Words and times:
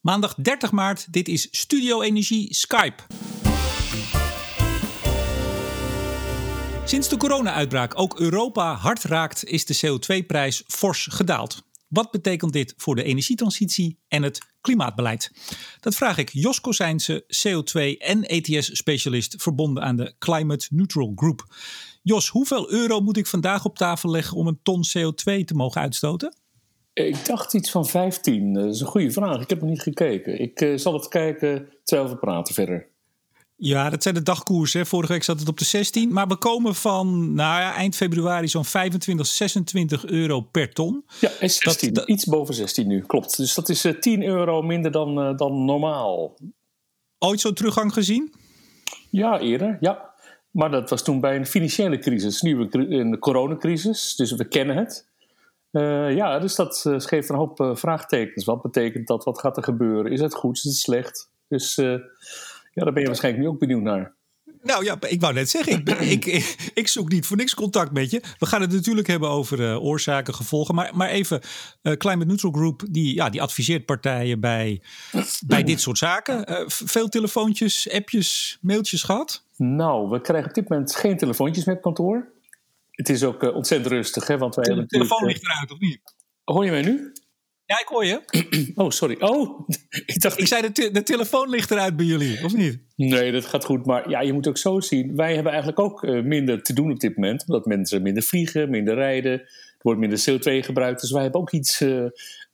Maandag 0.00 0.34
30 0.34 0.72
maart, 0.72 1.12
dit 1.12 1.28
is 1.28 1.48
Studio 1.50 2.02
Energie 2.02 2.54
Skype. 2.54 3.02
Sinds 6.84 7.08
de 7.08 7.16
corona-uitbraak 7.16 7.98
ook 7.98 8.18
Europa 8.18 8.74
hard 8.74 9.02
raakt, 9.02 9.44
is 9.44 9.64
de 9.64 9.76
CO2-prijs 9.86 10.62
fors 10.66 11.08
gedaald. 11.10 11.62
Wat 11.88 12.10
betekent 12.10 12.52
dit 12.52 12.74
voor 12.76 12.94
de 12.94 13.02
energietransitie 13.02 13.98
en 14.08 14.22
het 14.22 14.38
klimaatbeleid? 14.60 15.32
Dat 15.80 15.94
vraag 15.94 16.18
ik 16.18 16.30
Jos 16.32 16.60
Kozijnse, 16.60 17.24
CO2 17.26 17.98
en 17.98 18.22
ETS-specialist 18.22 19.34
verbonden 19.42 19.82
aan 19.82 19.96
de 19.96 20.14
Climate 20.18 20.66
Neutral 20.70 21.12
Group. 21.14 21.44
Jos, 22.02 22.28
hoeveel 22.28 22.70
euro 22.70 23.00
moet 23.00 23.16
ik 23.16 23.26
vandaag 23.26 23.64
op 23.64 23.76
tafel 23.76 24.10
leggen 24.10 24.36
om 24.36 24.46
een 24.46 24.60
ton 24.62 24.84
CO2 24.88 25.44
te 25.44 25.54
mogen 25.54 25.80
uitstoten? 25.80 26.34
Ik 26.92 27.26
dacht 27.26 27.54
iets 27.54 27.70
van 27.70 27.86
15. 27.86 28.52
Dat 28.52 28.74
is 28.74 28.80
een 28.80 28.86
goede 28.86 29.10
vraag. 29.10 29.40
Ik 29.40 29.50
heb 29.50 29.60
nog 29.60 29.70
niet 29.70 29.82
gekeken. 29.82 30.40
Ik 30.40 30.60
uh, 30.60 30.78
zal 30.78 30.92
het 30.92 31.08
kijken 31.08 31.68
terwijl 31.84 32.08
we 32.08 32.16
praten 32.16 32.54
verder. 32.54 32.88
Ja, 33.56 33.90
dat 33.90 34.02
zijn 34.02 34.14
de 34.14 34.22
dagkoersen. 34.22 34.86
Vorige 34.86 35.12
week 35.12 35.22
zat 35.22 35.38
het 35.38 35.48
op 35.48 35.58
de 35.58 35.64
16. 35.64 36.12
Maar 36.12 36.26
we 36.26 36.36
komen 36.36 36.74
van 36.74 37.34
nou 37.34 37.60
ja, 37.60 37.74
eind 37.74 37.96
februari 37.96 38.48
zo'n 38.48 38.64
25, 38.64 39.26
26 39.26 40.06
euro 40.06 40.40
per 40.40 40.72
ton. 40.72 41.04
Ja, 41.20 41.30
16. 41.40 41.92
Dat, 41.92 42.08
iets 42.08 42.24
boven 42.24 42.54
16 42.54 42.86
nu, 42.86 43.00
klopt. 43.00 43.36
Dus 43.36 43.54
dat 43.54 43.68
is 43.68 43.84
uh, 43.84 43.98
10 43.98 44.22
euro 44.22 44.62
minder 44.62 44.90
dan, 44.90 45.28
uh, 45.28 45.36
dan 45.36 45.64
normaal. 45.64 46.36
Ooit 47.18 47.40
zo'n 47.40 47.54
teruggang 47.54 47.92
gezien? 47.92 48.34
Ja, 49.10 49.38
eerder, 49.38 49.76
ja. 49.80 50.10
Maar 50.50 50.70
dat 50.70 50.90
was 50.90 51.02
toen 51.02 51.20
bij 51.20 51.36
een 51.36 51.46
financiële 51.46 51.98
crisis. 51.98 52.40
Nu 52.40 52.68
een 52.70 53.18
coronacrisis, 53.18 54.16
dus 54.16 54.32
we 54.32 54.48
kennen 54.48 54.76
het. 54.76 55.09
Uh, 55.72 56.14
ja, 56.14 56.38
dus 56.38 56.54
dat 56.54 56.84
uh, 56.86 56.94
geeft 56.98 57.28
een 57.28 57.36
hoop 57.36 57.60
uh, 57.60 57.74
vraagtekens. 57.74 58.44
Wat 58.44 58.62
betekent 58.62 59.06
dat? 59.06 59.24
Wat 59.24 59.38
gaat 59.38 59.56
er 59.56 59.62
gebeuren? 59.62 60.12
Is 60.12 60.20
het 60.20 60.34
goed? 60.34 60.56
Is 60.56 60.64
het 60.64 60.74
slecht? 60.74 61.30
Dus 61.48 61.74
ja, 62.74 62.84
daar 62.84 62.92
ben 62.92 63.02
je 63.02 63.08
waarschijnlijk 63.08 63.44
nu 63.44 63.50
ook 63.50 63.58
benieuwd 63.58 63.82
naar. 63.82 64.14
Nou 64.62 64.84
ja, 64.84 64.96
ik 65.00 65.20
wou 65.20 65.34
net 65.34 65.50
zeggen, 65.50 65.72
ik, 65.72 65.88
ik, 65.88 66.24
ik, 66.36 66.70
ik, 66.74 66.88
zoek 66.88 67.08
niet 67.08 67.26
voor 67.26 67.36
niks 67.36 67.54
contact 67.54 67.92
met 67.92 68.10
je. 68.10 68.22
We 68.38 68.46
gaan 68.46 68.60
het 68.60 68.72
natuurlijk 68.72 69.06
hebben 69.06 69.28
over 69.28 69.80
oorzaken, 69.80 70.34
gevolgen. 70.34 70.74
Maar, 70.74 70.90
maar 70.96 71.08
even, 71.08 71.40
Climate 71.82 72.26
Neutral 72.26 72.52
Group, 72.52 72.82
die, 72.90 73.14
ja, 73.14 73.30
die 73.30 73.42
adviseert 73.42 73.84
partijen 73.84 74.40
bij, 74.40 74.82
bij 75.46 75.62
dit 75.62 75.80
soort 75.80 75.98
zaken. 75.98 76.64
veel 76.66 77.08
telefoontjes, 77.08 77.90
appjes, 77.90 78.58
mailtjes 78.60 79.02
gehad? 79.02 79.44
Nou, 79.56 80.08
we 80.08 80.20
krijgen 80.20 80.48
op 80.48 80.54
dit 80.54 80.68
moment 80.68 80.96
geen 80.96 81.16
telefoontjes 81.16 81.64
met 81.64 81.80
kantoor. 81.80 82.28
Het 83.00 83.08
is 83.08 83.24
ook 83.24 83.42
uh, 83.42 83.54
ontzettend 83.54 83.92
rustig, 83.92 84.26
hè? 84.26 84.38
Want 84.38 84.54
wij 84.54 84.74
de 84.74 84.86
telefoon 84.86 85.26
ligt 85.26 85.42
eruit, 85.42 85.70
of 85.70 85.78
niet? 85.78 86.00
Hoor 86.44 86.64
je 86.64 86.70
mij 86.70 86.82
nu? 86.82 87.12
Ja, 87.64 87.80
ik 87.80 87.86
hoor 87.86 88.04
je. 88.04 88.20
Oh, 88.82 88.90
sorry. 88.90 89.16
Oh, 89.20 89.68
ik 90.06 90.20
dacht... 90.20 90.38
Ik 90.38 90.46
zei, 90.46 90.62
de, 90.62 90.72
te 90.72 90.90
de 90.90 91.02
telefoon 91.02 91.48
ligt 91.48 91.70
eruit 91.70 91.96
bij 91.96 92.06
jullie, 92.06 92.44
of 92.44 92.54
niet? 92.54 92.78
Nee, 92.96 93.32
dat 93.32 93.44
gaat 93.44 93.64
goed. 93.64 93.86
Maar 93.86 94.10
ja, 94.10 94.20
je 94.20 94.32
moet 94.32 94.48
ook 94.48 94.58
zo 94.58 94.80
zien. 94.80 95.16
Wij 95.16 95.34
hebben 95.34 95.52
eigenlijk 95.52 95.80
ook 95.80 96.02
uh, 96.02 96.22
minder 96.22 96.62
te 96.62 96.72
doen 96.72 96.90
op 96.90 97.00
dit 97.00 97.16
moment. 97.16 97.44
Omdat 97.46 97.66
mensen 97.66 98.02
minder 98.02 98.22
vliegen, 98.22 98.70
minder 98.70 98.94
rijden. 98.94 99.32
Er 99.32 99.78
wordt 99.78 100.00
minder 100.00 100.18
CO2 100.30 100.64
gebruikt. 100.64 101.00
Dus 101.00 101.10
wij 101.10 101.22
hebben 101.22 101.40
ook 101.40 101.50
iets, 101.50 101.80
uh, 101.80 102.06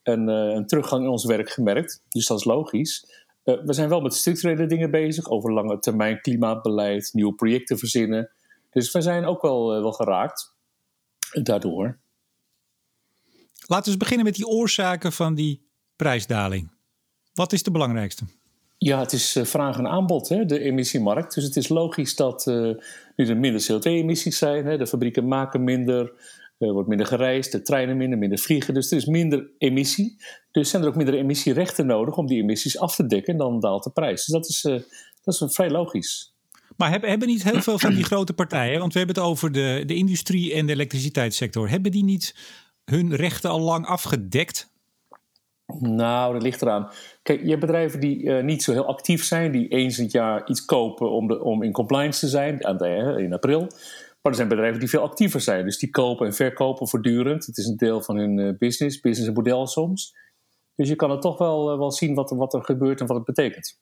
een, 0.02 0.28
een, 0.28 0.66
teruggang 0.66 1.02
in 1.02 1.10
ons 1.10 1.24
werk 1.24 1.50
gemerkt. 1.50 2.02
Dus 2.08 2.26
dat 2.26 2.38
is 2.38 2.44
logisch. 2.44 3.06
we 3.42 3.72
zijn 3.72 3.88
wel 3.88 4.00
met 4.00 4.14
structurele 4.14 4.66
dingen 4.66 4.90
bezig. 4.90 5.30
Over 5.30 5.52
lange 5.52 5.78
termijn 5.78 6.20
klimaatbeleid, 6.20 7.10
nieuwe 7.12 7.34
projecten 7.34 7.78
verzinnen. 7.78 8.30
Dus 8.76 8.92
we 8.92 9.00
zijn 9.00 9.24
ook 9.24 9.42
wel, 9.42 9.66
wel 9.68 9.92
geraakt 9.92 10.56
daardoor. 11.42 11.98
Laten 13.66 13.84
we 13.84 13.90
eens 13.90 13.96
beginnen 13.96 14.24
met 14.26 14.34
die 14.34 14.46
oorzaken 14.46 15.12
van 15.12 15.34
die 15.34 15.68
prijsdaling. 15.96 16.70
Wat 17.34 17.52
is 17.52 17.62
de 17.62 17.70
belangrijkste? 17.70 18.24
Ja, 18.78 19.00
het 19.00 19.12
is 19.12 19.38
vraag 19.42 19.78
en 19.78 19.86
aanbod, 19.86 20.28
hè, 20.28 20.44
de 20.44 20.58
emissiemarkt. 20.58 21.34
Dus 21.34 21.44
het 21.44 21.56
is 21.56 21.68
logisch 21.68 22.16
dat 22.16 22.46
uh, 22.46 22.74
nu 23.16 23.26
er 23.26 23.36
minder 23.36 23.62
CO2-emissies 23.72 24.36
zijn. 24.36 24.66
Hè, 24.66 24.78
de 24.78 24.86
fabrieken 24.86 25.28
maken 25.28 25.64
minder, 25.64 26.12
er 26.58 26.72
wordt 26.72 26.88
minder 26.88 27.06
gereisd, 27.06 27.52
de 27.52 27.62
treinen 27.62 27.96
minder, 27.96 28.18
minder 28.18 28.38
vliegen. 28.38 28.74
Dus 28.74 28.90
er 28.90 28.96
is 28.96 29.06
minder 29.06 29.50
emissie. 29.58 30.16
Dus 30.50 30.70
zijn 30.70 30.82
er 30.82 30.88
ook 30.88 30.96
minder 30.96 31.14
emissierechten 31.14 31.86
nodig 31.86 32.16
om 32.16 32.26
die 32.26 32.42
emissies 32.42 32.78
af 32.78 32.94
te 32.94 33.06
dekken. 33.06 33.32
En 33.32 33.38
dan 33.38 33.60
daalt 33.60 33.84
de 33.84 33.90
prijs. 33.90 34.24
Dus 34.24 34.34
dat 34.34 34.48
is, 34.48 34.64
uh, 34.64 34.80
dat 35.22 35.34
is 35.34 35.54
vrij 35.54 35.70
logisch. 35.70 36.35
Maar 36.76 36.90
hebben, 36.90 37.10
hebben 37.10 37.28
niet 37.28 37.42
heel 37.42 37.62
veel 37.62 37.78
van 37.78 37.94
die 37.94 38.04
grote 38.12 38.32
partijen, 38.32 38.80
want 38.80 38.92
we 38.92 38.98
hebben 38.98 39.16
het 39.16 39.24
over 39.24 39.52
de, 39.52 39.82
de 39.86 39.94
industrie 39.94 40.54
en 40.54 40.66
de 40.66 40.72
elektriciteitssector, 40.72 41.68
hebben 41.68 41.90
die 41.90 42.04
niet 42.04 42.34
hun 42.84 43.14
rechten 43.14 43.50
al 43.50 43.60
lang 43.60 43.86
afgedekt? 43.86 44.74
Nou, 45.78 46.32
dat 46.32 46.42
ligt 46.42 46.62
eraan. 46.62 46.90
Kijk, 47.22 47.42
je 47.42 47.48
hebt 47.48 47.60
bedrijven 47.60 48.00
die 48.00 48.22
uh, 48.22 48.42
niet 48.42 48.62
zo 48.62 48.72
heel 48.72 48.86
actief 48.86 49.24
zijn, 49.24 49.52
die 49.52 49.68
eens 49.68 49.98
in 49.98 50.04
het 50.04 50.12
jaar 50.12 50.48
iets 50.48 50.64
kopen 50.64 51.10
om, 51.10 51.26
de, 51.26 51.42
om 51.42 51.62
in 51.62 51.72
compliance 51.72 52.20
te 52.20 52.28
zijn, 52.28 52.58
in 53.18 53.32
april. 53.32 53.60
Maar 53.60 54.34
er 54.34 54.34
zijn 54.34 54.48
bedrijven 54.48 54.80
die 54.80 54.88
veel 54.88 55.02
actiever 55.02 55.40
zijn, 55.40 55.64
dus 55.64 55.78
die 55.78 55.90
kopen 55.90 56.26
en 56.26 56.34
verkopen 56.34 56.88
voortdurend. 56.88 57.46
Het 57.46 57.58
is 57.58 57.66
een 57.66 57.76
deel 57.76 58.02
van 58.02 58.16
hun 58.16 58.38
uh, 58.38 58.58
business, 58.58 59.00
business 59.00 59.36
model 59.36 59.66
soms. 59.66 60.14
Dus 60.74 60.88
je 60.88 60.96
kan 60.96 61.10
het 61.10 61.20
toch 61.20 61.38
wel, 61.38 61.72
uh, 61.72 61.78
wel 61.78 61.92
zien 61.92 62.14
wat, 62.14 62.30
wat 62.30 62.54
er 62.54 62.64
gebeurt 62.64 63.00
en 63.00 63.06
wat 63.06 63.16
het 63.16 63.24
betekent. 63.24 63.80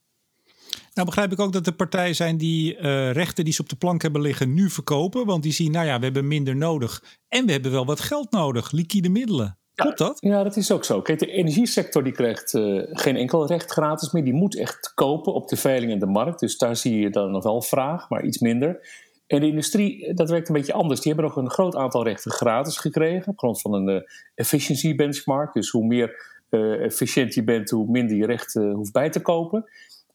Nou 0.95 1.07
begrijp 1.07 1.33
ik 1.33 1.41
ook 1.41 1.53
dat 1.53 1.67
er 1.67 1.73
partijen 1.73 2.15
zijn 2.15 2.37
die 2.37 2.77
uh, 2.77 3.11
rechten 3.12 3.45
die 3.45 3.53
ze 3.53 3.61
op 3.61 3.69
de 3.69 3.77
plank 3.77 4.03
hebben 4.03 4.21
liggen 4.21 4.55
nu 4.55 4.71
verkopen. 4.71 5.27
Want 5.27 5.43
die 5.43 5.53
zien, 5.53 5.71
nou 5.71 5.87
ja, 5.87 5.99
we 5.99 6.05
hebben 6.05 6.29
minder 6.29 6.57
nodig. 6.57 7.03
En 7.29 7.47
we 7.47 7.53
hebben 7.53 7.71
wel 7.71 7.87
wat 7.87 8.01
geld 8.01 8.31
nodig, 8.31 8.71
liquide 8.71 9.09
middelen. 9.09 9.59
Klopt 9.75 9.99
dat? 9.99 10.17
Ja, 10.21 10.43
dat 10.43 10.57
is 10.57 10.71
ook 10.71 10.85
zo. 10.85 11.03
Kijk, 11.03 11.19
de 11.19 11.31
energiesector 11.31 12.05
die 12.05 12.12
krijgt 12.12 12.53
uh, 12.53 12.83
geen 12.87 13.17
enkel 13.17 13.47
recht 13.47 13.71
gratis 13.71 14.12
meer. 14.12 14.25
Die 14.25 14.33
moet 14.33 14.59
echt 14.59 14.93
kopen 14.95 15.35
op 15.35 15.49
de 15.49 15.57
veiling 15.57 15.93
en 15.93 15.99
de 15.99 16.07
markt. 16.07 16.41
Dus 16.41 16.59
daar 16.59 16.77
zie 16.77 16.99
je 16.99 17.11
dan 17.11 17.31
nog 17.31 17.43
wel 17.43 17.62
vraag, 17.62 18.09
maar 18.09 18.25
iets 18.25 18.39
minder. 18.39 18.89
En 19.27 19.41
de 19.41 19.47
industrie, 19.47 20.15
dat 20.15 20.31
werkt 20.31 20.49
een 20.49 20.55
beetje 20.55 20.73
anders. 20.73 21.01
Die 21.01 21.12
hebben 21.12 21.31
nog 21.31 21.45
een 21.45 21.51
groot 21.51 21.77
aantal 21.77 22.05
rechten 22.05 22.31
gratis 22.31 22.77
gekregen. 22.77 23.33
Op 23.33 23.39
grond 23.39 23.61
van 23.61 23.73
een 23.73 23.89
uh, 23.89 24.01
efficiency 24.35 24.95
benchmark. 24.95 25.53
Dus 25.53 25.71
hoe 25.71 25.87
meer 25.87 26.33
efficiënt 26.81 27.35
je 27.35 27.45
bent, 27.45 27.71
hoe 27.71 27.91
minder 27.91 28.17
je 28.17 28.27
recht 28.27 28.55
hoeft 28.55 28.93
bij 28.93 29.11
te 29.11 29.21
kopen. 29.21 29.65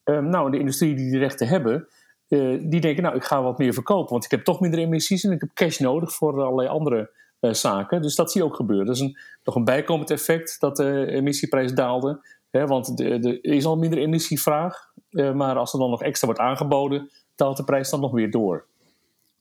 Um, 0.04 0.28
nou, 0.28 0.50
de 0.50 0.58
industrie 0.58 0.94
die 0.94 1.10
die 1.10 1.18
rechten 1.18 1.48
hebben, 1.48 1.88
uh, 2.28 2.60
die 2.62 2.80
denken, 2.80 3.02
nou, 3.02 3.16
ik 3.16 3.24
ga 3.24 3.42
wat 3.42 3.58
meer 3.58 3.72
verkopen, 3.72 4.12
want 4.12 4.24
ik 4.24 4.30
heb 4.30 4.44
toch 4.44 4.60
minder 4.60 4.80
emissies 4.80 5.24
en 5.24 5.32
ik 5.32 5.40
heb 5.40 5.50
cash 5.54 5.78
nodig 5.78 6.14
voor 6.14 6.42
allerlei 6.42 6.68
andere 6.68 7.10
uh, 7.40 7.52
zaken. 7.52 8.02
Dus 8.02 8.14
dat 8.14 8.32
zie 8.32 8.40
je 8.40 8.46
ook 8.46 8.56
gebeuren. 8.56 8.86
Dat 8.86 8.94
is 8.94 9.00
een, 9.00 9.18
nog 9.44 9.54
een 9.54 9.64
bijkomend 9.64 10.10
effect 10.10 10.60
dat 10.60 10.76
de 10.76 11.06
emissieprijs 11.06 11.72
daalde. 11.72 12.20
Hè, 12.50 12.66
want 12.66 13.00
er 13.00 13.44
is 13.44 13.64
al 13.64 13.76
minder 13.76 13.98
emissievraag, 13.98 14.92
uh, 15.10 15.32
maar 15.32 15.56
als 15.56 15.72
er 15.72 15.78
dan 15.78 15.90
nog 15.90 16.02
extra 16.02 16.26
wordt 16.26 16.42
aangeboden, 16.42 17.10
daalt 17.34 17.56
de 17.56 17.64
prijs 17.64 17.90
dan 17.90 18.00
nog 18.00 18.12
weer 18.12 18.30
door. 18.30 18.66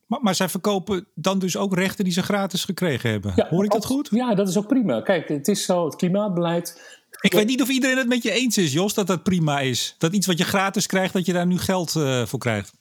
Maar, 0.06 0.20
maar, 0.22 0.36
zij 0.36 0.50
verkopen 0.50 1.08
dan 1.14 1.40
dus 1.40 1.58
ook 1.58 1.74
rechten 1.74 2.04
die 2.04 2.14
ze 2.14 2.24
gratis 2.24 2.66
gekregen 2.66 3.10
hebben. 3.10 3.34
Ja, 3.36 3.48
Hoor 3.50 3.64
ik 3.64 3.72
dat 3.72 3.86
goed? 3.86 4.10
Ja, 4.12 4.36
dat 4.36 4.48
is 4.48 4.58
ook 4.58 4.68
prima. 4.68 5.02
Kijk, 5.02 5.28
het 5.28 5.48
is 5.48 5.66
zo, 5.66 5.86
het 5.86 5.96
klimaatbeleid 5.96 6.99
ik 7.22 7.34
weet 7.34 7.48
niet 7.48 7.62
of 7.62 7.70
iedereen 7.70 7.98
het 7.98 8.08
met 8.08 8.24
je 8.24 8.32
eens 8.32 8.58
is, 8.58 8.74
Jos, 8.74 8.94
dat 8.94 9.08
dat 9.08 9.24
prima 9.24 9.60
is. 9.60 9.96
Dat 9.98 10.14
iets 10.14 10.28
wat 10.28 10.38
je 10.38 10.44
gratis 10.44 10.86
krijgt, 10.86 11.14
dat 11.14 11.26
je 11.26 11.34
daar 11.34 11.48
nu 11.48 11.58
geld 11.58 11.96
uh, 11.96 12.26
voor 12.26 12.40
krijgt. 12.40 12.74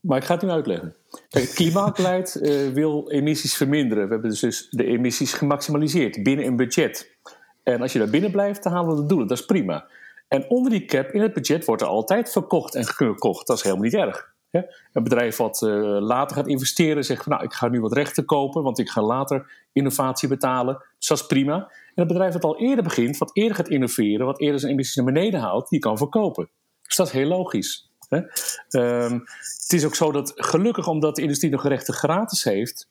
Maar 0.00 0.18
ik 0.18 0.24
ga 0.24 0.34
het 0.34 0.42
nu 0.42 0.48
uitleggen. 0.48 0.94
Kijk, 1.28 1.44
het 1.44 1.54
klimaatbeleid 1.54 2.38
uh, 2.42 2.72
wil 2.72 3.10
emissies 3.10 3.56
verminderen. 3.56 4.04
We 4.04 4.12
hebben 4.12 4.30
dus, 4.30 4.40
dus 4.40 4.68
de 4.70 4.84
emissies 4.84 5.32
gemaximaliseerd 5.32 6.22
binnen 6.22 6.46
een 6.46 6.56
budget. 6.56 7.16
En 7.62 7.80
als 7.80 7.92
je 7.92 7.98
daar 7.98 8.10
binnen 8.10 8.30
blijft, 8.30 8.62
dan 8.62 8.72
halen 8.72 8.94
we 8.94 9.00
de 9.00 9.06
doelen. 9.06 9.26
Dat 9.28 9.38
is 9.38 9.44
prima. 9.44 9.88
En 10.28 10.50
onder 10.50 10.70
die 10.70 10.84
cap 10.84 11.10
in 11.10 11.20
het 11.20 11.32
budget 11.32 11.64
wordt 11.64 11.82
er 11.82 11.88
altijd 11.88 12.32
verkocht 12.32 12.74
en 12.74 12.86
gekocht. 12.86 13.46
Dat 13.46 13.56
is 13.56 13.62
helemaal 13.62 13.84
niet 13.84 13.94
erg. 13.94 14.34
Een 14.50 15.02
bedrijf 15.02 15.36
wat 15.36 15.62
uh, 15.62 15.70
later 16.00 16.36
gaat 16.36 16.46
investeren 16.46 17.04
zegt 17.04 17.22
van 17.22 17.32
nou 17.32 17.44
ik 17.44 17.52
ga 17.52 17.68
nu 17.68 17.80
wat 17.80 17.92
rechten 17.92 18.24
kopen, 18.24 18.62
want 18.62 18.78
ik 18.78 18.88
ga 18.88 19.02
later 19.02 19.50
innovatie 19.72 20.28
betalen. 20.28 20.84
Dus 20.98 21.08
dat 21.08 21.18
is 21.18 21.26
prima. 21.26 21.54
En 21.54 21.68
het 21.94 22.06
bedrijf 22.06 22.32
dat 22.32 22.44
al 22.44 22.58
eerder 22.58 22.84
begint, 22.84 23.18
wat 23.18 23.36
eerder 23.36 23.56
gaat 23.56 23.68
innoveren, 23.68 24.26
wat 24.26 24.40
eerder 24.40 24.60
zijn 24.60 24.72
emissies 24.72 24.96
naar 24.96 25.04
beneden 25.04 25.40
haalt, 25.40 25.68
die 25.68 25.78
kan 25.78 25.98
verkopen. 25.98 26.48
Dus 26.82 26.96
dat 26.96 27.06
is 27.06 27.12
heel 27.12 27.28
logisch. 27.28 27.90
Um, 28.08 29.24
het 29.64 29.72
is 29.72 29.84
ook 29.84 29.94
zo 29.94 30.12
dat 30.12 30.32
gelukkig 30.36 30.88
omdat 30.88 31.16
de 31.16 31.22
industrie 31.22 31.50
nog 31.50 31.66
rechten 31.66 31.94
gratis 31.94 32.44
heeft 32.44 32.88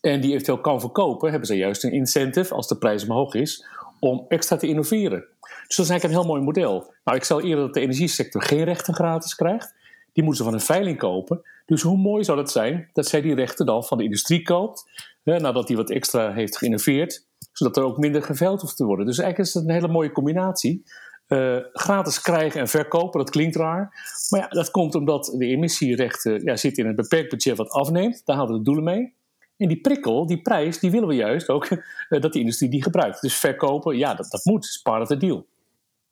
en 0.00 0.20
die 0.20 0.30
eventueel 0.30 0.60
kan 0.60 0.80
verkopen, 0.80 1.30
hebben 1.30 1.48
ze 1.48 1.56
juist 1.56 1.84
een 1.84 1.92
incentive 1.92 2.54
als 2.54 2.68
de 2.68 2.78
prijs 2.78 3.02
omhoog 3.02 3.34
is 3.34 3.66
om 4.00 4.24
extra 4.28 4.56
te 4.56 4.66
innoveren. 4.66 5.24
Dus 5.40 5.76
dat 5.76 5.84
is 5.86 5.90
eigenlijk 5.90 6.04
een 6.04 6.20
heel 6.20 6.34
mooi 6.34 6.42
model. 6.42 6.94
Nou, 7.04 7.16
ik 7.16 7.24
zal 7.24 7.40
eerder 7.40 7.64
dat 7.64 7.74
de 7.74 7.80
energiesector 7.80 8.42
geen 8.42 8.64
rechten 8.64 8.94
gratis 8.94 9.34
krijgt 9.34 9.74
die 10.18 10.26
moeten 10.26 10.44
ze 10.44 10.50
van 10.50 10.60
een 10.60 10.66
veiling 10.66 10.98
kopen. 10.98 11.42
Dus 11.66 11.82
hoe 11.82 11.96
mooi 11.96 12.24
zou 12.24 12.38
het 12.38 12.50
zijn 12.50 12.90
dat 12.92 13.06
zij 13.06 13.20
die 13.20 13.34
rechten 13.34 13.66
dan 13.66 13.84
van 13.84 13.98
de 13.98 14.04
industrie 14.04 14.42
koopt, 14.42 14.84
hè, 15.22 15.38
nadat 15.38 15.66
die 15.66 15.76
wat 15.76 15.90
extra 15.90 16.32
heeft 16.32 16.56
geïnnoveerd, 16.56 17.26
zodat 17.52 17.76
er 17.76 17.82
ook 17.82 17.98
minder 17.98 18.22
geveild 18.22 18.60
hoeft 18.60 18.76
te 18.76 18.84
worden. 18.84 19.06
Dus 19.06 19.18
eigenlijk 19.18 19.48
is 19.48 19.54
het 19.54 19.64
een 19.64 19.74
hele 19.74 19.88
mooie 19.88 20.12
combinatie. 20.12 20.82
Uh, 21.28 21.56
gratis 21.72 22.20
krijgen 22.20 22.60
en 22.60 22.68
verkopen, 22.68 23.20
dat 23.20 23.30
klinkt 23.30 23.56
raar. 23.56 23.92
Maar 24.28 24.40
ja, 24.40 24.48
dat 24.48 24.70
komt 24.70 24.94
omdat 24.94 25.34
de 25.36 25.46
emissierechten 25.46 26.44
ja, 26.44 26.56
zitten 26.56 26.82
in 26.82 26.90
een 26.90 26.96
beperkt 26.96 27.30
budget 27.30 27.56
wat 27.56 27.70
afneemt. 27.70 28.22
Daar 28.24 28.36
houden 28.36 28.56
we 28.56 28.62
de 28.62 28.70
doelen 28.70 28.94
mee. 28.94 29.14
En 29.56 29.68
die 29.68 29.80
prikkel, 29.80 30.26
die 30.26 30.42
prijs, 30.42 30.78
die 30.78 30.90
willen 30.90 31.08
we 31.08 31.14
juist 31.14 31.48
ook 31.48 31.68
dat 32.08 32.32
die 32.32 32.40
industrie 32.40 32.70
die 32.70 32.82
gebruikt. 32.82 33.20
Dus 33.20 33.34
verkopen, 33.34 33.96
ja, 33.96 34.14
dat, 34.14 34.30
dat 34.30 34.44
moet. 34.44 34.64
Spaar 34.64 35.00
het 35.00 35.20
deal. 35.20 35.46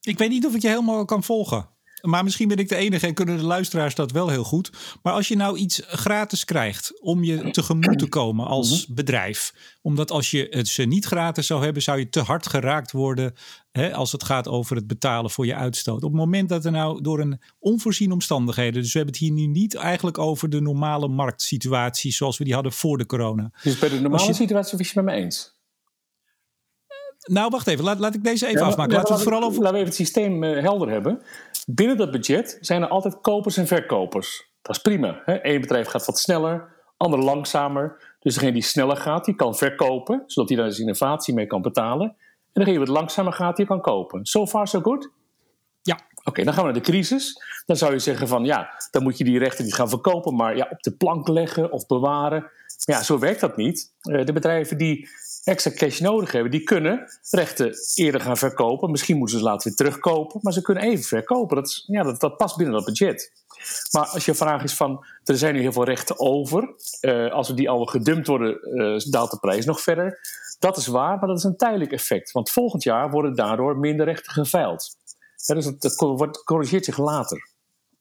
Ik 0.00 0.18
weet 0.18 0.30
niet 0.30 0.46
of 0.46 0.54
ik 0.54 0.62
je 0.62 0.68
helemaal 0.68 1.04
kan 1.04 1.22
volgen. 1.22 1.75
Maar 2.06 2.24
misschien 2.24 2.48
ben 2.48 2.56
ik 2.56 2.68
de 2.68 2.76
enige 2.76 3.06
en 3.06 3.14
kunnen 3.14 3.36
de 3.36 3.44
luisteraars 3.44 3.94
dat 3.94 4.10
wel 4.10 4.28
heel 4.28 4.44
goed. 4.44 4.70
Maar 5.02 5.12
als 5.12 5.28
je 5.28 5.36
nou 5.36 5.56
iets 5.56 5.82
gratis 5.86 6.44
krijgt 6.44 7.00
om 7.00 7.24
je 7.24 7.50
tegemoet 7.50 7.98
te 7.98 8.08
komen 8.08 8.46
als 8.46 8.86
mhm. 8.86 8.94
bedrijf. 8.94 9.54
Omdat 9.82 10.10
als 10.10 10.30
je 10.30 10.46
het 10.50 10.68
ze 10.68 10.82
niet 10.82 11.04
gratis 11.04 11.46
zou 11.46 11.64
hebben, 11.64 11.82
zou 11.82 11.98
je 11.98 12.08
te 12.08 12.20
hard 12.20 12.46
geraakt 12.46 12.92
worden. 12.92 13.34
Hè, 13.72 13.94
als 13.94 14.12
het 14.12 14.24
gaat 14.24 14.48
over 14.48 14.76
het 14.76 14.86
betalen 14.86 15.30
voor 15.30 15.46
je 15.46 15.54
uitstoot. 15.54 16.02
Op 16.02 16.10
het 16.10 16.20
moment 16.20 16.48
dat 16.48 16.64
er 16.64 16.72
nou 16.72 17.02
door 17.02 17.20
een 17.20 17.40
onvoorziene 17.58 18.12
omstandigheden. 18.12 18.82
Dus 18.82 18.92
we 18.92 18.98
hebben 18.98 19.14
het 19.14 19.24
hier 19.24 19.32
nu 19.32 19.46
niet 19.46 19.74
eigenlijk 19.74 20.18
over 20.18 20.50
de 20.50 20.60
normale 20.60 21.08
marktsituatie 21.08 22.12
zoals 22.12 22.38
we 22.38 22.44
die 22.44 22.54
hadden 22.54 22.72
voor 22.72 22.98
de 22.98 23.06
corona. 23.06 23.50
Dus 23.62 23.78
bij 23.78 23.88
de 23.88 24.00
normale 24.00 24.34
situatie 24.34 24.78
was 24.78 24.92
je 24.92 25.02
met 25.02 25.14
me 25.14 25.20
eens? 25.20 25.54
Nou, 27.26 27.50
wacht 27.50 27.66
even. 27.66 27.84
Laat, 27.84 27.98
laat 27.98 28.14
ik 28.14 28.24
deze 28.24 28.46
even 28.46 28.62
afmaken. 28.62 28.94
Laten, 28.94 29.16
we, 29.16 29.22
vooral 29.22 29.42
over... 29.42 29.62
laten 29.62 29.72
we 29.72 29.78
even 29.78 29.88
het 29.88 29.94
systeem 29.94 30.42
uh, 30.42 30.62
helder 30.62 30.90
hebben. 30.90 31.22
Binnen 31.68 31.96
dat 31.96 32.10
budget 32.10 32.58
zijn 32.60 32.82
er 32.82 32.88
altijd 32.88 33.20
kopers 33.20 33.56
en 33.56 33.66
verkopers. 33.66 34.50
Dat 34.62 34.76
is 34.76 34.82
prima. 34.82 35.22
Hè? 35.24 35.46
Eén 35.46 35.60
bedrijf 35.60 35.88
gaat 35.88 36.06
wat 36.06 36.18
sneller, 36.18 36.68
ander 36.96 37.18
langzamer. 37.18 38.14
Dus 38.20 38.34
degene 38.34 38.52
die 38.52 38.62
sneller 38.62 38.96
gaat, 38.96 39.24
die 39.24 39.34
kan 39.34 39.56
verkopen, 39.56 40.22
zodat 40.26 40.48
hij 40.48 40.58
daar 40.58 40.70
zijn 40.70 40.86
innovatie 40.86 41.34
mee 41.34 41.46
kan 41.46 41.62
betalen. 41.62 42.06
En 42.06 42.62
degene 42.62 42.76
die 42.76 42.86
wat 42.86 42.96
langzamer 42.96 43.32
gaat, 43.32 43.56
die 43.56 43.66
kan 43.66 43.80
kopen. 43.80 44.26
So 44.26 44.46
far, 44.46 44.68
so 44.68 44.80
good? 44.80 45.10
Ja. 45.82 46.00
Oké, 46.24 46.44
dan 46.44 46.52
gaan 46.52 46.64
we 46.66 46.72
naar 46.72 46.82
de 46.82 46.90
crisis. 46.90 47.42
Dan 47.66 47.76
zou 47.76 47.92
je 47.92 47.98
zeggen 47.98 48.28
van 48.28 48.44
ja, 48.44 48.70
dan 48.90 49.02
moet 49.02 49.18
je 49.18 49.24
die 49.24 49.38
rechten 49.38 49.64
niet 49.64 49.74
gaan 49.74 49.88
verkopen, 49.88 50.34
maar 50.34 50.56
ja, 50.56 50.68
op 50.70 50.82
de 50.82 50.96
plank 50.96 51.28
leggen 51.28 51.72
of 51.72 51.86
bewaren. 51.86 52.40
Maar 52.40 52.96
ja, 52.96 53.02
zo 53.02 53.18
werkt 53.18 53.40
dat 53.40 53.56
niet. 53.56 53.92
Uh, 54.02 54.24
de 54.24 54.32
bedrijven 54.32 54.78
die 54.78 55.08
extra 55.46 55.70
cash 55.70 56.00
nodig 56.00 56.32
hebben, 56.32 56.50
die 56.50 56.62
kunnen 56.62 57.12
rechten 57.30 57.74
eerder 57.94 58.20
gaan 58.20 58.36
verkopen. 58.36 58.90
Misschien 58.90 59.16
moeten 59.16 59.38
ze 59.38 59.42
ze 59.42 59.48
later 59.48 59.68
weer 59.68 59.76
terugkopen, 59.76 60.40
maar 60.42 60.52
ze 60.52 60.62
kunnen 60.62 60.82
even 60.82 61.04
verkopen. 61.04 61.56
Dat, 61.56 61.66
is, 61.66 61.84
ja, 61.86 62.02
dat, 62.02 62.20
dat 62.20 62.36
past 62.36 62.56
binnen 62.56 62.74
dat 62.74 62.84
budget. 62.84 63.32
Maar 63.90 64.06
als 64.06 64.24
je 64.24 64.34
vraag 64.34 64.62
is 64.62 64.74
van, 64.74 65.04
er 65.24 65.36
zijn 65.36 65.54
nu 65.54 65.60
heel 65.60 65.72
veel 65.72 65.84
rechten 65.84 66.20
over. 66.20 66.74
Uh, 67.00 67.32
als 67.32 67.48
we 67.48 67.54
die 67.54 67.70
al 67.70 67.84
gedumpt 67.84 68.26
worden, 68.26 68.58
uh, 68.78 68.98
daalt 69.10 69.30
de 69.30 69.38
prijs 69.38 69.64
nog 69.64 69.80
verder. 69.80 70.18
Dat 70.58 70.76
is 70.76 70.86
waar, 70.86 71.18
maar 71.18 71.28
dat 71.28 71.38
is 71.38 71.44
een 71.44 71.56
tijdelijk 71.56 71.92
effect. 71.92 72.32
Want 72.32 72.50
volgend 72.50 72.82
jaar 72.82 73.10
worden 73.10 73.34
daardoor 73.34 73.78
minder 73.78 74.06
rechten 74.06 74.32
geveild. 74.32 74.96
Ja, 75.46 75.54
dus 75.54 75.64
het 75.64 75.94
corrigeert 76.44 76.84
zich 76.84 76.98
later. 76.98 77.48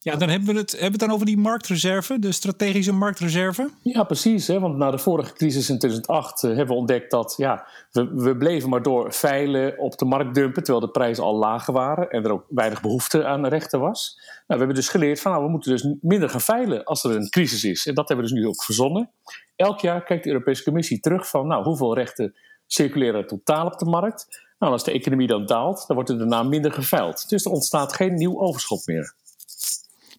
Ja, 0.06 0.16
dan 0.16 0.30
hebben 0.30 0.54
we 0.54 0.60
het, 0.60 0.72
hebben 0.72 0.88
we 0.88 0.92
het 0.92 1.00
dan 1.00 1.12
over 1.12 1.26
die 1.26 1.38
marktreserve, 1.38 2.20
de 2.20 2.32
strategische 2.32 2.94
marktreserve? 2.94 3.70
Ja, 3.82 4.04
precies. 4.04 4.48
Hè? 4.48 4.60
Want 4.60 4.78
na 4.78 4.92
de 4.92 4.98
vorige 4.98 5.34
crisis 5.34 5.70
in 5.70 5.80
2008 5.80 6.44
uh, 6.44 6.50
eh, 6.50 6.58
hebben 6.58 6.76
we 6.76 6.80
ontdekt 6.80 7.12
dat 7.12 7.34
ja, 7.38 7.68
we, 7.92 8.14
we 8.14 8.38
bleven 8.38 8.70
maar 8.70 8.82
door 8.82 9.14
veilen 9.14 9.80
op 9.80 9.98
de 9.98 10.06
markt 10.06 10.36
dumpen, 10.36 10.64
terwijl 10.64 10.86
de 10.86 10.92
prijzen 10.92 11.24
al 11.24 11.36
lager 11.36 11.74
waren 11.74 12.10
en 12.10 12.24
er 12.24 12.32
ook 12.32 12.46
weinig 12.50 12.82
behoefte 12.82 13.26
aan 13.26 13.48
rechten 13.48 13.80
was. 13.80 14.14
Nou, 14.18 14.44
we 14.46 14.58
hebben 14.58 14.76
dus 14.76 14.90
geleerd 14.90 15.22
van 15.22 15.32
nou, 15.32 15.44
we 15.44 15.50
moeten 15.50 15.72
dus 15.72 15.96
minder 16.02 16.30
gaan 16.30 16.42
veilen 16.42 16.84
als 16.84 17.04
er 17.04 17.16
een 17.16 17.30
crisis 17.30 17.64
is. 17.64 17.86
En 17.86 17.94
dat 17.94 18.08
hebben 18.08 18.26
we 18.26 18.32
dus 18.32 18.42
nu 18.42 18.48
ook 18.48 18.64
verzonnen. 18.64 19.12
Elk 19.56 19.80
jaar 19.80 20.04
kijkt 20.04 20.24
de 20.24 20.30
Europese 20.30 20.64
Commissie 20.64 21.00
terug 21.00 21.30
van 21.30 21.48
nou, 21.48 21.64
hoeveel 21.64 21.96
rechten 21.96 22.36
circuleren 22.68 23.28
totaal 23.28 23.66
op 23.66 23.80
de 23.80 23.86
markt. 23.86 24.46
Nou, 24.60 24.72
als 24.72 24.84
de 24.84 24.92
economie 24.92 25.28
dan 25.28 25.46
daalt, 25.46 25.84
dan 25.88 25.96
wordt 25.96 26.10
er 26.10 26.18
daarna 26.18 26.44
minder 26.44 26.72
geveild. 26.72 27.30
Dus 27.30 27.46
er 27.46 27.52
ontstaat 27.52 27.94
geen 27.94 28.16
nieuw 28.16 28.40
overschot 28.40 28.88
meer. 28.88 29.14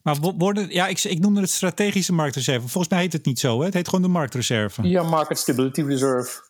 Maar 0.06 0.35
worden, 0.37 0.67
ja, 0.69 0.87
ik, 0.87 1.05
ik 1.05 1.19
noemde 1.19 1.41
het 1.41 1.50
strategische 1.50 2.12
marktreserve. 2.12 2.69
Volgens 2.69 2.93
mij 2.93 3.03
heet 3.03 3.12
het 3.12 3.25
niet 3.25 3.41
zo, 3.41 3.58
hè? 3.58 3.64
Het 3.64 3.75
heet 3.75 3.88
gewoon 3.88 4.05
de 4.05 4.08
marktreserve. 4.08 4.88
Ja, 4.88 5.03
Market 5.03 5.38
Stability 5.38 5.82
Reserve. 5.82 6.44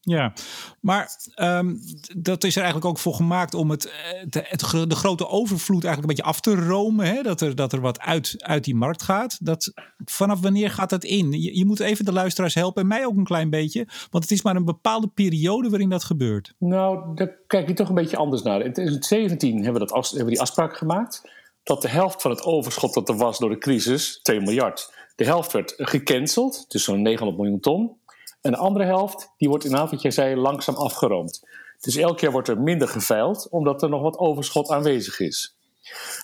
Ja, 0.00 0.32
maar 0.80 1.08
um, 1.36 1.80
dat 2.16 2.44
is 2.44 2.54
er 2.56 2.62
eigenlijk 2.62 2.90
ook 2.90 2.98
voor 2.98 3.14
gemaakt 3.14 3.54
om 3.54 3.70
het, 3.70 3.86
eh, 3.86 3.92
de, 4.28 4.44
het, 4.44 4.60
de 4.90 4.94
grote 4.94 5.28
overvloed 5.28 5.84
eigenlijk 5.84 6.00
een 6.00 6.16
beetje 6.16 6.32
af 6.32 6.40
te 6.40 6.66
romen. 6.66 7.06
Hè? 7.06 7.22
Dat, 7.22 7.40
er, 7.40 7.54
dat 7.54 7.72
er 7.72 7.80
wat 7.80 8.00
uit, 8.00 8.34
uit 8.38 8.64
die 8.64 8.74
markt 8.74 9.02
gaat. 9.02 9.38
Dat, 9.46 9.72
vanaf 10.04 10.40
wanneer 10.40 10.70
gaat 10.70 10.90
dat 10.90 11.04
in? 11.04 11.32
Je, 11.32 11.58
je, 11.58 11.64
moet 11.64 11.80
even 11.80 12.04
de 12.04 12.12
luisteraars 12.12 12.54
helpen 12.54 12.82
en 12.82 12.88
mij 12.88 13.06
ook 13.06 13.16
een 13.16 13.24
klein 13.24 13.50
beetje. 13.50 13.88
Want 14.10 14.24
het 14.24 14.32
is 14.32 14.42
maar 14.42 14.56
een 14.56 14.64
bepaalde 14.64 15.08
periode 15.08 15.68
waarin 15.68 15.90
dat 15.90 16.04
gebeurt. 16.04 16.54
Nou, 16.58 17.14
daar 17.14 17.36
kijk 17.46 17.68
je 17.68 17.74
toch 17.74 17.88
een 17.88 17.94
beetje 17.94 18.16
anders 18.16 18.42
naar. 18.42 18.60
In 18.60 18.72
2017 18.72 19.62
hebben 19.62 19.72
we, 19.72 19.78
dat 19.78 20.06
hebben 20.06 20.24
we 20.24 20.30
die 20.30 20.40
afspraak 20.40 20.76
gemaakt 20.76 21.22
dat 21.62 21.82
de 21.82 21.88
helft 21.88 22.22
van 22.22 22.30
het 22.30 22.42
overschot 22.42 22.94
dat 22.94 23.08
er 23.08 23.16
was 23.16 23.38
door 23.38 23.50
de 23.50 23.58
crisis, 23.58 24.20
2 24.22 24.40
miljard, 24.40 24.92
de 25.16 25.24
helft 25.24 25.52
werd 25.52 25.74
gecanceld, 25.76 26.64
dus 26.68 26.84
zo'n 26.84 27.02
900 27.02 27.38
miljoen 27.38 27.60
ton. 27.60 27.98
En 28.40 28.50
de 28.50 28.56
andere 28.56 28.84
helft, 28.84 29.32
die 29.36 29.48
wordt 29.48 29.64
inderdaad, 29.64 29.90
wat 29.90 30.02
jij 30.02 30.10
zei, 30.10 30.36
langzaam 30.36 30.74
afgeroomd. 30.74 31.46
Dus 31.80 31.96
elk 31.96 32.20
jaar 32.20 32.32
wordt 32.32 32.48
er 32.48 32.60
minder 32.60 32.88
geveild, 32.88 33.48
omdat 33.50 33.82
er 33.82 33.88
nog 33.88 34.02
wat 34.02 34.18
overschot 34.18 34.70
aanwezig 34.70 35.20
is. 35.20 35.56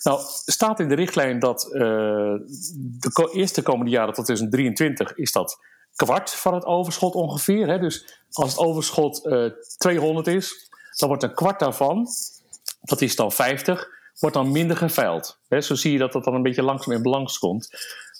Nou, 0.02 0.20
staat 0.44 0.80
in 0.80 0.88
de 0.88 0.94
richtlijn 0.94 1.38
dat 1.38 1.68
uh, 1.72 1.80
de 2.98 3.30
eerste 3.32 3.62
komende 3.62 3.90
jaren 3.90 4.14
tot 4.14 4.24
2023 4.24 5.16
is 5.16 5.32
dat 5.32 5.58
kwart 5.94 6.30
van 6.30 6.54
het 6.54 6.64
overschot 6.64 7.14
ongeveer. 7.14 7.68
Hè? 7.68 7.78
Dus 7.78 8.22
als 8.32 8.50
het 8.50 8.58
overschot 8.58 9.26
uh, 9.26 9.44
eh, 9.44 9.52
200 9.78 10.26
is, 10.26 10.70
dan 10.96 11.08
wordt 11.08 11.22
een 11.22 11.34
kwart 11.34 11.58
daarvan, 11.58 12.06
dat 12.80 13.00
is 13.00 13.16
dan 13.16 13.32
50, 13.32 13.88
wordt 14.18 14.36
dan 14.36 14.52
minder 14.52 14.76
geveild. 14.76 15.40
zo 15.48 15.74
zie 15.74 15.92
je 15.92 15.98
dat 15.98 16.12
dat 16.12 16.24
dan 16.24 16.34
een 16.34 16.42
beetje 16.42 16.62
langzaam 16.62 16.94
in 16.94 17.02
balans 17.02 17.38
komt. 17.38 17.68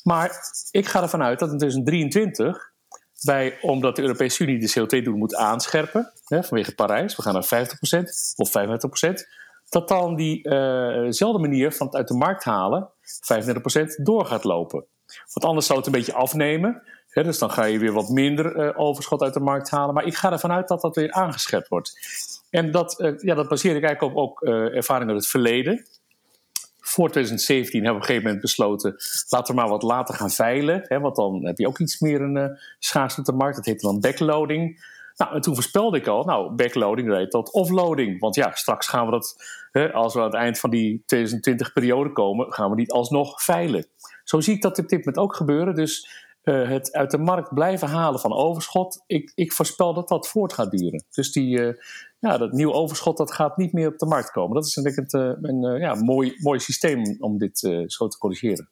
Maar 0.03 0.31
ik 0.71 0.87
ga 0.87 1.03
ervan 1.03 1.23
uit 1.23 1.39
dat 1.39 1.53
in 1.53 1.59
2023, 1.59 2.73
bij, 3.25 3.59
omdat 3.61 3.97
de 3.97 4.03
Europese 4.03 4.43
Unie 4.43 4.59
de 4.59 4.81
CO2-doel 4.81 5.17
moet 5.17 5.35
aanscherpen, 5.35 6.13
vanwege 6.25 6.75
Parijs, 6.75 7.17
we 7.17 7.23
gaan 7.23 7.35
naar 7.35 7.67
50% 7.67 8.37
of 8.37 8.49
55%, 8.49 9.13
dat 9.69 9.89
dan 9.89 10.17
diezelfde 10.17 11.39
uh 11.39 11.49
manier 11.49 11.73
van 11.73 11.87
het 11.87 11.97
uit 11.97 12.09
de 12.09 12.15
markt 12.15 12.45
halen, 12.45 12.91
35% 14.01 14.03
door 14.03 14.27
gaat 14.27 14.45
lopen. 14.45 14.85
Want 15.07 15.47
anders 15.47 15.67
zou 15.67 15.79
het 15.79 15.87
een 15.87 15.93
beetje 15.93 16.15
afnemen. 16.15 16.83
Dus 17.13 17.39
dan 17.39 17.51
ga 17.51 17.65
je 17.65 17.79
weer 17.79 17.93
wat 17.93 18.09
minder 18.09 18.57
uh, 18.57 18.71
overschot 18.81 19.23
uit 19.23 19.35
de 19.35 19.41
markt 19.41 19.71
halen. 19.71 19.95
Maar 19.95 20.05
ik 20.05 20.15
ga 20.15 20.33
ervan 20.33 20.53
uit 20.53 20.69
dat 20.69 20.81
dat 20.81 20.95
weer 20.95 21.13
aangeschept 21.13 21.69
wordt. 21.69 21.99
En 22.51 22.71
dat, 22.71 23.01
uh, 23.01 23.19
ja, 23.19 23.35
dat 23.35 23.49
baseer 23.49 23.77
ik 23.77 23.85
eigenlijk 23.85 24.17
op 24.17 24.23
ook 24.23 24.43
ervaring 24.43 25.11
uit 25.11 25.19
het 25.19 25.29
verleden. 25.29 25.87
Voor 26.81 27.11
2017 27.11 27.85
hebben 27.85 27.91
we 27.91 27.97
op 27.97 28.01
een 28.01 28.07
gegeven 28.07 28.25
moment 28.25 28.43
besloten, 28.43 28.97
laten 29.29 29.55
we 29.55 29.61
maar 29.61 29.71
wat 29.71 29.83
later 29.83 30.15
gaan 30.15 30.31
veilen. 30.31 30.83
Hè, 30.85 31.01
want 31.01 31.17
dan 31.17 31.47
heb 31.47 31.59
je 31.59 31.67
ook 31.67 31.79
iets 31.79 32.01
meer 32.01 32.21
een 32.21 32.59
schaarste 32.79 33.21
op 33.21 33.27
de 33.27 33.33
markt. 33.33 33.57
Dat 33.57 33.65
heet 33.65 33.81
dan 33.81 34.01
backloading. 34.01 34.85
Nou, 35.17 35.35
en 35.35 35.41
toen 35.41 35.55
voorspelde 35.55 35.97
ik 35.97 36.07
al, 36.07 36.25
nou, 36.25 36.55
backloading 36.55 37.17
heet 37.17 37.31
tot 37.31 37.53
offloading. 37.53 38.21
Want 38.21 38.35
ja, 38.35 38.51
straks 38.55 38.89
gaan 38.89 39.05
we 39.05 39.11
dat, 39.11 39.37
hè, 39.73 39.93
als 39.93 40.15
we 40.15 40.21
aan 40.21 40.27
het 40.27 40.35
eind 40.35 40.59
van 40.59 40.71
die 40.71 41.05
2020-periode 41.15 42.13
komen, 42.13 42.53
gaan 42.53 42.71
we 42.71 42.77
niet 42.77 42.91
alsnog 42.91 43.43
veilen. 43.43 43.87
Zo 44.25 44.41
zie 44.41 44.55
ik 44.55 44.63
dat 44.63 44.79
op 44.79 44.89
dit 44.89 44.99
moment 44.99 45.19
ook 45.19 45.37
gebeuren. 45.37 45.75
Dus 45.75 46.25
uh, 46.43 46.69
het 46.69 46.93
uit 46.93 47.11
de 47.11 47.19
markt 47.19 47.55
blijven 47.55 47.89
halen 47.89 48.21
van 48.21 48.33
overschot, 48.33 49.03
ik, 49.07 49.33
ik 49.35 49.53
voorspel 49.53 49.95
dat 49.95 50.09
dat 50.09 50.29
voort 50.29 50.53
gaat 50.53 50.71
duren. 50.71 51.05
Dus 51.11 51.33
die, 51.33 51.59
uh, 51.59 51.75
ja, 52.19 52.39
dat 52.39 52.53
nieuwe 52.53 52.73
overschot 52.73 53.17
dat 53.17 53.33
gaat 53.33 53.57
niet 53.57 53.73
meer 53.73 53.89
op 53.89 53.99
de 53.99 54.07
markt 54.07 54.31
komen. 54.31 54.55
Dat 54.55 54.67
is 54.67 54.75
denk 54.75 54.97
ik 54.97 55.13
een, 55.13 55.39
een 55.49 55.81
ja, 55.81 55.95
mooi, 55.95 56.35
mooi 56.39 56.59
systeem 56.59 57.17
om 57.19 57.39
dit 57.39 57.59
zo 57.87 58.09
te 58.09 58.19
corrigeren. 58.19 58.69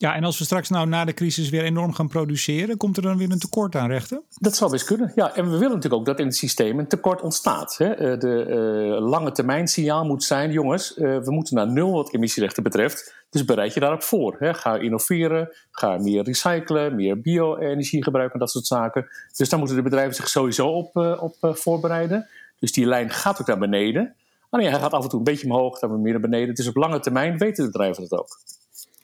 Ja, 0.00 0.14
en 0.14 0.24
als 0.24 0.38
we 0.38 0.44
straks 0.44 0.68
nou 0.68 0.88
na 0.88 1.04
de 1.04 1.14
crisis 1.14 1.48
weer 1.48 1.62
enorm 1.62 1.92
gaan 1.92 2.08
produceren, 2.08 2.76
komt 2.76 2.96
er 2.96 3.02
dan 3.02 3.16
weer 3.16 3.30
een 3.30 3.38
tekort 3.38 3.76
aan 3.76 3.90
rechten? 3.90 4.22
Dat 4.40 4.56
zou 4.56 4.70
best 4.70 4.84
kunnen. 4.84 5.12
Ja, 5.14 5.34
en 5.34 5.44
we 5.44 5.50
willen 5.50 5.74
natuurlijk 5.74 5.94
ook 5.94 6.06
dat 6.06 6.18
in 6.18 6.26
het 6.26 6.36
systeem 6.36 6.78
een 6.78 6.88
tekort 6.88 7.20
ontstaat. 7.20 7.76
Hè. 7.78 7.92
Eh, 7.92 8.18
de 8.18 8.46
uh, 8.48 9.08
lange 9.08 9.32
termijn 9.32 9.68
signaal 9.68 10.04
moet 10.04 10.24
zijn: 10.24 10.52
jongens, 10.52 10.96
uh, 10.96 11.18
we 11.18 11.30
moeten 11.30 11.54
naar 11.54 11.72
nul 11.72 11.92
wat 11.92 12.14
emissierechten 12.14 12.62
betreft. 12.62 13.14
Dus 13.30 13.44
bereid 13.44 13.74
je 13.74 13.80
daarop 13.80 14.02
voor. 14.02 14.36
Hè. 14.38 14.54
Ga 14.54 14.76
innoveren, 14.76 15.56
ga 15.70 15.96
meer 15.96 16.24
recyclen, 16.24 16.94
meer 16.94 17.20
bio-energie 17.20 18.02
gebruiken, 18.02 18.38
dat 18.38 18.50
soort 18.50 18.66
zaken. 18.66 19.06
Dus 19.36 19.48
daar 19.48 19.58
moeten 19.58 19.76
de 19.76 19.82
bedrijven 19.82 20.14
zich 20.14 20.28
sowieso 20.28 20.68
op, 20.68 20.96
op 21.20 21.36
voorbereiden. 21.40 22.28
Dus 22.58 22.72
die 22.72 22.86
lijn 22.86 23.10
gaat 23.10 23.40
ook 23.40 23.46
naar 23.46 23.58
beneden. 23.58 24.14
Alleen 24.50 24.70
hij 24.70 24.80
gaat 24.80 24.92
af 24.92 25.02
en 25.02 25.08
toe 25.08 25.18
een 25.18 25.24
beetje 25.24 25.46
omhoog, 25.46 25.78
dan 25.78 25.90
weer 25.90 25.98
meer 25.98 26.12
naar 26.12 26.20
beneden. 26.20 26.54
Dus 26.54 26.68
op 26.68 26.76
lange 26.76 27.00
termijn 27.00 27.38
weten 27.38 27.64
de 27.64 27.70
bedrijven 27.70 28.08
dat 28.08 28.20
ook. 28.20 28.38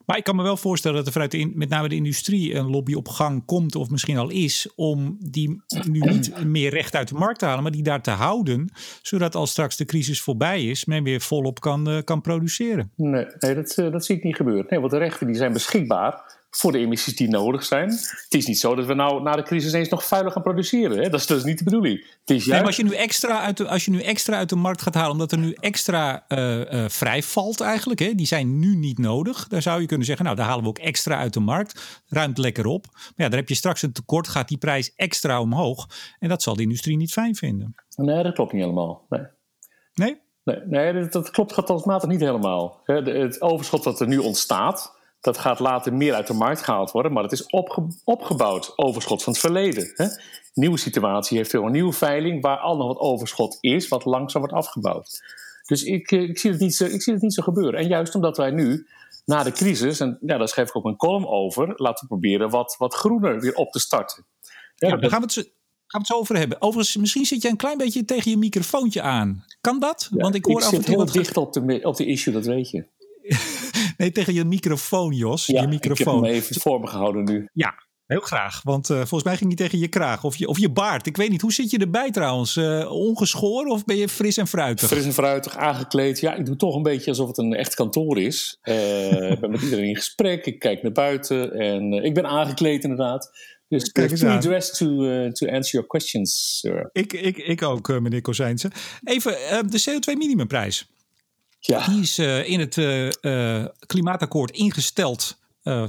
Maar 0.06 0.16
ik 0.16 0.24
kan 0.24 0.36
me 0.36 0.42
wel 0.42 0.56
voorstellen 0.56 0.96
dat 0.96 1.06
er 1.06 1.12
vanuit 1.12 1.30
de, 1.30 1.52
met 1.54 1.68
name 1.68 1.88
de 1.88 1.94
industrie 1.94 2.54
een 2.54 2.70
lobby 2.70 2.94
op 2.94 3.08
gang 3.08 3.44
komt, 3.44 3.74
of 3.74 3.90
misschien 3.90 4.18
al 4.18 4.30
is, 4.30 4.68
om 4.76 5.16
die 5.20 5.62
nu 5.88 6.00
niet 6.00 6.44
meer 6.44 6.70
recht 6.70 6.94
uit 6.94 7.08
de 7.08 7.14
markt 7.14 7.38
te 7.38 7.44
halen, 7.44 7.62
maar 7.62 7.72
die 7.72 7.82
daar 7.82 8.02
te 8.02 8.10
houden, 8.10 8.72
zodat 9.02 9.34
als 9.34 9.50
straks 9.50 9.76
de 9.76 9.84
crisis 9.84 10.20
voorbij 10.20 10.64
is, 10.64 10.84
men 10.84 11.02
weer 11.02 11.20
volop 11.20 11.60
kan, 11.60 11.90
uh, 11.90 11.98
kan 12.04 12.20
produceren. 12.20 12.92
Nee, 12.96 13.26
nee 13.38 13.54
dat, 13.54 13.76
uh, 13.78 13.92
dat 13.92 14.04
zie 14.04 14.16
ik 14.16 14.24
niet 14.24 14.36
gebeuren. 14.36 14.66
Nee, 14.68 14.80
want 14.80 14.92
de 14.92 14.98
rechten 14.98 15.26
die 15.26 15.36
zijn 15.36 15.52
beschikbaar 15.52 16.42
voor 16.56 16.72
de 16.72 16.78
emissies 16.78 17.16
die 17.16 17.28
nodig 17.28 17.64
zijn. 17.64 17.88
Het 17.90 18.34
is 18.34 18.46
niet 18.46 18.58
zo 18.58 18.74
dat 18.74 18.86
we 18.86 18.94
nou 18.94 19.22
na 19.22 19.36
de 19.36 19.42
crisis 19.42 19.72
eens 19.72 19.88
nog 19.88 20.04
vuiler 20.04 20.32
gaan 20.32 20.42
produceren. 20.42 21.02
Hè? 21.02 21.08
Dat, 21.08 21.20
is, 21.20 21.26
dus 21.26 21.44
niet 21.44 21.58
de 21.58 21.64
bedoeling. 21.64 21.98
Het 21.98 22.30
is 22.30 22.44
juist... 22.44 22.46
nee, 22.46 22.58
maar 22.58 22.66
als 22.66 22.76
je, 22.76 22.84
nu 22.84 22.94
extra 22.94 23.40
uit 23.40 23.56
de, 23.56 23.68
als 23.68 23.84
je 23.84 23.90
nu 23.90 24.00
extra 24.00 24.36
uit 24.36 24.48
de 24.48 24.56
markt 24.56 24.82
gaat 24.82 24.94
halen, 24.94 25.12
omdat 25.12 25.32
er 25.32 25.38
nu 25.38 25.52
extra 25.60 26.24
uh, 26.28 26.88
vrij 26.88 27.22
valt 27.22 27.60
eigenlijk, 27.60 28.00
hè? 28.00 28.14
die 28.14 28.26
zijn 28.26 28.58
nu 28.58 28.76
niet 28.76 28.98
nodig. 28.98 29.48
Daar 29.48 29.62
zou 29.62 29.80
je 29.80 29.86
kunnen 29.86 30.06
zeggen, 30.06 30.24
nou 30.24 30.36
daar 30.36 30.46
halen 30.46 30.62
we 30.62 30.68
ook 30.68 30.78
extra 30.78 31.16
uit 31.16 31.32
de 31.32 31.40
markt. 31.40 32.02
Ruimt 32.06 32.38
lekker 32.38 32.66
op. 32.66 32.86
Maar 32.92 33.12
ja, 33.16 33.28
dan 33.28 33.38
heb 33.38 33.48
je 33.48 33.54
straks 33.54 33.82
een 33.82 33.92
tekort, 33.92 34.28
gaat 34.28 34.48
die 34.48 34.58
prijs 34.58 34.94
extra 34.94 35.40
omhoog. 35.40 35.88
En 36.18 36.28
dat 36.28 36.42
zal 36.42 36.54
de 36.54 36.62
industrie 36.62 36.96
niet 36.96 37.12
fijn 37.12 37.34
vinden. 37.34 37.74
Nee, 37.96 38.22
dat 38.22 38.34
klopt 38.34 38.52
niet 38.52 38.62
helemaal. 38.62 39.06
Nee? 39.08 39.22
Nee, 39.94 40.16
nee, 40.44 40.60
nee 40.66 40.92
dat, 40.92 41.12
dat 41.12 41.30
klopt 41.30 41.52
getalsmatig 41.52 42.08
niet 42.08 42.20
helemaal. 42.20 42.80
Het 42.84 43.40
overschot 43.40 43.84
dat 43.84 44.00
er 44.00 44.06
nu 44.06 44.18
ontstaat, 44.18 44.93
dat 45.24 45.38
gaat 45.38 45.58
later 45.58 45.94
meer 45.94 46.14
uit 46.14 46.26
de 46.26 46.34
markt 46.34 46.62
gehaald 46.62 46.90
worden, 46.90 47.12
maar 47.12 47.22
het 47.22 47.32
is 47.32 47.46
opge 47.46 47.86
opgebouwd 48.04 48.78
overschot 48.78 49.22
van 49.22 49.32
het 49.32 49.42
verleden. 49.42 49.92
Hè? 49.94 50.06
Nieuwe 50.54 50.78
situatie 50.78 51.36
heeft 51.36 51.50
veel 51.50 51.64
een 51.64 51.72
nieuwe 51.72 51.92
veiling 51.92 52.42
waar 52.42 52.58
al 52.58 52.76
nog 52.76 52.86
wat 52.86 52.98
overschot 52.98 53.58
is, 53.60 53.88
wat 53.88 54.04
langzaam 54.04 54.42
wordt 54.42 54.56
afgebouwd. 54.56 55.22
Dus 55.66 55.82
ik, 55.82 56.10
eh, 56.10 56.22
ik, 56.22 56.38
zie 56.38 56.50
het 56.50 56.60
niet 56.60 56.74
zo, 56.74 56.84
ik 56.84 57.02
zie 57.02 57.12
het 57.12 57.22
niet 57.22 57.34
zo 57.34 57.42
gebeuren. 57.42 57.80
En 57.80 57.86
juist 57.86 58.14
omdat 58.14 58.36
wij 58.36 58.50
nu, 58.50 58.86
na 59.24 59.42
de 59.42 59.52
crisis, 59.52 60.00
en 60.00 60.18
ja, 60.20 60.38
daar 60.38 60.48
schrijf 60.48 60.68
ik 60.68 60.76
ook 60.76 60.84
een 60.84 60.96
column 60.96 61.26
over, 61.26 61.72
laten 61.76 62.00
we 62.00 62.06
proberen 62.06 62.50
wat, 62.50 62.74
wat 62.78 62.94
groener 62.94 63.40
weer 63.40 63.54
op 63.54 63.72
te 63.72 63.78
starten. 63.78 64.26
Ja, 64.74 64.88
ja, 64.88 64.96
daar 64.96 65.10
gaan 65.10 65.20
we 65.20 65.26
het 65.26 65.34
gaan 65.34 65.46
we 65.86 65.98
het 65.98 66.06
zo 66.06 66.14
over 66.14 66.36
hebben. 66.36 66.62
Overigens, 66.62 66.96
misschien 66.96 67.24
zit 67.24 67.42
je 67.42 67.48
een 67.48 67.56
klein 67.56 67.78
beetje 67.78 68.04
tegen 68.04 68.30
je 68.30 68.36
microfoontje 68.36 69.02
aan. 69.02 69.44
Kan 69.60 69.80
dat? 69.80 70.08
Want 70.10 70.34
ik 70.34 70.44
hoor 70.44 70.60
ik 70.60 70.66
af 70.66 70.72
en 70.72 70.84
toe 70.84 70.94
heel 70.94 71.12
dicht 71.12 71.36
op 71.36 71.52
de, 71.52 71.80
op 71.82 71.96
de 71.96 72.06
issue, 72.06 72.32
dat 72.32 72.44
weet 72.44 72.70
je. 72.70 72.84
nee, 73.96 74.12
tegen 74.12 74.34
je 74.34 74.44
microfoon, 74.44 75.12
Jos. 75.12 75.46
Ja, 75.46 75.60
je 75.60 75.68
microfoon. 75.68 76.18
ik 76.18 76.24
heb 76.24 76.32
hem 76.32 76.42
even 76.42 76.60
voor 76.60 76.80
me 76.80 76.86
gehouden 76.86 77.24
nu. 77.24 77.48
Ja, 77.52 77.74
heel 78.06 78.20
graag. 78.20 78.60
Want 78.62 78.88
uh, 78.90 78.96
volgens 78.96 79.22
mij 79.22 79.36
ging 79.36 79.48
hij 79.48 79.66
tegen 79.66 79.78
je 79.78 79.88
kraag 79.88 80.24
of 80.24 80.36
je, 80.36 80.48
of 80.48 80.58
je 80.58 80.70
baard. 80.70 81.06
Ik 81.06 81.16
weet 81.16 81.30
niet, 81.30 81.40
hoe 81.40 81.52
zit 81.52 81.70
je 81.70 81.78
erbij 81.78 82.10
trouwens? 82.10 82.56
Uh, 82.56 82.92
ongeschoren 82.92 83.70
of 83.70 83.84
ben 83.84 83.96
je 83.96 84.08
fris 84.08 84.36
en 84.36 84.46
fruitig? 84.46 84.88
Fris 84.88 85.04
en 85.04 85.12
fruitig, 85.12 85.56
aangekleed. 85.56 86.20
Ja, 86.20 86.34
ik 86.34 86.46
doe 86.46 86.56
toch 86.56 86.74
een 86.74 86.82
beetje 86.82 87.10
alsof 87.10 87.28
het 87.28 87.38
een 87.38 87.54
echt 87.54 87.74
kantoor 87.74 88.18
is. 88.18 88.58
Uh, 88.62 89.30
ik 89.30 89.40
ben 89.40 89.50
met 89.50 89.62
iedereen 89.62 89.88
in 89.88 89.96
gesprek. 89.96 90.46
Ik 90.46 90.58
kijk 90.58 90.82
naar 90.82 90.92
buiten. 90.92 91.52
En 91.52 91.92
ik 91.92 92.14
ben 92.14 92.26
aangekleed 92.26 92.82
inderdaad. 92.82 93.30
Dus 93.68 93.92
Kijk 93.92 94.10
eens 94.10 94.20
fully 94.20 94.38
dressed 94.38 94.76
to, 94.76 94.86
to 95.30 95.46
answer 95.46 95.72
your 95.72 95.86
questions, 95.86 96.58
sir. 96.60 96.88
Ik, 96.92 97.12
ik, 97.12 97.36
ik 97.36 97.62
ook, 97.62 98.00
meneer 98.00 98.20
Kozijnse. 98.20 98.70
Even, 99.04 99.32
de 99.70 99.80
CO2-minimumprijs. 99.80 100.93
Ja. 101.66 101.86
Die 101.86 102.00
is 102.00 102.18
uh, 102.18 102.48
in 102.48 102.60
het 102.60 102.76
uh, 102.76 103.10
uh, 103.20 103.64
klimaatakkoord 103.86 104.50
ingesteld 104.50 105.42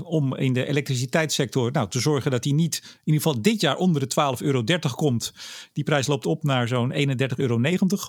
om 0.03 0.35
in 0.35 0.53
de 0.53 0.65
elektriciteitssector 0.67 1.71
nou, 1.71 1.89
te 1.89 1.99
zorgen 1.99 2.31
dat 2.31 2.43
die 2.43 2.53
niet 2.53 2.81
in 2.83 2.99
ieder 3.03 3.21
geval 3.21 3.41
dit 3.41 3.61
jaar 3.61 3.77
onder 3.77 4.07
de 4.07 4.35
12,30 4.39 4.45
euro 4.45 4.63
komt. 4.95 5.33
Die 5.73 5.83
prijs 5.83 6.07
loopt 6.07 6.25
op 6.25 6.43
naar 6.43 6.67
zo'n 6.67 6.93
31,90 6.93 6.97
euro, 7.35 7.59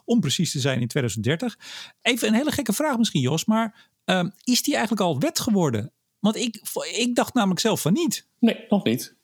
om 0.04 0.20
precies 0.20 0.52
te 0.52 0.60
zijn 0.60 0.80
in 0.80 0.88
2030. 0.88 1.58
Even 2.02 2.28
een 2.28 2.34
hele 2.34 2.50
gekke 2.50 2.72
vraag 2.72 2.98
misschien, 2.98 3.20
Jos, 3.20 3.44
maar 3.44 3.90
is 4.44 4.62
die 4.62 4.74
eigenlijk 4.74 5.02
al 5.02 5.18
wet 5.18 5.40
geworden? 5.40 5.92
Want 6.18 6.36
ik, 6.36 6.60
ik 6.96 7.14
dacht 7.14 7.34
namelijk 7.34 7.60
zelf 7.60 7.80
van 7.80 7.92
niet. 7.92 8.28
Nee, 8.38 8.64
nog 8.68 8.84
niet. 8.84 9.15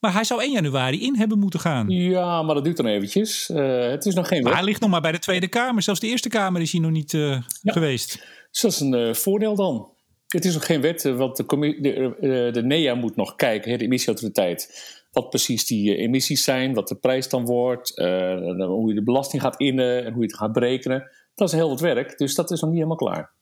Maar 0.00 0.12
hij 0.12 0.24
zou 0.24 0.42
1 0.42 0.52
januari 0.52 1.02
in 1.02 1.16
hebben 1.16 1.38
moeten 1.38 1.60
gaan. 1.60 1.88
Ja, 1.88 2.42
maar 2.42 2.54
dat 2.54 2.64
duurt 2.64 2.76
dan 2.76 2.86
eventjes. 2.86 3.50
Uh, 3.50 3.90
het 3.90 4.06
is 4.06 4.14
nog 4.14 4.28
geen 4.28 4.42
Maar 4.42 4.54
hij 4.54 4.64
ligt 4.64 4.80
nog 4.80 4.90
maar 4.90 5.00
bij 5.00 5.12
de 5.12 5.18
Tweede 5.18 5.48
Kamer. 5.48 5.82
Zelfs 5.82 6.00
de 6.00 6.06
Eerste 6.06 6.28
Kamer 6.28 6.60
is 6.60 6.72
hij 6.72 6.80
nog 6.80 6.90
niet 6.90 7.12
uh, 7.12 7.30
ja. 7.62 7.72
geweest. 7.72 8.26
Dus 8.50 8.60
dat 8.60 8.72
is 8.72 8.80
een 8.80 8.94
uh, 8.94 9.14
voordeel 9.14 9.54
dan. 9.54 9.90
Het 10.26 10.44
is 10.44 10.54
nog 10.54 10.66
geen 10.66 10.80
wet, 10.80 11.02
want 11.02 11.36
de, 11.36 11.44
de, 11.80 12.48
de 12.52 12.62
NEA 12.62 12.94
moet 12.94 13.16
nog 13.16 13.34
kijken, 13.34 13.78
de 13.78 13.84
emissieautoriteit. 13.84 14.86
Wat 15.10 15.30
precies 15.30 15.66
die 15.66 15.96
emissies 15.96 16.44
zijn, 16.44 16.74
wat 16.74 16.88
de 16.88 16.94
prijs 16.94 17.28
dan 17.28 17.44
wordt, 17.44 17.92
hoe 17.96 18.88
je 18.88 18.94
de 18.94 19.02
belasting 19.02 19.42
gaat 19.42 19.60
innen 19.60 20.04
en 20.04 20.12
hoe 20.12 20.22
je 20.22 20.28
het 20.28 20.36
gaat 20.36 20.52
berekenen. 20.52 21.10
Dat 21.34 21.48
is 21.48 21.54
heel 21.54 21.68
wat 21.68 21.80
werk, 21.80 22.18
dus 22.18 22.34
dat 22.34 22.50
is 22.50 22.60
nog 22.60 22.70
niet 22.70 22.78
helemaal 22.78 22.96
klaar. 22.96 23.32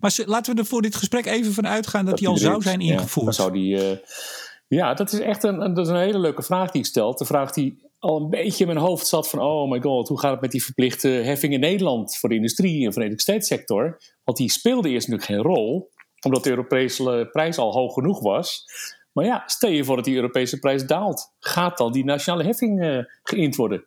Maar 0.00 0.18
laten 0.24 0.54
we 0.54 0.60
er 0.60 0.66
voor 0.66 0.82
dit 0.82 0.94
gesprek 0.94 1.26
even 1.26 1.52
van 1.52 1.66
uitgaan 1.66 2.00
dat, 2.00 2.10
dat 2.10 2.18
die 2.18 2.28
al 2.28 2.36
zou 2.36 2.62
zijn 2.62 2.80
ingevoerd. 2.80 3.36
Ja, 3.36 3.42
dan 3.44 3.52
zou 3.52 3.52
die 3.52 4.00
ja, 4.68 4.94
dat 4.94 5.12
is 5.12 5.20
echt 5.20 5.42
een, 5.42 5.74
dat 5.74 5.86
is 5.86 5.92
een 5.92 5.98
hele 5.98 6.18
leuke 6.18 6.42
vraag 6.42 6.70
die 6.70 6.80
ik 6.80 6.86
stel. 6.86 7.16
De 7.16 7.24
vraag 7.24 7.52
die 7.52 7.84
al 7.98 8.20
een 8.20 8.30
beetje 8.30 8.64
in 8.64 8.72
mijn 8.72 8.86
hoofd 8.86 9.06
zat 9.06 9.28
van... 9.28 9.40
oh 9.40 9.70
my 9.70 9.80
god, 9.80 10.08
hoe 10.08 10.20
gaat 10.20 10.30
het 10.30 10.40
met 10.40 10.50
die 10.50 10.64
verplichte 10.64 11.08
heffing 11.08 11.52
in 11.52 11.60
Nederland... 11.60 12.16
voor 12.16 12.28
de 12.28 12.34
industrie 12.34 12.86
en 12.86 12.92
voor 12.92 13.02
de 13.02 13.08
elektriciteitssector? 13.08 14.00
Want 14.24 14.38
die 14.38 14.50
speelde 14.50 14.88
eerst 14.88 15.08
natuurlijk 15.08 15.32
geen 15.32 15.54
rol... 15.54 15.90
omdat 16.24 16.44
de 16.44 16.50
Europese 16.50 17.28
prijs 17.32 17.58
al 17.58 17.72
hoog 17.72 17.94
genoeg 17.94 18.20
was. 18.20 18.64
Maar 19.12 19.24
ja, 19.24 19.42
stel 19.46 19.70
je 19.70 19.84
voor 19.84 19.96
dat 19.96 20.04
die 20.04 20.14
Europese 20.14 20.58
prijs 20.58 20.86
daalt. 20.86 21.34
Gaat 21.38 21.78
dan 21.78 21.92
die 21.92 22.04
nationale 22.04 22.44
heffing 22.44 22.84
uh, 22.84 23.04
geïnd 23.22 23.56
worden? 23.56 23.84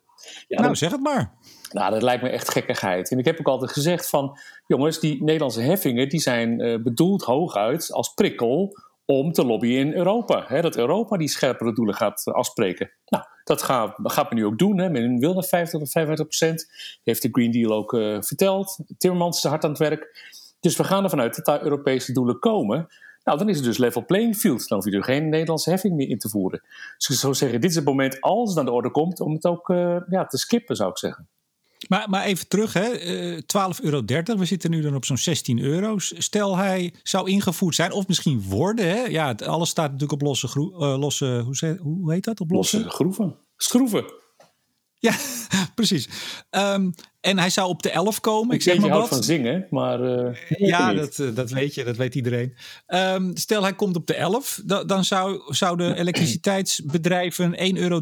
Ja, 0.48 0.62
nou, 0.62 0.76
zeg 0.76 0.92
het 0.92 1.02
maar. 1.02 1.38
Nou, 1.72 1.92
dat 1.92 2.02
lijkt 2.02 2.24
me 2.24 2.30
echt 2.30 2.50
gekkigheid. 2.50 3.12
En 3.12 3.18
ik 3.18 3.26
heb 3.26 3.40
ook 3.40 3.48
altijd 3.48 3.72
gezegd 3.72 4.10
van... 4.10 4.38
jongens, 4.68 5.00
die 5.00 5.24
Nederlandse 5.24 5.62
heffingen... 5.62 6.10
die 6.10 6.20
zijn 6.20 6.62
uh, 6.62 6.84
bedoeld 6.84 7.24
hooguit 7.24 7.92
als 7.92 8.14
prikkel 8.14 8.74
om 9.12 9.32
te 9.32 9.46
lobbyen 9.46 9.88
in 9.88 9.94
Europa. 9.94 10.44
Hè, 10.48 10.62
dat 10.62 10.78
Europa 10.78 11.18
die 11.18 11.28
scherpere 11.28 11.74
doelen 11.74 11.96
gaat 11.96 12.22
eh, 12.26 12.34
afspreken. 12.34 12.92
Nou, 13.06 13.24
dat 13.44 13.62
gaat, 13.62 13.94
gaat 14.04 14.30
men 14.30 14.40
nu 14.40 14.46
ook 14.46 14.58
doen. 14.58 14.80
Hè. 14.80 14.90
Men 14.90 15.20
wil 15.20 15.34
naar 15.34 15.44
50 15.44 15.82
of 15.82 15.92
55 15.92 16.28
procent. 16.28 16.72
Heeft 17.04 17.22
de 17.22 17.30
Green 17.32 17.52
Deal 17.52 17.74
ook 17.74 17.94
uh, 17.94 18.18
verteld. 18.22 18.80
Timmermans 18.98 19.38
is 19.38 19.50
hard 19.50 19.64
aan 19.64 19.70
het 19.70 19.80
werk. 19.80 20.32
Dus 20.60 20.78
we 20.78 20.84
gaan 20.84 21.04
ervan 21.04 21.20
uit 21.20 21.36
dat 21.36 21.46
daar 21.46 21.64
Europese 21.64 22.14
doelen 22.14 22.40
komen. 22.40 22.88
Nou, 23.24 23.38
dan 23.38 23.50
is 23.50 23.56
het 23.56 23.66
dus 23.66 23.78
level 23.78 24.06
playing 24.06 24.36
field. 24.36 24.68
Dan 24.68 24.78
hoef 24.78 24.92
je 24.92 24.98
er 24.98 25.04
geen 25.04 25.30
Nederlandse 25.30 25.70
heffing 25.70 25.96
meer 25.96 26.10
in 26.10 26.18
te 26.18 26.30
voeren. 26.30 26.62
Dus 26.98 27.10
ik 27.10 27.16
zou 27.16 27.34
zeggen, 27.34 27.62
dit 27.62 27.70
is 27.70 27.76
het 27.76 27.86
moment 27.86 28.22
als 28.22 28.50
het 28.50 28.60
aan 28.60 28.66
de 28.66 28.72
orde 28.72 28.92
komt 28.92 29.20
om 29.20 29.34
het 29.34 29.46
ook 29.46 29.70
uh, 29.70 29.98
ja, 30.10 30.26
te 30.26 30.38
skippen, 30.38 30.76
zou 30.76 30.90
ik 30.90 30.98
zeggen. 30.98 31.28
Maar, 31.90 32.10
maar 32.10 32.24
even 32.24 32.48
terug, 32.48 32.74
hè. 32.74 32.90
12,30 33.42 33.46
euro. 33.82 34.04
We 34.38 34.46
zitten 34.46 34.70
nu 34.72 34.82
dan 34.82 34.96
op 34.96 35.06
zo'n 35.06 35.18
16 35.18 35.60
euro. 35.60 35.96
Stel 35.98 36.58
hij 36.58 36.94
zou 37.04 37.30
ingevoerd 37.30 37.76
zijn, 37.76 37.92
of 37.92 38.08
misschien 38.08 38.42
worden. 38.42 38.88
Hè? 38.90 39.04
Ja, 39.04 39.36
alles 39.46 39.70
staat 39.70 39.92
natuurlijk 39.92 40.22
op 40.22 40.28
losse, 40.28 40.48
uh, 40.48 41.00
losse 41.00 41.42
hoe, 41.46 41.78
hoe, 41.82 42.12
heet 42.12 42.24
dat? 42.24 42.40
Op 42.40 42.52
losse, 42.52 42.78
losse 42.78 42.92
groeven. 42.92 43.36
Schroeven. 43.58 44.06
Ja, 44.94 45.14
precies. 45.76 46.10
Um, 46.52 46.94
en 47.22 47.38
hij 47.40 47.50
zou 47.50 47.70
op 47.70 47.84
de 47.84 47.90
11 47.90 48.20
komen. 48.20 48.56
Ik, 48.56 48.62
zeg 48.62 48.80
maar 48.80 48.90
wat. 48.90 49.08
van 49.08 49.24
zingen, 49.24 49.68
maar. 49.70 50.04
Uh, 50.04 50.36
ja, 50.48 50.94
dat, 50.94 51.18
uh, 51.18 51.36
dat 51.36 51.50
weet 51.50 51.74
je, 51.74 51.84
dat 51.84 51.98
weet 51.98 52.16
iedereen. 52.16 52.56
Um, 52.88 53.38
stel 53.38 53.62
hij 53.62 53.76
komt 53.76 53.96
op 53.96 54.08
de 54.08 54.16
11, 54.16 54.62
da 54.66 54.84
dan 54.84 55.06
zou, 55.06 55.42
zouden 55.54 55.96
elektriciteitsbedrijven 55.96 57.56
1,30 57.76 57.82
euro 57.82 58.02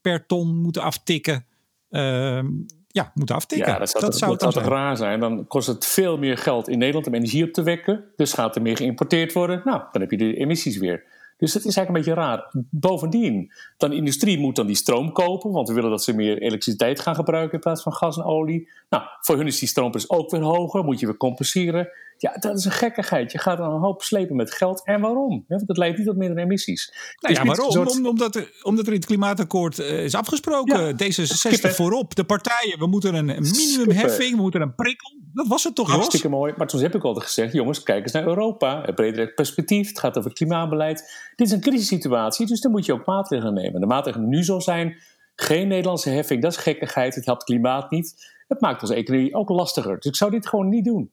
per 0.00 0.26
ton 0.26 0.56
moeten 0.56 0.82
aftikken. 0.82 1.46
Um, 1.90 2.66
ja, 2.94 3.10
moeten 3.14 3.34
aftikken. 3.34 3.72
Ja, 3.72 3.78
dat 3.78 3.90
zou, 3.90 4.04
dat 4.04 4.18
zou, 4.18 4.30
dat 4.30 4.40
zou 4.40 4.64
toch 4.64 4.72
raar 4.72 4.96
zijn. 4.96 5.20
Dan 5.20 5.46
kost 5.46 5.66
het 5.66 5.86
veel 5.86 6.18
meer 6.18 6.38
geld 6.38 6.68
in 6.68 6.78
Nederland 6.78 7.06
om 7.06 7.14
energie 7.14 7.44
op 7.44 7.52
te 7.52 7.62
wekken. 7.62 8.04
Dus 8.16 8.32
gaat 8.32 8.56
er 8.56 8.62
meer 8.62 8.76
geïmporteerd 8.76 9.32
worden. 9.32 9.62
Nou, 9.64 9.82
dan 9.92 10.00
heb 10.00 10.10
je 10.10 10.16
de 10.16 10.36
emissies 10.36 10.76
weer. 10.76 11.04
Dus 11.36 11.52
dat 11.52 11.64
is 11.64 11.76
eigenlijk 11.76 11.88
een 11.88 12.14
beetje 12.14 12.28
raar. 12.28 12.50
Bovendien, 12.70 13.52
dan 13.76 13.90
de 13.90 13.96
industrie 13.96 14.38
moet 14.38 14.56
dan 14.56 14.66
die 14.66 14.76
stroom 14.76 15.12
kopen, 15.12 15.50
want 15.50 15.68
we 15.68 15.74
willen 15.74 15.90
dat 15.90 16.02
ze 16.02 16.14
meer 16.14 16.42
elektriciteit 16.42 17.00
gaan 17.00 17.14
gebruiken 17.14 17.52
in 17.52 17.60
plaats 17.60 17.82
van 17.82 17.92
gas 17.92 18.16
en 18.16 18.24
olie. 18.24 18.68
Nou, 18.90 19.02
voor 19.20 19.36
hun 19.36 19.46
is 19.46 19.58
die 19.58 19.68
stroomprijs 19.68 20.10
ook 20.10 20.30
weer 20.30 20.42
hoger, 20.42 20.84
moet 20.84 21.00
je 21.00 21.06
weer 21.06 21.16
compenseren. 21.16 21.88
Ja, 22.24 22.36
dat 22.38 22.58
is 22.58 22.64
een 22.64 22.70
gekkigheid. 22.70 23.32
Je 23.32 23.38
gaat 23.38 23.58
dan 23.58 23.72
een 23.72 23.80
hoop 23.80 24.02
slepen 24.02 24.36
met 24.36 24.52
geld. 24.52 24.84
En 24.84 25.00
waarom? 25.00 25.44
Want 25.48 25.66
dat 25.66 25.76
leidt 25.76 25.96
niet 25.96 26.06
tot 26.06 26.16
minder 26.16 26.38
emissies. 26.38 26.94
Nou 27.20 27.34
ja, 27.34 27.44
waarom? 27.44 28.06
omdat, 28.06 28.34
er, 28.34 28.52
omdat 28.62 28.86
er 28.86 28.92
in 28.92 28.98
het 28.98 29.06
klimaatakkoord 29.06 29.78
uh, 29.78 30.04
is 30.04 30.14
afgesproken. 30.14 30.86
Ja, 30.86 30.92
D66 30.92 31.74
voorop. 31.74 32.14
De 32.14 32.24
partijen, 32.24 32.78
we 32.78 32.86
moeten 32.86 33.14
een 33.14 33.26
minimumheffing, 33.26 34.36
we 34.36 34.42
moeten 34.42 34.60
een 34.60 34.74
prikkel. 34.74 35.12
Dat 35.32 35.46
was 35.46 35.64
het 35.64 35.74
toch, 35.74 35.90
Hartstikke 35.90 36.28
mooi. 36.28 36.54
Maar 36.56 36.66
toen 36.66 36.80
heb 36.80 36.94
ik 36.94 37.04
altijd 37.04 37.24
gezegd, 37.24 37.52
jongens, 37.52 37.82
kijk 37.82 38.02
eens 38.02 38.12
naar 38.12 38.26
Europa. 38.26 38.88
Een 38.88 38.94
breder 38.94 39.34
perspectief. 39.34 39.88
Het 39.88 39.98
gaat 39.98 40.18
over 40.18 40.32
klimaatbeleid. 40.32 40.98
Dit 41.36 41.46
is 41.46 41.52
een 41.52 41.60
crisissituatie, 41.60 42.46
dus 42.46 42.60
dan 42.60 42.70
moet 42.70 42.86
je 42.86 42.92
ook 42.92 43.06
maatregelen 43.06 43.54
nemen. 43.54 43.80
De 43.80 43.86
maatregelen 43.86 44.28
nu 44.28 44.42
zal 44.42 44.60
zijn, 44.60 44.96
geen 45.34 45.68
Nederlandse 45.68 46.10
heffing. 46.10 46.42
Dat 46.42 46.52
is 46.52 46.58
gekkigheid. 46.58 47.14
Het 47.14 47.24
helpt 47.24 47.44
klimaat 47.44 47.90
niet. 47.90 48.32
Het 48.48 48.60
maakt 48.60 48.82
onze 48.82 48.94
economie 48.94 49.34
ook 49.34 49.48
lastiger. 49.48 49.94
Dus 49.94 50.04
ik 50.04 50.16
zou 50.16 50.30
dit 50.30 50.46
gewoon 50.46 50.68
niet 50.68 50.84
doen. 50.84 51.10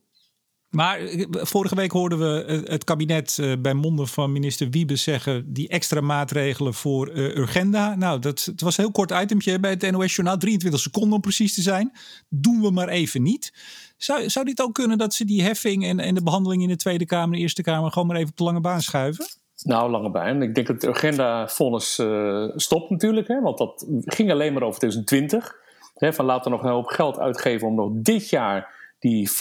Maar 0.71 0.99
eh, 0.99 1.25
vorige 1.31 1.75
week 1.75 1.91
hoorden 1.91 2.19
we 2.19 2.43
eh, 2.43 2.71
het 2.71 2.83
kabinet 2.83 3.37
eh, 3.39 3.53
bij 3.59 3.73
monden 3.73 4.07
van 4.07 4.31
minister 4.31 4.69
Wiebes 4.69 5.03
zeggen... 5.03 5.53
die 5.53 5.67
extra 5.67 6.01
maatregelen 6.01 6.73
voor 6.73 7.09
Urgenda. 7.13 7.95
Nou, 7.95 8.19
dat, 8.19 8.45
het 8.45 8.61
was 8.61 8.77
een 8.77 8.83
heel 8.83 8.93
kort 8.93 9.11
itempje 9.11 9.59
bij 9.59 9.71
het 9.71 9.91
NOS-journaal. 9.91 10.37
23 10.37 10.81
seconden 10.81 11.13
om 11.13 11.21
precies 11.21 11.53
te 11.53 11.61
zijn. 11.61 11.91
Doen 12.29 12.61
we 12.61 12.71
maar 12.71 12.87
even 12.87 13.21
niet. 13.21 13.53
Zou, 13.97 14.29
zou 14.29 14.45
dit 14.45 14.61
ook 14.61 14.73
kunnen 14.73 14.97
dat 14.97 15.13
ze 15.13 15.25
die 15.25 15.43
heffing 15.43 15.85
en, 15.85 15.99
en 15.99 16.15
de 16.15 16.23
behandeling 16.23 16.61
in 16.61 16.67
de 16.67 16.75
Tweede 16.75 17.05
Kamer 17.05 17.25
en 17.25 17.31
de 17.31 17.39
Eerste 17.39 17.61
Kamer... 17.61 17.91
gewoon 17.91 18.07
maar 18.07 18.17
even 18.17 18.29
op 18.29 18.37
de 18.37 18.43
lange 18.43 18.61
baan 18.61 18.81
schuiven? 18.81 19.25
Nou, 19.63 19.91
lange 19.91 20.11
baan. 20.11 20.41
Ik 20.41 20.55
denk 20.55 20.67
dat 20.67 20.81
het 20.81 20.95
agenda-vonnis 20.95 21.99
uh, 21.99 22.49
stopt 22.55 22.89
natuurlijk. 22.89 23.27
Hè, 23.27 23.41
want 23.41 23.57
dat 23.57 23.85
ging 24.05 24.31
alleen 24.31 24.53
maar 24.53 24.63
over 24.63 24.79
2020. 24.79 25.55
Hè, 25.95 26.13
van 26.13 26.25
laten 26.25 26.51
we 26.51 26.57
nog 26.57 26.65
een 26.65 26.71
hoop 26.71 26.87
geld 26.87 27.19
uitgeven 27.19 27.67
om 27.67 27.75
nog 27.75 27.89
dit 27.93 28.29
jaar 28.29 28.80
die 29.01 29.29
35% 29.29 29.33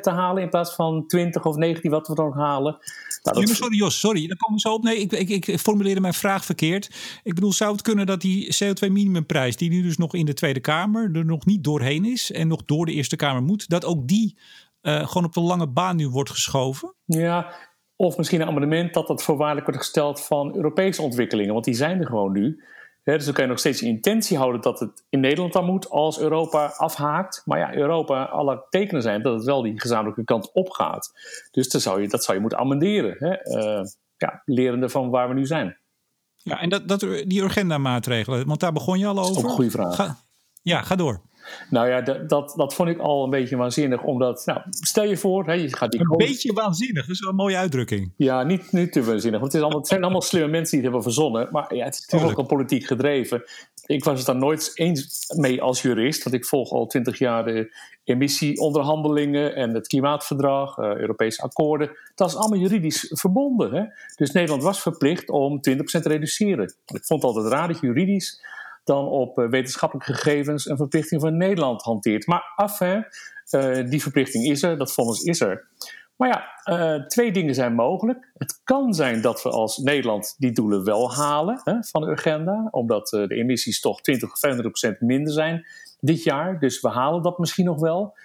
te 0.00 0.10
halen 0.10 0.42
in 0.42 0.48
plaats 0.48 0.74
van 0.74 1.06
20 1.06 1.44
of 1.44 1.56
19 1.56 1.90
wat 1.90 2.08
we 2.08 2.14
dan 2.14 2.32
halen. 2.32 2.78
Nou, 3.22 3.46
dat... 3.46 3.56
Sorry 3.56 3.76
Jos, 3.76 3.98
sorry, 3.98 4.26
daar 4.26 4.36
komen 4.36 4.54
we 4.54 4.60
zo 4.60 4.74
op. 4.74 4.82
Nee, 4.82 4.96
ik, 4.96 5.12
ik, 5.12 5.46
ik 5.46 5.58
formuleerde 5.58 6.00
mijn 6.00 6.14
vraag 6.14 6.44
verkeerd. 6.44 6.90
Ik 7.22 7.34
bedoel, 7.34 7.52
zou 7.52 7.72
het 7.72 7.82
kunnen 7.82 8.06
dat 8.06 8.20
die 8.20 8.54
CO2-minimumprijs, 8.54 9.56
die 9.56 9.70
nu 9.70 9.82
dus 9.82 9.96
nog 9.96 10.14
in 10.14 10.26
de 10.26 10.34
Tweede 10.34 10.60
Kamer 10.60 11.10
er 11.12 11.24
nog 11.24 11.44
niet 11.44 11.64
doorheen 11.64 12.04
is 12.04 12.32
en 12.32 12.48
nog 12.48 12.64
door 12.64 12.86
de 12.86 12.92
Eerste 12.92 13.16
Kamer 13.16 13.42
moet, 13.42 13.68
dat 13.68 13.84
ook 13.84 14.08
die 14.08 14.38
uh, 14.82 15.06
gewoon 15.06 15.24
op 15.24 15.32
de 15.32 15.40
lange 15.40 15.68
baan 15.68 15.96
nu 15.96 16.08
wordt 16.08 16.30
geschoven? 16.30 16.94
Ja, 17.04 17.54
of 17.96 18.16
misschien 18.16 18.40
een 18.40 18.48
amendement 18.48 18.94
dat 18.94 19.06
dat 19.06 19.22
voorwaardelijk 19.22 19.66
wordt 19.66 19.82
gesteld 19.82 20.20
van 20.20 20.54
Europese 20.56 21.02
ontwikkelingen, 21.02 21.52
want 21.52 21.64
die 21.64 21.74
zijn 21.74 22.00
er 22.00 22.06
gewoon 22.06 22.32
nu. 22.32 22.62
Dus 23.14 23.24
dan 23.24 23.34
kan 23.34 23.44
je 23.44 23.50
nog 23.50 23.58
steeds 23.58 23.80
de 23.80 23.86
intentie 23.86 24.36
houden 24.36 24.60
dat 24.60 24.80
het 24.80 25.04
in 25.08 25.20
Nederland 25.20 25.52
dan 25.52 25.64
moet 25.64 25.90
als 25.90 26.18
Europa 26.18 26.66
afhaakt. 26.76 27.42
Maar 27.44 27.58
ja, 27.58 27.74
Europa, 27.74 28.24
alle 28.24 28.64
tekenen 28.70 29.02
zijn 29.02 29.22
dat 29.22 29.34
het 29.34 29.44
wel 29.44 29.62
die 29.62 29.80
gezamenlijke 29.80 30.24
kant 30.24 30.52
opgaat. 30.52 31.12
Dus 31.50 31.68
dan 31.68 31.80
zou 31.80 32.02
je, 32.02 32.08
dat 32.08 32.24
zou 32.24 32.36
je 32.36 32.40
moeten 32.42 32.58
amenderen. 32.58 33.16
Hè? 33.18 33.56
Uh, 33.56 33.86
ja, 34.16 34.42
lerende 34.44 34.88
van 34.88 35.10
waar 35.10 35.28
we 35.28 35.34
nu 35.34 35.46
zijn. 35.46 35.76
Ja, 36.36 36.60
en 36.60 36.68
dat, 36.68 36.88
dat, 36.88 37.00
die 37.00 37.44
agenda-maatregelen, 37.44 38.46
want 38.46 38.60
daar 38.60 38.72
begon 38.72 38.98
je 38.98 39.06
al 39.06 39.18
over. 39.18 39.26
Dat 39.26 39.36
is 39.36 39.42
ook 39.42 39.48
een 39.48 39.54
goede 39.54 39.70
vraag. 39.70 39.94
Ga, 39.94 40.16
ja, 40.62 40.82
ga 40.82 40.96
door. 40.96 41.20
Nou 41.70 41.88
ja, 41.88 42.00
dat, 42.00 42.28
dat, 42.28 42.52
dat 42.56 42.74
vond 42.74 42.88
ik 42.88 42.98
al 42.98 43.24
een 43.24 43.30
beetje 43.30 43.56
waanzinnig. 43.56 44.02
Omdat, 44.02 44.42
nou, 44.46 44.60
stel 44.70 45.04
je 45.04 45.16
voor, 45.16 45.46
hè, 45.46 45.52
je 45.52 45.76
gaat 45.76 45.90
die. 45.90 46.00
Een 46.00 46.16
beetje 46.16 46.52
waanzinnig, 46.52 47.06
dat 47.06 47.14
is 47.14 47.20
wel 47.20 47.30
een 47.30 47.36
mooie 47.36 47.56
uitdrukking. 47.56 48.12
Ja, 48.16 48.42
niet, 48.42 48.72
niet 48.72 48.92
te 48.92 49.04
waanzinnig. 49.04 49.40
Want 49.40 49.52
het, 49.52 49.54
is 49.54 49.60
allemaal, 49.60 49.80
het 49.80 49.88
zijn 49.88 50.02
allemaal 50.02 50.22
slimme 50.22 50.48
mensen 50.48 50.78
die 50.78 50.86
het 50.86 50.94
hebben 50.94 51.12
verzonnen. 51.12 51.48
Maar 51.50 51.74
ja, 51.74 51.84
het 51.84 51.94
is 51.94 52.06
toch 52.06 52.24
ook 52.24 52.38
al 52.38 52.44
politiek 52.44 52.86
gedreven. 52.86 53.42
Ik 53.86 54.04
was 54.04 54.16
het 54.18 54.26
daar 54.26 54.36
nooit 54.36 54.70
eens 54.74 55.24
mee 55.36 55.62
als 55.62 55.82
jurist. 55.82 56.22
Want 56.22 56.36
ik 56.36 56.44
volg 56.44 56.70
al 56.70 56.86
twintig 56.86 57.18
jaar 57.18 57.44
de 57.44 57.74
emissieonderhandelingen 58.04 59.54
en 59.54 59.74
het 59.74 59.86
klimaatverdrag, 59.86 60.78
uh, 60.78 60.94
Europese 60.94 61.42
akkoorden. 61.42 61.90
Dat 62.14 62.28
is 62.28 62.36
allemaal 62.36 62.58
juridisch 62.58 63.12
verbonden. 63.14 63.72
Hè? 63.72 63.84
Dus 64.14 64.30
Nederland 64.30 64.62
was 64.62 64.80
verplicht 64.80 65.30
om 65.30 65.56
20% 65.56 65.60
te 65.62 66.08
reduceren. 66.08 66.64
Ik 66.86 67.04
vond 67.04 67.22
het 67.22 67.34
altijd 67.34 67.52
raar 67.52 67.68
dat 67.68 67.80
juridisch 67.80 68.40
dan 68.86 69.08
op 69.08 69.38
eh, 69.38 69.48
wetenschappelijke 69.48 70.12
gegevens 70.12 70.68
een 70.68 70.76
verplichting 70.76 71.20
van 71.20 71.36
Nederland 71.36 71.82
hanteert. 71.82 72.26
Maar 72.26 72.52
af, 72.56 72.80
uh, 72.80 73.90
die 73.90 74.02
verplichting 74.02 74.44
is 74.44 74.62
er, 74.62 74.78
dat 74.78 74.92
vonnis 74.92 75.22
is 75.22 75.40
er. 75.40 75.66
Maar 76.16 76.28
ja, 76.28 76.44
uh, 76.78 77.06
twee 77.06 77.32
dingen 77.32 77.54
zijn 77.54 77.74
mogelijk. 77.74 78.30
Het 78.34 78.60
kan 78.64 78.94
zijn 78.94 79.20
dat 79.20 79.42
we 79.42 79.50
als 79.50 79.78
Nederland 79.78 80.34
die 80.38 80.52
doelen 80.52 80.84
wel 80.84 81.14
halen 81.14 81.60
hè, 81.64 81.74
van 81.80 82.00
de 82.00 82.10
agenda, 82.10 82.68
omdat 82.70 83.08
de 83.08 83.34
emissies 83.34 83.80
toch 83.80 84.00
20 84.00 84.32
of 84.32 84.38
25 84.38 84.80
procent 84.80 85.08
minder 85.08 85.32
zijn 85.32 85.66
dit 86.00 86.22
jaar. 86.22 86.58
Dus 86.58 86.80
we 86.80 86.88
halen 86.88 87.22
dat 87.22 87.38
misschien 87.38 87.64
nog 87.64 87.80
wel. 87.80 88.16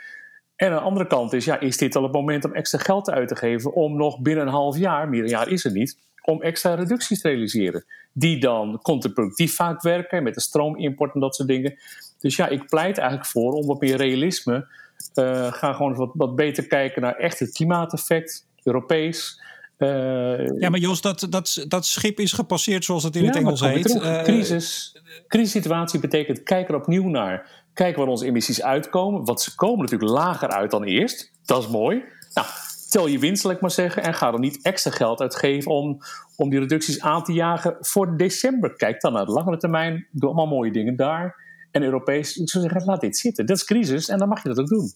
En 0.55 0.67
aan 0.67 0.77
de 0.77 0.81
andere 0.81 1.07
kant 1.07 1.33
is, 1.33 1.45
ja, 1.45 1.59
is 1.59 1.77
dit 1.77 1.95
al 1.95 2.03
het 2.03 2.11
moment 2.11 2.45
om 2.45 2.53
extra 2.53 2.79
geld 2.79 3.09
uit 3.09 3.27
te 3.27 3.35
geven 3.35 3.73
om 3.73 3.97
nog 3.97 4.21
binnen 4.21 4.45
een 4.45 4.51
half 4.51 4.77
jaar, 4.77 5.09
meer 5.09 5.23
een 5.23 5.29
jaar 5.29 5.47
is 5.47 5.65
er 5.65 5.71
niet, 5.71 5.97
om 6.21 6.41
extra 6.41 6.73
reducties 6.73 7.21
te 7.21 7.27
realiseren. 7.27 7.85
Die 8.13 8.39
dan 8.39 8.79
contraproductief 8.81 9.55
vaak 9.55 9.81
werken 9.81 10.23
met 10.23 10.33
de 10.33 10.41
stroomimport 10.41 11.13
en 11.13 11.19
dat 11.19 11.35
soort 11.35 11.47
dingen. 11.47 11.77
Dus 12.19 12.35
ja, 12.35 12.47
ik 12.47 12.67
pleit 12.67 12.97
eigenlijk 12.97 13.29
voor 13.29 13.53
om 13.53 13.65
wat 13.67 13.81
meer 13.81 13.97
realisme. 13.97 14.67
Uh, 15.15 15.53
ga 15.53 15.73
gewoon 15.73 15.95
wat, 15.95 16.09
wat 16.13 16.35
beter 16.35 16.67
kijken 16.67 17.01
naar 17.01 17.15
echt 17.15 17.39
het 17.39 17.51
klimaateffect, 17.51 18.47
Europees. 18.63 19.41
Uh, 19.77 20.47
ja, 20.59 20.69
maar 20.69 20.79
Jos, 20.79 21.01
dat, 21.01 21.27
dat, 21.29 21.65
dat 21.67 21.85
schip 21.85 22.19
is 22.19 22.33
gepasseerd 22.33 22.85
zoals 22.85 23.03
het 23.03 23.15
in 23.15 23.25
het 23.25 23.35
Engels 23.35 23.61
heet. 23.61 23.95
Uh, 23.95 24.21
crisis, 24.21 24.99
crisissituatie 25.27 25.99
betekent 25.99 26.43
kijk 26.43 26.69
er 26.69 26.75
opnieuw 26.75 27.07
naar. 27.07 27.63
Kijk 27.73 27.95
waar 27.95 28.07
onze 28.07 28.25
emissies 28.25 28.61
uitkomen. 28.61 29.25
Want 29.25 29.41
ze 29.41 29.55
komen 29.55 29.79
natuurlijk 29.79 30.11
lager 30.11 30.49
uit 30.49 30.71
dan 30.71 30.83
eerst. 30.83 31.31
Dat 31.45 31.63
is 31.63 31.69
mooi. 31.69 32.03
Nou, 32.33 32.47
tel 32.91 33.07
je 33.07 33.19
winst, 33.19 33.43
laat 33.43 33.53
ik 33.53 33.61
maar 33.61 33.71
zeggen. 33.71 34.03
En 34.03 34.13
ga 34.13 34.33
er 34.33 34.39
niet 34.39 34.61
extra 34.61 34.91
geld 34.91 35.21
uitgeven 35.21 35.71
om, 35.71 35.97
om 36.35 36.49
die 36.49 36.59
reducties 36.59 36.99
aan 37.01 37.23
te 37.23 37.33
jagen 37.33 37.77
voor 37.79 38.17
december. 38.17 38.75
Kijk 38.75 39.01
dan 39.01 39.13
naar 39.13 39.25
de 39.25 39.31
langere 39.31 39.57
termijn. 39.57 40.07
Doe 40.11 40.29
allemaal 40.29 40.47
mooie 40.47 40.71
dingen 40.71 40.95
daar. 40.95 41.35
En 41.71 41.83
Europees, 41.83 42.37
ik 42.37 42.49
zou 42.49 42.63
zeggen, 42.63 42.85
laat 42.85 43.01
dit 43.01 43.17
zitten. 43.17 43.45
Dat 43.45 43.57
is 43.57 43.63
crisis 43.63 44.07
en 44.07 44.17
dan 44.17 44.27
mag 44.27 44.43
je 44.43 44.49
dat 44.49 44.59
ook 44.59 44.67
doen. 44.67 44.91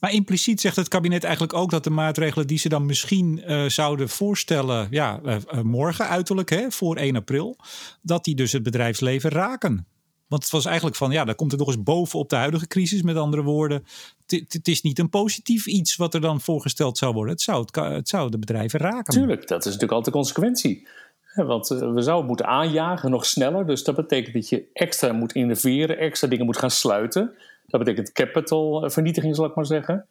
Maar 0.00 0.12
impliciet 0.12 0.60
zegt 0.60 0.76
het 0.76 0.88
kabinet 0.88 1.24
eigenlijk 1.24 1.54
ook 1.54 1.70
dat 1.70 1.84
de 1.84 1.90
maatregelen 1.90 2.46
die 2.46 2.58
ze 2.58 2.68
dan 2.68 2.86
misschien 2.86 3.42
uh, 3.46 3.64
zouden 3.64 4.08
voorstellen, 4.08 4.86
ja, 4.90 5.20
uh, 5.24 5.36
morgen 5.62 6.08
uiterlijk, 6.08 6.50
hè, 6.50 6.70
voor 6.70 6.96
1 6.96 7.16
april, 7.16 7.56
dat 8.02 8.24
die 8.24 8.34
dus 8.34 8.52
het 8.52 8.62
bedrijfsleven 8.62 9.30
raken. 9.30 9.86
Want 10.28 10.42
het 10.42 10.52
was 10.52 10.64
eigenlijk 10.64 10.96
van, 10.96 11.10
ja, 11.10 11.24
daar 11.24 11.34
komt 11.34 11.52
er 11.52 11.58
nog 11.58 11.66
eens 11.66 11.82
bovenop 11.82 12.28
de 12.28 12.36
huidige 12.36 12.66
crisis. 12.66 13.02
Met 13.02 13.16
andere 13.16 13.42
woorden, 13.42 13.84
het 14.26 14.68
is 14.68 14.82
niet 14.82 14.98
een 14.98 15.08
positief 15.08 15.66
iets 15.66 15.96
wat 15.96 16.14
er 16.14 16.20
dan 16.20 16.40
voorgesteld 16.40 16.98
zou 16.98 17.14
worden. 17.14 17.32
Het 17.32 17.42
zou, 17.42 17.66
het, 17.72 18.08
zou 18.08 18.30
de 18.30 18.38
bedrijven 18.38 18.80
raken. 18.80 19.14
Tuurlijk, 19.14 19.48
dat 19.48 19.58
is 19.58 19.64
natuurlijk 19.64 19.92
altijd 19.92 20.14
de 20.14 20.20
consequentie. 20.20 20.88
Want 21.34 21.70
eh, 21.70 21.92
we 21.92 22.02
zouden 22.02 22.26
moeten 22.26 22.46
aanjagen 22.46 23.10
nog 23.10 23.26
sneller. 23.26 23.66
Dus 23.66 23.84
dat 23.84 23.96
betekent 23.96 24.34
dat 24.34 24.48
je 24.48 24.64
extra 24.72 25.12
moet 25.12 25.32
innoveren, 25.32 25.98
extra 25.98 26.28
dingen 26.28 26.46
moet 26.46 26.58
gaan 26.58 26.70
sluiten. 26.70 27.34
Dat 27.66 27.84
betekent 27.84 28.12
capitalvernietiging, 28.12 29.36
zal 29.36 29.44
ik 29.44 29.54
maar 29.54 29.66
zeggen. 29.66 30.06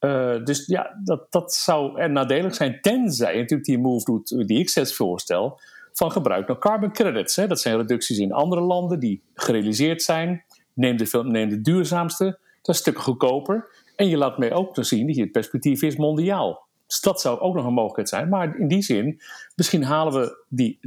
Uh, 0.00 0.44
dus 0.44 0.66
ja, 0.66 1.00
dat, 1.04 1.26
dat 1.32 1.54
zou 1.54 1.98
er 2.00 2.10
nadelig 2.10 2.54
zijn. 2.54 2.80
Tenzij 2.80 3.34
natuurlijk 3.36 3.64
die 3.64 3.78
move 3.78 4.04
doet 4.04 4.46
die 4.46 4.58
ik 4.58 4.68
steeds 4.68 4.94
voorstel 4.94 5.60
van 5.96 6.12
gebruik 6.12 6.48
naar 6.48 6.58
carbon 6.58 6.92
credits. 6.92 7.36
Hè. 7.36 7.46
Dat 7.46 7.60
zijn 7.60 7.76
reducties 7.76 8.18
in 8.18 8.32
andere 8.32 8.60
landen 8.60 9.00
die 9.00 9.22
gerealiseerd 9.34 10.02
zijn. 10.02 10.44
Neem 10.72 10.96
de, 10.96 11.20
neem 11.24 11.48
de 11.48 11.60
duurzaamste, 11.60 12.24
dat 12.24 12.34
is 12.60 12.68
een 12.68 12.74
stuk 12.74 12.98
goedkoper. 12.98 13.68
En 13.96 14.08
je 14.08 14.16
laat 14.16 14.38
mij 14.38 14.52
ook 14.52 14.76
zien 14.80 15.06
dat 15.06 15.16
je 15.16 15.22
het 15.22 15.32
perspectief 15.32 15.82
is 15.82 15.96
mondiaal. 15.96 16.66
Dus 16.86 17.00
dat 17.00 17.20
zou 17.20 17.40
ook 17.40 17.54
nog 17.54 17.64
een 17.64 17.72
mogelijkheid 17.72 18.08
zijn. 18.08 18.28
Maar 18.28 18.58
in 18.58 18.68
die 18.68 18.82
zin, 18.82 19.20
misschien 19.54 19.84
halen 19.84 20.12
we 20.12 20.44
die 20.48 20.78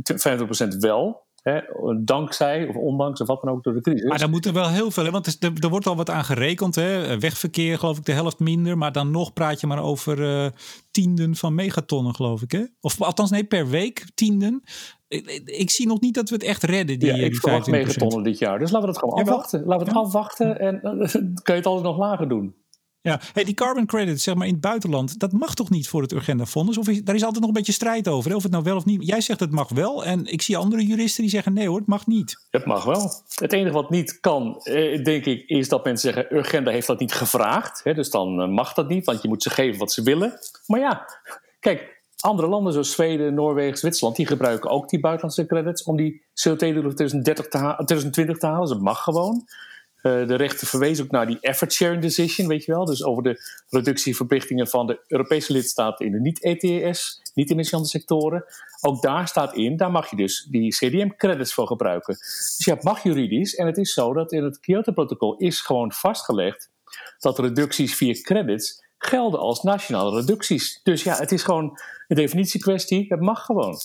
50% 0.74 0.78
wel. 0.80 1.28
Hè, 1.43 1.60
dankzij 2.04 2.67
of 2.67 2.76
ondanks 2.76 3.22
of 3.22 3.28
wat 3.28 3.41
dan 3.41 3.54
ook 3.54 3.63
door 3.63 3.74
de 3.74 3.82
crisis. 3.82 4.10
Maar 4.10 4.19
dan 4.19 4.30
moet 4.30 4.45
er 4.45 4.54
wel 4.54 4.69
heel 4.69 4.91
veel, 4.91 5.04
hè? 5.04 5.12
want 5.12 5.38
er, 5.43 5.69
wordt 5.69 5.88
al 5.88 5.95
wat 5.95 6.10
aan 6.10 6.26
gerekend. 6.26 6.76
Hè? 6.76 7.19
Wegverkeer, 7.19 7.80
geloof 7.80 7.98
ik, 7.98 8.06
de 8.06 8.12
helft 8.12 8.39
minder. 8.39 8.78
Maar 8.78 8.91
dan 8.91 9.12
nog 9.12 9.34
praat 9.34 9.60
je 9.60 9.67
maar 9.67 9.84
over 9.84 10.19
uh, 10.19 10.50
tienden 10.91 11.36
van 11.36 11.56
megatonnen, 11.56 12.15
geloof 12.15 12.41
ik. 12.41 12.52
Hè? 12.52 12.63
Of 12.82 13.02
althans, 13.02 13.30
nee, 13.30 13.43
per 13.43 13.67
week 13.67 14.06
tienden. 14.15 14.63
Ik, 15.10 15.41
ik, 15.45 15.69
zie 15.69 15.88
nog 15.88 16.00
niet 16.02 16.13
dat 16.13 16.30
we 16.30 16.36
het 16.36 16.43
echt 16.43 16.63
redden. 16.63 17.00
Die, 17.00 17.08
ja, 17.08 17.15
ik 17.15 17.32
die 17.32 17.39
verwacht 17.39 17.67
megatonnen 17.67 18.24
dit 18.24 18.38
jaar. 18.38 18.60
Dus 18.60 18.72
laten 18.72 18.88
we 18.88 18.93
het 18.93 19.04
gewoon 19.04 19.22
afwachten. 19.22 19.63
Laten 19.65 19.86
we 19.86 19.91
het 19.91 20.06
afwachten 20.06 20.60
en 20.60 20.80
dan 20.82 20.98
kun 21.43 21.54
je 21.54 21.54
het 21.54 21.65
altijd 21.65 21.86
nog 21.86 21.98
lager 21.98 22.30
doen. 22.30 22.56
Ja, 23.02 23.19
hey, 23.34 23.43
die 23.43 23.54
carbon 23.54 23.86
credit, 23.86 24.22
zeg 24.22 24.36
maar 24.36 24.48
in 24.48 24.54
het 24.54 24.62
buitenland, 24.62 25.19
dat 25.19 25.32
mag 25.32 25.54
toch 25.54 25.69
niet 25.69 25.88
voor 25.88 26.02
het 26.02 26.12
Urgenda 26.12 26.45
Fonds? 26.45 26.78
Of 26.78 26.88
is, 26.88 27.04
daar 27.04 27.15
is 27.15 27.24
altijd 27.24 27.39
nog 27.39 27.50
een 27.50 27.56
beetje 27.56 27.72
strijd 27.72 28.08
over, 28.08 28.30
hè? 28.30 28.36
of 28.36 28.43
het 28.43 28.52
nou 28.52 28.63
wel 28.63 28.76
of 28.76 28.86
niet. 28.86 29.08
Jij 29.08 29.22
zegt 29.22 29.39
het 29.39 29.52
mag 29.52 29.69
wel, 29.69 30.06
en 30.06 30.26
ik 30.26 30.41
zie 30.41 30.58
andere 30.58 30.86
juristen 30.86 31.22
die 31.22 31.32
zeggen 31.32 31.54
nee 31.54 31.67
hoor, 31.67 31.78
het 31.78 31.88
mag 31.88 32.08
niet. 32.08 32.48
Het 32.50 32.65
mag 32.65 32.84
wel. 32.84 33.12
Het 33.36 33.54
enige 33.54 33.74
wat 33.74 33.89
niet 33.89 34.19
kan, 34.19 34.60
eh, 34.63 35.04
denk 35.04 35.26
ik, 35.26 35.43
is 35.48 35.69
dat 35.69 35.84
mensen 35.84 36.13
zeggen: 36.13 36.36
Urgenda 36.36 36.72
heeft 36.72 36.88
dat 36.88 37.00
niet 37.00 37.13
gevraagd. 37.13 37.84
Hè? 37.84 37.93
Dus 37.93 38.10
dan 38.10 38.41
eh, 38.41 38.48
mag 38.48 38.74
dat 38.74 38.88
niet, 38.89 39.06
want 39.06 39.22
je 39.22 39.28
moet 39.28 39.43
ze 39.43 39.50
geven 39.50 39.80
wat 39.80 39.91
ze 39.91 40.04
willen. 40.04 40.39
Maar 40.65 40.80
ja, 40.80 41.06
kijk, 41.60 41.98
andere 42.21 42.47
landen 42.47 42.73
zoals 42.73 42.91
Zweden, 42.91 43.34
Noorwegen, 43.34 43.77
Zwitserland, 43.77 44.15
die 44.15 44.27
gebruiken 44.27 44.69
ook 44.69 44.89
die 44.89 44.99
buitenlandse 44.99 45.45
credits 45.45 45.84
om 45.84 45.97
die 45.97 46.21
CO2-doelen 46.21 46.95
2030 46.95 47.47
te 47.47 47.58
2020 47.60 48.38
te 48.38 48.45
halen. 48.45 48.62
Dus 48.62 48.69
dat 48.69 48.82
mag 48.82 49.03
gewoon. 49.03 49.47
Uh, 50.03 50.27
de 50.27 50.36
rechter 50.36 50.67
verwees 50.67 51.01
ook 51.01 51.12
naar 51.12 51.27
die 51.27 51.38
effort 51.41 51.73
sharing 51.73 52.01
decision, 52.01 52.47
weet 52.47 52.65
je 52.65 52.71
wel. 52.71 52.86
Dus 52.86 53.03
over 53.03 53.23
de 53.23 53.41
reductieverplichtingen 53.69 54.67
van 54.67 54.88
de 54.88 54.99
Europese 55.08 55.53
lidstaten 55.53 56.05
in 56.05 56.12
de 56.12 56.19
niet-ETS, 56.19 57.21
niet-emissiehande 57.34 57.89
sectoren. 57.89 58.45
Ook 58.82 59.01
daar 59.01 59.27
staat 59.27 59.55
in, 59.55 59.77
daar 59.77 59.91
mag 59.91 60.10
je 60.10 60.15
dus 60.15 60.47
die 60.51 60.75
CDM-credits 60.75 61.53
voor 61.53 61.67
gebruiken. 61.67 62.13
Dus 62.13 62.65
ja, 62.65 62.73
het 62.73 62.84
mag 62.84 63.03
juridisch. 63.03 63.55
En 63.55 63.65
het 63.65 63.77
is 63.77 63.93
zo 63.93 64.13
dat 64.13 64.32
in 64.32 64.43
het 64.43 64.60
Kyoto-protocol 64.60 65.38
is 65.38 65.62
gewoon 65.62 65.91
vastgelegd 65.91 66.69
dat 67.19 67.39
reducties 67.39 67.95
via 67.95 68.13
credits 68.21 68.84
gelden 68.99 69.39
als 69.39 69.63
nationale 69.63 70.19
reducties. 70.19 70.79
Dus 70.83 71.03
ja, 71.03 71.15
het 71.15 71.31
is 71.31 71.43
gewoon 71.43 71.79
een 72.07 72.15
definitiekwestie. 72.15 73.05
Het 73.07 73.21
mag 73.21 73.45
gewoon. 73.45 73.77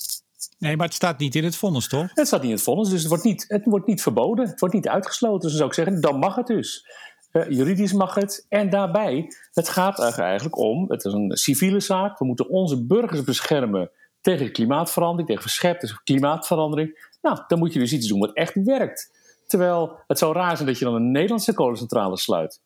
Nee, 0.58 0.76
maar 0.76 0.86
het 0.86 0.94
staat 0.94 1.18
niet 1.18 1.34
in 1.34 1.44
het 1.44 1.56
vonnis, 1.56 1.88
toch? 1.88 2.10
Het 2.14 2.26
staat 2.26 2.40
niet 2.40 2.50
in 2.50 2.56
het 2.56 2.64
vonnis, 2.64 2.88
dus 2.88 3.00
het 3.00 3.08
wordt 3.08 3.24
niet, 3.24 3.44
het 3.48 3.64
wordt 3.64 3.86
niet 3.86 4.02
verboden. 4.02 4.48
Het 4.48 4.60
wordt 4.60 4.74
niet 4.74 4.88
uitgesloten. 4.88 5.40
Dus 5.40 5.50
dan 5.50 5.58
zou 5.58 5.68
ik 5.68 5.74
zeggen, 5.74 6.00
dan 6.00 6.18
mag 6.18 6.34
het 6.34 6.46
dus. 6.46 6.86
Uh, 7.32 7.50
juridisch 7.50 7.92
mag 7.92 8.14
het. 8.14 8.46
En 8.48 8.70
daarbij, 8.70 9.26
het 9.52 9.68
gaat 9.68 9.98
eigenlijk 9.98 10.58
om, 10.58 10.90
het 10.90 11.04
is 11.04 11.12
een 11.12 11.36
civiele 11.36 11.80
zaak. 11.80 12.18
We 12.18 12.24
moeten 12.24 12.48
onze 12.48 12.84
burgers 12.86 13.24
beschermen 13.24 13.90
tegen 14.20 14.52
klimaatverandering, 14.52 15.28
tegen 15.28 15.42
verscherpte 15.42 16.00
klimaatverandering. 16.04 17.12
Nou, 17.22 17.38
dan 17.46 17.58
moet 17.58 17.72
je 17.72 17.78
dus 17.78 17.92
iets 17.92 18.08
doen 18.08 18.20
wat 18.20 18.32
echt 18.32 18.54
werkt. 18.54 19.10
Terwijl 19.46 19.98
het 20.06 20.18
zou 20.18 20.34
raar 20.34 20.56
zijn 20.56 20.68
dat 20.68 20.78
je 20.78 20.84
dan 20.84 20.94
een 20.94 21.10
Nederlandse 21.10 21.54
kolencentrale 21.54 22.18
sluit 22.18 22.60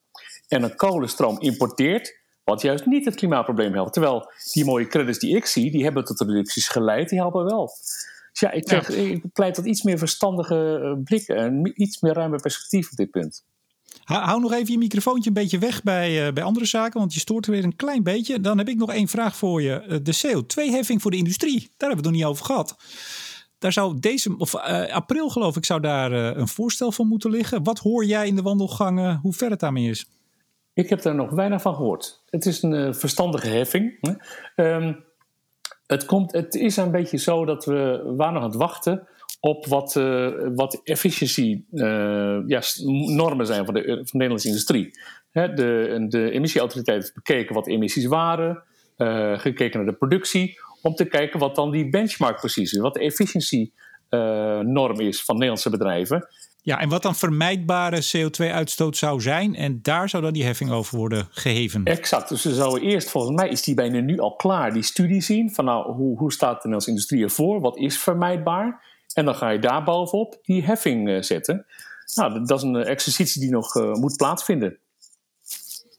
en 0.49 0.63
een 0.63 0.77
kolenstroom 0.77 1.41
importeert 1.41 2.21
wat 2.49 2.63
juist 2.63 2.87
niet 2.87 3.05
het 3.05 3.15
klimaatprobleem 3.15 3.73
helpt. 3.73 3.93
Terwijl 3.93 4.31
die 4.53 4.65
mooie 4.65 4.87
credits 4.87 5.19
die 5.19 5.37
ik 5.37 5.47
zie, 5.47 5.71
die 5.71 5.85
hebben 5.85 6.05
tot 6.05 6.21
reducties 6.21 6.69
geleid, 6.69 7.09
die 7.09 7.19
helpen 7.19 7.45
wel. 7.45 7.67
Dus 8.33 8.41
ja, 8.41 8.51
ik, 8.51 8.89
ik 8.89 9.33
pleit 9.33 9.55
tot 9.55 9.67
iets 9.67 9.83
meer 9.83 9.99
verstandige 9.99 10.81
eh, 10.83 11.03
blikken 11.05 11.37
en 11.37 11.83
iets 11.83 12.01
meer 12.01 12.13
ruime 12.13 12.37
perspectief 12.37 12.91
op 12.91 12.97
dit 12.97 13.11
punt. 13.11 13.45
Hou 14.05 14.41
nog 14.41 14.53
even 14.53 14.73
je 14.73 14.79
microfoontje 14.79 15.29
een 15.29 15.35
beetje 15.35 15.59
weg 15.59 15.83
bij, 15.83 16.27
uh, 16.27 16.33
bij 16.33 16.43
andere 16.43 16.67
zaken, 16.67 17.01
want 17.01 17.15
je 17.15 17.21
stoort 17.21 17.47
er 17.47 17.53
weer 17.53 17.65
een 17.65 17.77
klein 17.77 18.03
beetje. 18.03 18.41
Dan 18.41 18.59
heb 18.59 18.69
ik 18.69 18.77
nog 18.77 18.93
één 18.93 19.09
vraag 19.09 19.37
voor 19.37 19.63
je. 19.63 19.85
Uh, 19.89 19.97
de 20.03 20.17
CO2-heffing 20.17 21.03
voor 21.03 21.11
de 21.11 21.17
industrie, 21.17 21.61
daar 21.61 21.89
hebben 21.89 21.89
we 21.89 21.95
het 21.95 22.05
nog 22.05 22.13
niet 22.13 22.25
over 22.25 22.45
gehad. 22.45 22.77
Daar 23.59 23.73
zou 23.73 23.99
deze, 24.01 24.37
of 24.37 24.55
uh, 24.55 24.93
april 24.93 25.29
geloof 25.29 25.57
ik, 25.57 25.65
zou 25.65 25.81
daar 25.81 26.13
een 26.13 26.49
voorstel 26.49 26.93
van 26.93 27.09
moeten 27.09 27.31
liggen. 27.31 27.63
Wat 27.63 27.79
hoor 27.79 28.05
jij 28.05 28.27
in 28.27 28.37
de 28.37 28.43
wandelgangen, 28.43 29.19
hoe 29.23 29.33
ver 29.33 29.51
het 29.51 29.61
daarmee 29.61 29.89
is? 29.89 30.07
Ik 30.79 30.89
heb 30.89 31.03
daar 31.03 31.15
nog 31.15 31.31
weinig 31.31 31.63
van 31.63 31.75
gehoord. 31.75 32.23
Het 32.31 32.47
is 32.47 32.63
een 32.63 32.95
verstandige 32.95 33.49
heffing. 33.49 33.99
Um, 34.57 35.05
het, 35.87 36.05
komt, 36.05 36.33
het 36.33 36.55
is 36.55 36.77
een 36.77 36.91
beetje 36.91 37.17
zo 37.17 37.45
dat 37.45 37.65
we 37.65 38.13
waren 38.17 38.35
nog 38.35 38.43
aan 38.43 38.49
het 38.49 38.59
wachten 38.59 39.09
op 39.41 39.67
wat, 39.67 39.95
uh, 39.97 40.29
wat 40.55 40.81
efficiency 40.85 41.65
uh, 41.73 42.39
ja, 42.47 42.61
zijn 42.61 43.65
van 43.65 43.75
de, 43.75 43.81
de 43.83 44.09
Nederlandse 44.13 44.49
industrie. 44.49 44.91
De, 45.33 46.07
de 46.09 46.31
emissieautoriteit 46.31 47.03
heeft 47.03 47.15
bekeken 47.15 47.55
wat 47.55 47.69
emissies 47.69 48.07
waren, 48.07 48.63
gekeken 49.37 49.79
naar 49.79 49.93
de 49.93 49.99
productie, 49.99 50.61
om 50.83 50.95
te 50.95 51.05
kijken 51.05 51.39
wat 51.39 51.55
dan 51.55 51.71
die 51.71 51.89
benchmark 51.89 52.39
precies 52.39 52.73
is, 52.73 52.79
wat 52.79 52.95
de 52.95 53.01
efficiency 53.01 53.71
norm 54.63 55.01
is 55.01 55.25
van 55.25 55.35
Nederlandse 55.35 55.71
bedrijven. 55.71 56.29
Ja, 56.69 56.81
en 56.81 56.89
wat 56.89 57.03
dan 57.03 57.15
vermijdbare 57.15 58.03
CO2-uitstoot 58.03 58.97
zou 58.97 59.21
zijn. 59.21 59.55
En 59.55 59.79
daar 59.83 60.09
zou 60.09 60.23
dan 60.23 60.33
die 60.33 60.45
heffing 60.45 60.71
over 60.71 60.99
worden 60.99 61.29
geheven. 61.31 61.85
Exact. 61.85 62.29
Dus 62.29 62.43
we 62.43 62.55
zouden 62.55 62.83
eerst, 62.83 63.11
volgens 63.11 63.37
mij 63.41 63.49
is 63.49 63.63
die 63.63 63.75
bijna 63.75 64.01
nu 64.01 64.19
al 64.19 64.37
klaar, 64.37 64.73
die 64.73 64.83
studie 64.83 65.21
zien. 65.21 65.51
Van 65.55 65.65
nou, 65.65 65.93
hoe, 65.93 66.19
hoe 66.19 66.33
staat 66.33 66.51
de 66.51 66.57
Nederlandse 66.57 66.91
industrie 66.91 67.23
ervoor? 67.23 67.61
Wat 67.61 67.79
is 67.79 67.99
vermijdbaar? 67.99 68.85
En 69.15 69.25
dan 69.25 69.35
ga 69.35 69.49
je 69.49 69.59
daar 69.59 69.85
bovenop 69.85 70.39
die 70.43 70.65
heffing 70.65 71.09
uh, 71.09 71.23
zetten. 71.23 71.67
Nou, 72.15 72.45
dat 72.45 72.59
is 72.59 72.65
een 72.65 72.77
exercitie 72.77 73.41
die 73.41 73.51
nog 73.51 73.75
uh, 73.75 73.93
moet 73.93 74.17
plaatsvinden. 74.17 74.79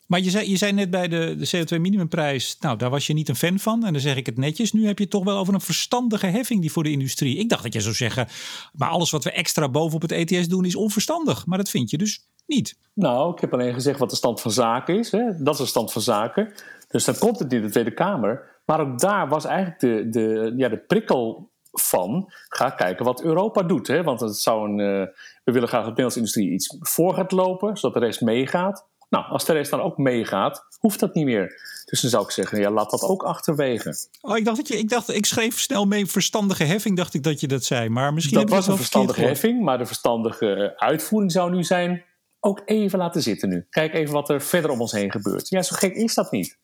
Maar 0.09 0.19
je 0.19 0.29
zei, 0.29 0.49
je 0.49 0.57
zei 0.57 0.71
net 0.71 0.89
bij 0.89 1.07
de, 1.07 1.35
de 1.37 1.47
CO2-minimumprijs, 1.57 2.57
nou, 2.59 2.77
daar 2.77 2.89
was 2.89 3.07
je 3.07 3.13
niet 3.13 3.29
een 3.29 3.35
fan 3.35 3.59
van. 3.59 3.85
En 3.85 3.93
dan 3.93 4.01
zeg 4.01 4.15
ik 4.15 4.25
het 4.25 4.37
netjes. 4.37 4.71
Nu 4.71 4.85
heb 4.85 4.97
je 4.97 5.03
het 5.03 5.11
toch 5.11 5.23
wel 5.23 5.37
over 5.37 5.53
een 5.53 5.61
verstandige 5.61 6.25
heffing 6.25 6.61
die 6.61 6.71
voor 6.71 6.83
de 6.83 6.91
industrie. 6.91 7.37
Ik 7.37 7.49
dacht 7.49 7.63
dat 7.63 7.73
je 7.73 7.81
zou 7.81 7.95
zeggen, 7.95 8.27
maar 8.73 8.89
alles 8.89 9.11
wat 9.11 9.23
we 9.23 9.31
extra 9.31 9.69
bovenop 9.69 10.01
het 10.01 10.11
ETS 10.11 10.47
doen 10.47 10.65
is 10.65 10.75
onverstandig. 10.75 11.45
Maar 11.45 11.57
dat 11.57 11.69
vind 11.69 11.89
je 11.89 11.97
dus 11.97 12.25
niet. 12.45 12.77
Nou, 12.93 13.33
ik 13.33 13.41
heb 13.41 13.53
alleen 13.53 13.73
gezegd 13.73 13.99
wat 13.99 14.09
de 14.09 14.15
stand 14.15 14.41
van 14.41 14.51
zaken 14.51 14.99
is. 14.99 15.11
Hè. 15.11 15.43
Dat 15.43 15.53
is 15.53 15.59
de 15.59 15.65
stand 15.65 15.91
van 15.91 16.01
zaken. 16.01 16.53
Dus 16.87 17.05
dan 17.05 17.17
komt 17.17 17.39
het 17.39 17.53
in 17.53 17.61
de 17.61 17.69
Tweede 17.69 17.93
Kamer. 17.93 18.61
Maar 18.65 18.79
ook 18.79 18.99
daar 18.99 19.27
was 19.27 19.45
eigenlijk 19.45 19.79
de, 19.79 20.09
de, 20.09 20.53
ja, 20.57 20.69
de 20.69 20.77
prikkel 20.77 21.49
van 21.71 22.33
ga 22.47 22.69
kijken 22.69 23.05
wat 23.05 23.23
Europa 23.23 23.61
doet. 23.61 23.87
Hè? 23.87 24.03
Want 24.03 24.19
het 24.19 24.37
zou 24.37 24.69
een, 24.69 24.79
uh, 24.79 25.07
we 25.43 25.51
willen 25.51 25.67
graag 25.67 25.85
dat 25.85 25.95
de 25.95 26.01
Nederlandse 26.01 26.19
industrie 26.19 26.51
iets 26.51 26.77
voor 26.79 27.13
gaat 27.13 27.31
lopen, 27.31 27.77
zodat 27.77 28.01
de 28.01 28.05
rest 28.05 28.21
meegaat. 28.21 28.87
Nou, 29.09 29.25
als 29.25 29.45
de 29.45 29.53
rest 29.53 29.71
dan 29.71 29.81
ook 29.81 29.97
meegaat, 29.97 30.65
hoeft 30.79 30.99
dat 30.99 31.13
niet 31.13 31.25
meer. 31.25 31.47
Dus 31.85 32.01
dan 32.01 32.09
zou 32.09 32.23
ik 32.23 32.31
zeggen, 32.31 32.59
ja, 32.59 32.69
laat 32.69 32.89
dat 32.89 33.01
ook 33.01 33.23
achterwege. 33.23 33.95
Oh, 34.21 34.37
ik 34.37 34.45
dacht 34.45 34.57
dat 34.57 34.67
je, 34.67 34.77
ik 34.77 34.89
dacht, 34.89 35.09
ik 35.09 35.25
schreef 35.25 35.59
snel 35.59 35.85
mee 35.85 36.05
verstandige 36.05 36.63
heffing, 36.63 36.97
dacht 36.97 37.13
ik 37.13 37.23
dat 37.23 37.39
je 37.39 37.47
dat 37.47 37.63
zei. 37.63 37.89
Maar 37.89 38.13
misschien 38.13 38.39
dat 38.39 38.49
was 38.49 38.67
een 38.67 38.77
verstandige 38.77 39.21
heffing, 39.21 39.63
maar 39.63 39.77
de 39.77 39.85
verstandige 39.85 40.73
uitvoering 40.77 41.31
zou 41.31 41.55
nu 41.55 41.63
zijn, 41.63 42.03
ook 42.39 42.61
even 42.65 42.99
laten 42.99 43.21
zitten 43.21 43.49
nu. 43.49 43.65
Kijk 43.69 43.93
even 43.93 44.13
wat 44.13 44.29
er 44.29 44.41
verder 44.41 44.71
om 44.71 44.81
ons 44.81 44.91
heen 44.91 45.11
gebeurt. 45.11 45.49
Ja, 45.49 45.61
zo 45.61 45.75
gek 45.75 45.93
is 45.93 46.13
dat 46.13 46.31
niet. 46.31 46.57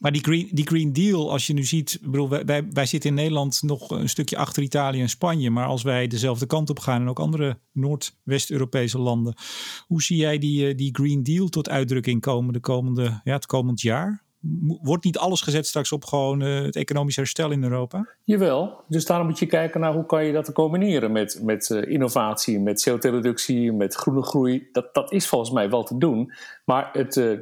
Maar 0.00 0.12
die 0.12 0.22
Green, 0.22 0.48
die 0.52 0.66
green 0.66 0.92
Deal, 0.92 1.30
als 1.30 1.46
je 1.46 1.52
nu 1.52 1.64
ziet, 1.64 1.98
bedoel, 2.02 2.28
wij, 2.28 2.86
zitten 2.86 3.10
in 3.10 3.16
Nederland 3.16 3.62
nog 3.62 3.90
een 3.90 4.08
stukje 4.08 4.36
achter 4.36 4.62
Italië 4.62 5.00
en 5.00 5.08
Spanje. 5.08 5.50
Maar 5.50 5.66
als 5.66 5.82
wij 5.82 6.06
dezelfde 6.06 6.46
kant 6.46 6.70
op 6.70 6.78
gaan 6.78 7.00
en 7.00 7.08
ook 7.08 7.18
andere 7.18 7.58
Noordwest-Europese 7.72 8.98
landen, 8.98 9.34
hoe 9.86 10.02
zie 10.02 10.16
jij 10.16 10.38
die, 10.38 10.68
eh, 10.68 10.76
die 10.76 10.94
Green 10.94 11.22
Deal 11.22 11.48
tot 11.48 11.68
uitdrukking 11.68 12.20
komen 12.20 12.52
de 12.52 12.60
komende, 12.60 13.20
ja, 13.24 13.32
het 13.32 13.46
komend 13.46 13.80
jaar? 13.80 14.24
Wordt 14.82 15.04
niet 15.04 15.18
alles 15.18 15.40
gezet 15.40 15.66
straks 15.66 15.92
op 15.92 16.04
gewoon 16.04 16.42
uh, 16.42 16.62
het 16.62 16.76
economisch 16.76 17.16
herstel 17.16 17.50
in 17.50 17.62
Europa? 17.62 18.08
Jawel, 18.24 18.84
dus 18.88 19.04
daarom 19.04 19.26
moet 19.26 19.38
je 19.38 19.46
kijken 19.46 19.80
naar 19.80 19.92
hoe 19.92 20.06
kan 20.06 20.24
je 20.24 20.32
dat 20.32 20.52
combineren 20.52 21.12
met, 21.12 21.40
met 21.42 21.68
uh, 21.68 21.90
innovatie, 21.90 22.60
met 22.60 22.88
CO2-reductie, 22.88 23.72
met 23.72 23.94
groene 23.94 24.22
groei. 24.22 24.68
Dat, 24.72 24.94
dat 24.94 25.12
is 25.12 25.28
volgens 25.28 25.50
mij 25.50 25.70
wel 25.70 25.82
te 25.82 25.98
doen. 25.98 26.32
Maar 26.64 26.90
het, 26.92 27.16
uh, 27.16 27.38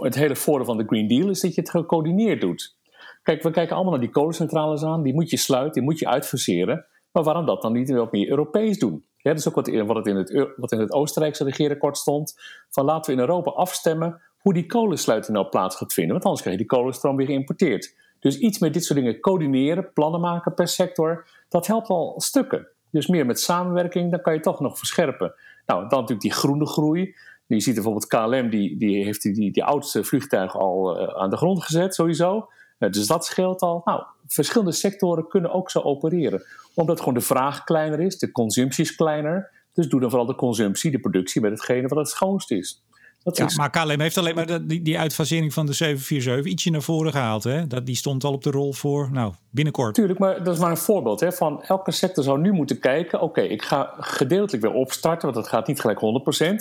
het, 0.00 0.14
hele 0.14 0.36
voordeel 0.36 0.66
van 0.66 0.76
de 0.76 0.84
Green 0.86 1.08
Deal 1.08 1.28
is 1.28 1.40
dat 1.40 1.54
je 1.54 1.60
het 1.60 1.70
gecoördineerd 1.70 2.40
doet. 2.40 2.76
Kijk, 3.22 3.42
we 3.42 3.50
kijken 3.50 3.74
allemaal 3.74 3.92
naar 3.92 4.02
die 4.02 4.10
kolencentrales 4.10 4.82
aan. 4.82 5.02
Die 5.02 5.14
moet 5.14 5.30
je 5.30 5.36
sluiten, 5.36 5.72
die 5.72 5.82
moet 5.82 5.98
je 5.98 6.08
uitfaseren. 6.08 6.86
Maar 7.12 7.22
waarom 7.22 7.46
dat 7.46 7.62
dan 7.62 7.72
niet 7.72 7.90
wat 7.90 8.12
meer 8.12 8.28
Europees 8.28 8.78
doen? 8.78 9.04
Dat 9.22 9.38
is 9.38 9.48
ook 9.48 9.54
wat, 9.54 9.68
wat, 9.68 9.96
het 9.96 10.06
in 10.06 10.16
het, 10.16 10.52
wat 10.56 10.72
in 10.72 10.80
het 10.80 10.92
Oostenrijkse 10.92 11.44
regeerakkoord 11.44 11.96
stond. 11.96 12.34
Van 12.68 12.84
laten 12.84 13.14
we 13.14 13.20
in 13.20 13.28
Europa 13.28 13.50
afstemmen 13.50 14.20
hoe 14.42 14.52
die 14.52 14.66
kolensluiting 14.66 15.36
nou 15.36 15.48
plaats 15.48 15.76
gaat 15.76 15.92
vinden. 15.92 16.12
Want 16.12 16.24
anders 16.24 16.42
krijg 16.42 16.58
je 16.58 16.66
die 16.66 16.78
kolenstroom 16.78 17.16
weer 17.16 17.26
geïmporteerd. 17.26 17.94
Dus 18.20 18.38
iets 18.38 18.58
met 18.58 18.72
dit 18.72 18.84
soort 18.84 18.98
dingen 18.98 19.20
coördineren, 19.20 19.92
plannen 19.92 20.20
maken 20.20 20.54
per 20.54 20.68
sector, 20.68 21.26
dat 21.48 21.66
helpt 21.66 21.88
al 21.88 22.14
stukken. 22.16 22.68
Dus 22.90 23.06
meer 23.06 23.26
met 23.26 23.40
samenwerking, 23.40 24.10
dan 24.10 24.20
kan 24.20 24.34
je 24.34 24.40
toch 24.40 24.60
nog 24.60 24.78
verscherpen. 24.78 25.34
Nou, 25.66 25.80
dan 25.80 25.88
natuurlijk 25.90 26.20
die 26.20 26.32
groene 26.32 26.66
groei. 26.66 27.14
Je 27.46 27.60
ziet 27.60 27.74
bijvoorbeeld 27.74 28.06
KLM, 28.06 28.50
die, 28.50 28.76
die 28.76 29.04
heeft 29.04 29.22
die, 29.22 29.32
die, 29.32 29.52
die 29.52 29.64
oudste 29.64 30.04
vliegtuigen 30.04 30.60
al 30.60 31.00
uh, 31.00 31.08
aan 31.08 31.30
de 31.30 31.36
grond 31.36 31.62
gezet, 31.62 31.94
sowieso. 31.94 32.48
Uh, 32.78 32.90
dus 32.90 33.06
dat 33.06 33.24
scheelt 33.24 33.60
al. 33.60 33.80
Nou, 33.84 34.02
verschillende 34.26 34.72
sectoren 34.72 35.28
kunnen 35.28 35.52
ook 35.52 35.70
zo 35.70 35.80
opereren. 35.80 36.42
Omdat 36.74 36.98
gewoon 36.98 37.14
de 37.14 37.20
vraag 37.20 37.64
kleiner 37.64 38.00
is, 38.00 38.18
de 38.18 38.32
consumptie 38.32 38.84
is 38.84 38.94
kleiner. 38.94 39.50
Dus 39.72 39.88
doe 39.88 40.00
dan 40.00 40.10
vooral 40.10 40.28
de 40.28 40.34
consumptie, 40.34 40.90
de 40.90 41.00
productie 41.00 41.40
met 41.40 41.50
hetgene 41.50 41.88
wat 41.88 41.98
het 41.98 42.08
schoonst 42.08 42.50
is. 42.50 42.82
Dat 43.24 43.36
ja, 43.36 43.44
is... 43.44 43.56
Maar 43.56 43.70
KLM 43.70 44.00
heeft 44.00 44.18
alleen 44.18 44.34
maar 44.34 44.66
die, 44.66 44.82
die 44.82 44.98
uitfasering 44.98 45.52
van 45.52 45.66
de 45.66 45.72
747 45.72 46.52
ietsje 46.52 46.70
naar 46.70 46.82
voren 46.82 47.12
gehaald. 47.12 47.44
Hè? 47.44 47.66
Dat, 47.66 47.86
die 47.86 47.96
stond 47.96 48.24
al 48.24 48.32
op 48.32 48.42
de 48.42 48.50
rol 48.50 48.72
voor 48.72 49.08
nou, 49.12 49.32
binnenkort. 49.50 49.94
Tuurlijk, 49.94 50.18
maar 50.18 50.44
dat 50.44 50.54
is 50.54 50.60
maar 50.60 50.70
een 50.70 50.76
voorbeeld. 50.76 51.20
Hè, 51.20 51.32
van 51.32 51.62
elke 51.62 51.90
sector 51.90 52.24
zou 52.24 52.40
nu 52.40 52.52
moeten 52.52 52.78
kijken... 52.78 53.20
oké, 53.20 53.40
ik 53.40 53.62
ga 53.62 53.94
gedeeltelijk 53.98 54.64
weer 54.64 54.74
opstarten... 54.74 55.22
want 55.22 55.34
dat 55.34 55.48
gaat 55.48 55.66
niet 55.66 55.80
gelijk 55.80 56.00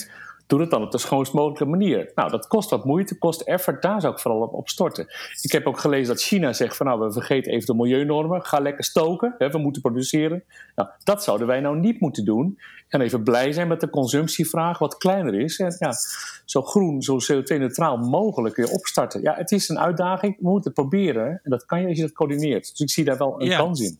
100% 0.08 0.12
doe 0.52 0.62
het 0.62 0.70
dan 0.70 0.84
op 0.84 0.92
de 0.92 0.98
schoonst 0.98 1.34
mogelijke 1.34 1.66
manier. 1.66 2.12
Nou, 2.16 2.30
dat 2.32 2.48
kost 2.48 2.70
wat 2.70 2.86
moeite, 2.86 3.18
kost 3.18 3.42
effort, 3.42 3.82
daar 3.82 4.02
zou 4.02 4.14
ik 4.14 4.20
vooral 4.20 4.42
op, 4.42 4.70
storten. 4.70 5.08
Ik 5.42 5.52
heb 5.52 5.68
ook 5.68 5.80
gelezen 5.80 6.08
dat 6.08 6.24
China 6.24 6.54
zegt 6.54 6.78
van 6.78 6.86
nou, 6.86 7.00
we 7.00 7.12
vergeten 7.12 7.52
even 7.52 7.66
de 7.66 7.74
milieunormen, 7.74 8.46
ga 8.46 8.60
lekker 8.60 8.84
stoken, 8.84 9.36
hè, 9.38 9.50
we 9.50 9.58
moeten 9.58 9.82
produceren. 9.82 10.44
Nou, 10.76 10.90
dat 11.04 11.24
zouden 11.24 11.48
wij 11.48 11.60
nou 11.60 11.80
niet 11.80 12.00
moeten 12.00 12.26
doen. 12.26 12.60
En 12.88 13.02
even 13.02 13.24
blij 13.24 13.52
zijn 13.52 13.68
met 13.68 13.80
de 13.80 13.90
consumptievraag, 13.90 14.80
wat 14.80 14.98
kleiner 14.98 15.34
is. 15.34 15.60
En 15.60 15.76
ja, 15.80 15.94
zo 16.46 16.62
groen, 16.62 17.02
zo 17.02 17.18
CO2-neutraal 17.32 17.98
mogelijk 17.98 18.56
weer 18.56 18.70
opstarten. 18.70 19.22
Ja, 19.22 19.36
het 19.36 19.52
is 19.52 19.70
een 19.70 19.80
uitdaging, 19.80 20.38
we 20.40 20.50
moeten 20.50 20.72
het 20.72 20.80
proberen. 20.80 21.40
En 21.44 21.52
dat 21.52 21.66
kan 21.66 21.82
je 21.82 21.88
als 21.88 21.98
je 21.98 22.04
dat 22.04 22.14
coördineert. 22.14 22.70
Dus 22.70 22.80
ik 22.80 22.90
zie 22.90 23.04
daar 23.04 23.18
wel 23.18 23.42
een 23.42 23.58
kans 23.58 23.82
in. 23.82 23.98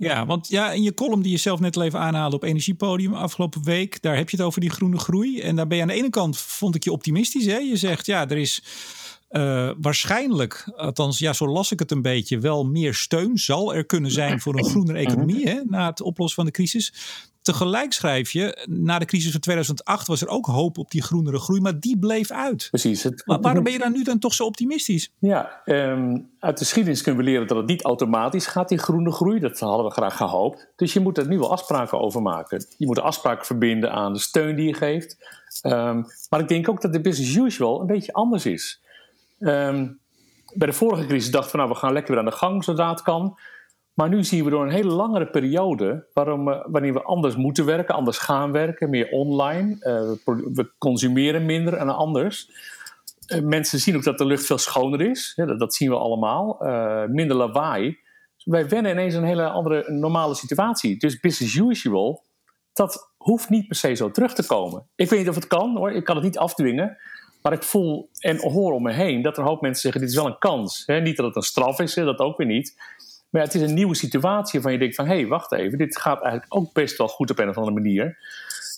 Ja, 0.00 0.26
want 0.26 0.48
ja, 0.48 0.72
in 0.72 0.82
je 0.82 0.94
column 0.94 1.22
die 1.22 1.30
je 1.30 1.36
zelf 1.36 1.60
net 1.60 1.76
al 1.76 1.82
even 1.82 1.98
aanhaalde 1.98 2.36
op 2.36 2.42
Energiepodium 2.42 3.14
afgelopen 3.14 3.64
week, 3.64 4.02
daar 4.02 4.16
heb 4.16 4.30
je 4.30 4.36
het 4.36 4.46
over 4.46 4.60
die 4.60 4.70
groene 4.70 4.98
groei. 4.98 5.40
En 5.40 5.56
daar 5.56 5.66
ben 5.66 5.76
je 5.76 5.82
aan 5.82 5.88
de 5.88 5.94
ene 5.94 6.10
kant, 6.10 6.38
vond 6.38 6.74
ik 6.74 6.84
je 6.84 6.92
optimistisch. 6.92 7.46
Hè? 7.46 7.56
Je 7.56 7.76
zegt, 7.76 8.06
ja, 8.06 8.28
er 8.28 8.38
is 8.38 8.62
uh, 9.30 9.70
waarschijnlijk, 9.80 10.72
althans 10.76 11.18
ja, 11.18 11.32
zo 11.32 11.48
las 11.48 11.72
ik 11.72 11.78
het 11.78 11.90
een 11.90 12.02
beetje, 12.02 12.38
wel 12.38 12.64
meer 12.64 12.94
steun 12.94 13.38
zal 13.38 13.74
er 13.74 13.84
kunnen 13.84 14.10
zijn 14.10 14.40
voor 14.40 14.58
een 14.58 14.70
groenere 14.70 14.98
economie 14.98 15.48
hè, 15.48 15.60
na 15.64 15.86
het 15.86 16.00
oplossen 16.00 16.36
van 16.36 16.44
de 16.44 16.50
crisis. 16.50 16.92
Tegelijk 17.42 17.92
schrijf 17.92 18.30
je, 18.30 18.66
na 18.68 18.98
de 18.98 19.04
crisis 19.04 19.30
van 19.30 19.40
2008 19.40 20.06
was 20.06 20.20
er 20.20 20.28
ook 20.28 20.46
hoop 20.46 20.78
op 20.78 20.90
die 20.90 21.02
groenere 21.02 21.38
groei, 21.38 21.60
maar 21.60 21.80
die 21.80 21.98
bleef 21.98 22.30
uit. 22.30 22.68
Precies. 22.70 23.02
Het, 23.02 23.22
maar 23.26 23.40
waarom 23.40 23.64
ben 23.64 23.72
je 23.72 23.78
dan 23.78 23.92
nu 23.92 24.02
dan 24.02 24.18
toch 24.18 24.34
zo 24.34 24.44
optimistisch? 24.44 25.12
Ja, 25.18 25.62
um, 25.64 26.30
uit 26.38 26.58
de 26.58 26.64
geschiedenis 26.64 27.02
kunnen 27.02 27.24
we 27.24 27.30
leren 27.30 27.46
dat 27.46 27.56
het 27.56 27.66
niet 27.66 27.84
automatisch 27.84 28.46
gaat, 28.46 28.68
die 28.68 28.78
groene 28.78 29.12
groei. 29.12 29.40
Dat 29.40 29.58
hadden 29.58 29.86
we 29.86 29.92
graag 29.92 30.16
gehoopt. 30.16 30.68
Dus 30.76 30.92
je 30.92 31.00
moet 31.00 31.18
er 31.18 31.26
nu 31.26 31.38
wel 31.38 31.50
afspraken 31.50 32.00
over 32.00 32.22
maken. 32.22 32.66
Je 32.76 32.86
moet 32.86 33.00
afspraken 33.00 33.46
verbinden 33.46 33.92
aan 33.92 34.12
de 34.12 34.18
steun 34.18 34.56
die 34.56 34.66
je 34.66 34.74
geeft. 34.74 35.16
Um, 35.62 36.06
maar 36.28 36.40
ik 36.40 36.48
denk 36.48 36.68
ook 36.68 36.80
dat 36.80 36.92
de 36.92 37.00
business 37.00 37.36
usual 37.36 37.80
een 37.80 37.86
beetje 37.86 38.12
anders 38.12 38.46
is. 38.46 38.80
Um, 39.38 40.00
bij 40.54 40.66
de 40.66 40.72
vorige 40.72 41.06
crisis 41.06 41.30
dachten 41.30 41.52
we, 41.52 41.56
nou, 41.56 41.68
we 41.70 41.76
gaan 41.76 41.92
lekker 41.92 42.10
weer 42.10 42.20
aan 42.20 42.30
de 42.30 42.36
gang 42.36 42.64
zodra 42.64 42.90
het 42.90 43.02
kan. 43.02 43.38
Maar 43.94 44.08
nu 44.08 44.24
zien 44.24 44.44
we 44.44 44.50
door 44.50 44.62
een 44.62 44.72
hele 44.72 44.90
langere 44.90 45.26
periode 45.26 46.06
waarom, 46.12 46.48
uh, 46.48 46.64
wanneer 46.66 46.92
we 46.92 47.02
anders 47.02 47.36
moeten 47.36 47.64
werken, 47.64 47.94
anders 47.94 48.18
gaan 48.18 48.52
werken, 48.52 48.90
meer 48.90 49.10
online. 49.10 49.76
Uh, 49.80 50.34
we 50.54 50.70
consumeren 50.78 51.46
minder 51.46 51.74
en 51.74 51.88
anders. 51.88 52.50
Uh, 53.26 53.40
mensen 53.40 53.78
zien 53.78 53.96
ook 53.96 54.04
dat 54.04 54.18
de 54.18 54.24
lucht 54.24 54.46
veel 54.46 54.58
schoner 54.58 55.00
is. 55.00 55.32
Dat, 55.56 55.74
zien 55.74 55.90
we 55.90 55.96
allemaal. 55.96 56.56
minder 57.08 57.36
lawaai. 57.36 57.98
Dus 58.36 58.44
wij 58.44 58.68
wennen 58.68 58.92
ineens 58.92 59.14
een 59.14 59.24
hele 59.24 59.48
andere 59.48 59.92
normale 59.92 60.34
situatie. 60.34 60.98
Dus 60.98 61.20
business 61.20 61.56
usual, 61.56 62.22
dat 62.72 63.12
hoeft 63.16 63.48
niet 63.48 63.66
per 63.66 63.76
se 63.76 63.94
zo 63.94 64.10
terug 64.10 64.34
te 64.34 64.46
komen. 64.46 64.86
Ik 64.94 65.10
weet 65.10 65.18
niet 65.18 65.28
of 65.28 65.34
het 65.34 65.46
kan 65.46 65.76
hoor, 65.76 65.92
ik 65.92 66.04
kan 66.04 66.16
het 66.16 66.24
niet 66.24 66.38
afdwingen. 66.38 66.98
Maar 67.42 67.52
ik 67.52 67.62
voel 67.62 68.08
en 68.18 68.38
hoor 68.38 68.72
om 68.72 68.82
me 68.82 68.92
heen 68.92 69.22
dat 69.22 69.36
er 69.36 69.42
een 69.42 69.48
hoop 69.48 69.60
mensen 69.60 69.82
zeggen: 69.82 70.00
dit 70.00 70.10
is 70.10 70.16
wel 70.16 70.26
een 70.26 70.38
kans. 70.38 70.86
Niet 70.86 71.16
dat 71.16 71.26
het 71.26 71.36
een 71.36 71.42
straf 71.42 71.78
is, 71.78 71.94
dat 71.94 72.18
ook 72.18 72.36
weer 72.36 72.46
niet. 72.46 72.74
Maar 73.30 73.42
het 73.42 73.54
is 73.54 73.62
een 73.62 73.74
nieuwe 73.74 73.94
situatie 73.94 74.52
waarvan 74.52 74.72
je 74.72 74.78
denkt 74.78 74.94
van... 74.94 75.06
hé, 75.06 75.14
hey, 75.14 75.26
wacht 75.26 75.52
even, 75.52 75.78
dit 75.78 75.98
gaat 75.98 76.22
eigenlijk 76.22 76.54
ook 76.54 76.72
best 76.72 76.98
wel 76.98 77.08
goed 77.08 77.30
op 77.30 77.38
een 77.38 77.48
of 77.48 77.56
andere 77.56 77.76
manier. 77.76 78.18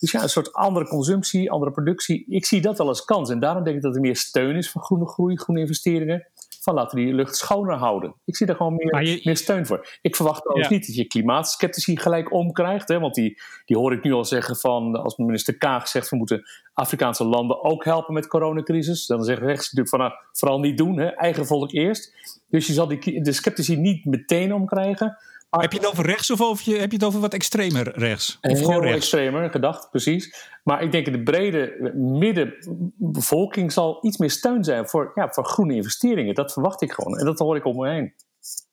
Dus 0.00 0.10
ja, 0.10 0.22
een 0.22 0.28
soort 0.28 0.52
andere 0.52 0.86
consumptie, 0.86 1.50
andere 1.50 1.70
productie. 1.70 2.24
Ik 2.28 2.46
zie 2.46 2.60
dat 2.60 2.78
wel 2.78 2.88
als 2.88 3.04
kans. 3.04 3.30
En 3.30 3.40
daarom 3.40 3.64
denk 3.64 3.76
ik 3.76 3.82
dat 3.82 3.94
er 3.94 4.00
meer 4.00 4.16
steun 4.16 4.56
is 4.56 4.70
voor 4.70 4.82
groene 4.82 5.06
groei, 5.06 5.36
groene 5.36 5.60
investeringen. 5.60 6.26
Van 6.62 6.74
laten 6.74 6.98
we 6.98 7.04
die 7.04 7.14
lucht 7.14 7.36
schoner 7.36 7.76
houden. 7.76 8.14
Ik 8.24 8.36
zie 8.36 8.46
daar 8.46 8.56
gewoon 8.56 8.74
meer, 8.74 9.20
meer 9.22 9.36
steun 9.36 9.66
voor. 9.66 9.98
Ik 10.00 10.16
verwacht 10.16 10.46
ook 10.46 10.68
niet 10.68 10.86
dat 10.86 10.96
je 10.96 11.04
klimaatskeptici 11.04 11.96
gelijk 11.96 12.32
omkrijgt. 12.32 12.88
Hè, 12.88 12.98
want 12.98 13.14
die, 13.14 13.40
die 13.64 13.76
hoor 13.76 13.92
ik 13.92 14.02
nu 14.02 14.12
al 14.12 14.24
zeggen 14.24 14.56
van, 14.56 15.02
als 15.02 15.16
minister 15.16 15.58
Kaag 15.58 15.88
zegt... 15.88 16.08
we 16.08 16.16
moeten 16.16 16.42
Afrikaanse 16.72 17.24
landen 17.24 17.64
ook 17.64 17.84
helpen 17.84 18.14
met 18.14 18.26
coronacrisis. 18.26 19.06
Dan 19.06 19.24
zeggen 19.24 19.46
rechts 19.46 19.72
natuurlijk 19.72 19.88
van, 19.88 19.98
nou, 19.98 20.12
vooral 20.32 20.60
niet 20.60 20.78
doen. 20.78 20.98
Hè, 20.98 21.06
eigen 21.06 21.46
volk 21.46 21.72
eerst. 21.72 22.14
Dus 22.48 22.66
je 22.66 22.72
zal 22.72 22.88
die, 22.88 23.22
de 23.22 23.32
sceptici 23.32 23.76
niet 23.76 24.04
meteen 24.04 24.54
omkrijgen 24.54 25.16
heb 25.60 25.72
je 25.72 25.78
het 25.78 25.86
over 25.86 26.06
rechts 26.06 26.30
of 26.30 26.40
over 26.40 26.70
je, 26.70 26.78
heb 26.78 26.90
je 26.90 26.96
het 26.96 27.06
over 27.06 27.20
wat 27.20 27.34
extremer 27.34 27.98
rechts? 27.98 28.38
Of 28.40 28.50
Heel 28.50 28.64
gewoon 28.64 28.80
rechts? 28.80 28.96
extremer 28.96 29.50
gedacht, 29.50 29.90
precies. 29.90 30.50
Maar 30.64 30.82
ik 30.82 30.92
denk 30.92 31.04
dat 31.04 31.14
de 31.14 31.22
brede 31.22 31.92
middenbevolking 31.94 33.72
zal 33.72 33.98
iets 34.06 34.16
meer 34.16 34.30
steun 34.30 34.64
zijn 34.64 34.88
voor, 34.88 35.12
ja, 35.14 35.28
voor 35.30 35.44
groene 35.44 35.74
investeringen. 35.74 36.34
Dat 36.34 36.52
verwacht 36.52 36.82
ik 36.82 36.92
gewoon. 36.92 37.18
En 37.18 37.24
dat 37.24 37.38
hoor 37.38 37.56
ik 37.56 37.64
om 37.64 37.76
me 37.76 37.88
heen. 37.88 38.14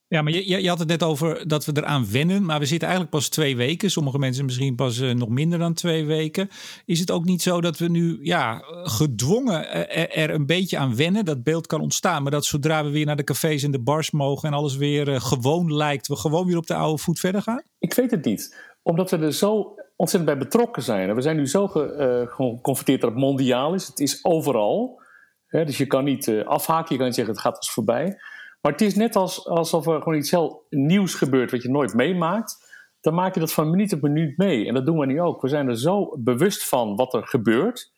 Ja, 0.10 0.22
maar 0.22 0.34
je, 0.34 0.62
je 0.62 0.70
had 0.70 0.80
het 0.80 0.88
net 0.88 1.04
over 1.04 1.48
dat 1.48 1.66
we 1.66 1.72
eraan 1.76 2.12
wennen. 2.12 2.46
Maar 2.46 2.60
we 2.60 2.66
zitten 2.66 2.88
eigenlijk 2.88 3.18
pas 3.18 3.30
twee 3.30 3.56
weken. 3.56 3.92
Sommige 3.92 4.20
mensen 4.20 4.46
misschien 4.46 4.76
pas 4.76 4.98
uh, 4.98 5.14
nog 5.14 5.30
minder 5.30 5.60
dan 5.60 5.74
twee 5.74 6.06
weken. 6.06 6.50
Is 6.86 7.00
het 7.00 7.12
ook 7.12 7.26
niet 7.26 7.42
zo 7.42 7.62
dat 7.62 7.78
we 7.78 7.90
nu 7.90 8.20
ja, 8.22 8.64
gedwongen 8.84 9.90
er, 9.90 10.12
er, 10.12 10.30
een 10.30 10.46
beetje 10.46 10.78
aan 10.78 10.96
wennen? 10.96 11.26
Dat 11.26 11.44
beeld 11.44 11.68
kan 11.68 11.82
ontstaan. 11.82 12.22
Maar 12.22 12.32
dat 12.32 12.46
zodra 12.46 12.84
we 12.84 12.90
weer 12.90 13.06
naar 13.06 13.16
de 13.16 13.24
cafés 13.24 13.64
en 13.64 13.72
de 13.72 13.80
bars 13.80 14.12
mogen 14.12 14.50
en 14.50 14.56
alles 14.56 14.76
weer 14.76 15.22
gewoon 15.22 15.74
lijkt, 15.74 16.08
we 16.08 16.16
gewoon 16.16 16.46
weer 16.48 16.58
op 16.58 16.68
de 16.68 16.76
oude 16.76 17.02
voet 17.02 17.20
verder 17.20 17.42
gaan? 17.42 17.64
Ik 17.80 17.94
weet 17.94 18.12
het 18.12 18.26
niet. 18.26 18.58
Omdat 18.82 19.12
we 19.12 19.18
er 19.18 19.34
zo 19.34 19.76
ontzettend 19.96 20.36
bij 20.36 20.48
betrokken 20.48 20.84
zijn. 20.84 21.16
We 21.16 21.22
zijn 21.22 21.36
nu 21.36 21.48
zo 21.48 21.68
ge, 21.68 22.26
geconfronteerd 22.30 23.02
dat 23.02 23.10
het 23.10 23.20
mondiaal 23.20 23.74
is. 23.74 23.88
Het 23.88 24.00
is 24.00 24.20
overal. 24.26 25.02
Dus 25.50 25.78
je 25.78 25.88
kan 25.88 26.04
niet 26.04 26.44
afhaken. 26.46 26.88
Je 26.90 26.98
kan 26.98 27.06
niet 27.06 27.16
zeggen 27.16 27.34
het 27.34 27.44
gaat 27.44 27.56
ons 27.56 27.72
voorbij. 27.72 28.18
Maar 28.62 28.72
het 28.72 28.82
is 28.82 28.96
net 28.96 29.16
als, 29.16 29.48
alsof 29.48 29.88
er 29.88 30.02
gewoon 30.02 30.18
iets 30.18 30.32
heel 30.32 30.66
nieuws 30.70 31.14
gebeurt 31.14 31.52
wat 31.52 31.62
je 31.62 31.70
nooit 31.70 31.94
meemaakt. 31.94 32.68
Dan 33.02 33.14
maak 33.14 33.34
je 33.34 33.40
dat 33.40 33.54
van 33.54 33.70
minuut 33.70 33.94
op 33.94 34.02
minuut 34.02 34.38
mee. 34.38 34.68
En 34.68 34.74
dat 34.74 34.86
doen 34.86 34.98
we 34.98 35.06
nu 35.06 35.22
ook. 35.22 35.42
We 35.42 35.48
zijn 35.48 35.68
er 35.68 35.78
zo 35.78 36.14
bewust 36.18 36.68
van 36.68 36.96
wat 36.96 37.14
er 37.14 37.28
gebeurt. 37.28 37.92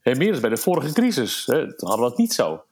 Hey, 0.00 0.14
meer 0.14 0.32
dan 0.32 0.40
bij 0.40 0.50
de 0.50 0.56
vorige 0.56 0.92
crisis. 0.92 1.46
Hè. 1.46 1.56
Hadden 1.56 1.76
we 1.76 2.08
dat 2.08 2.18
niet 2.18 2.32
zo. 2.32 2.64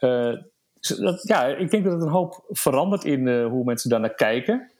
Uh, 0.00 0.36
dat, 0.80 1.22
ja, 1.22 1.44
ik 1.44 1.70
denk 1.70 1.84
dat 1.84 1.92
het 1.92 2.02
een 2.02 2.08
hoop 2.08 2.44
verandert 2.48 3.04
in 3.04 3.26
uh, 3.26 3.46
hoe 3.46 3.64
mensen 3.64 3.90
daar 3.90 4.00
naar 4.00 4.14
kijken. 4.14 4.70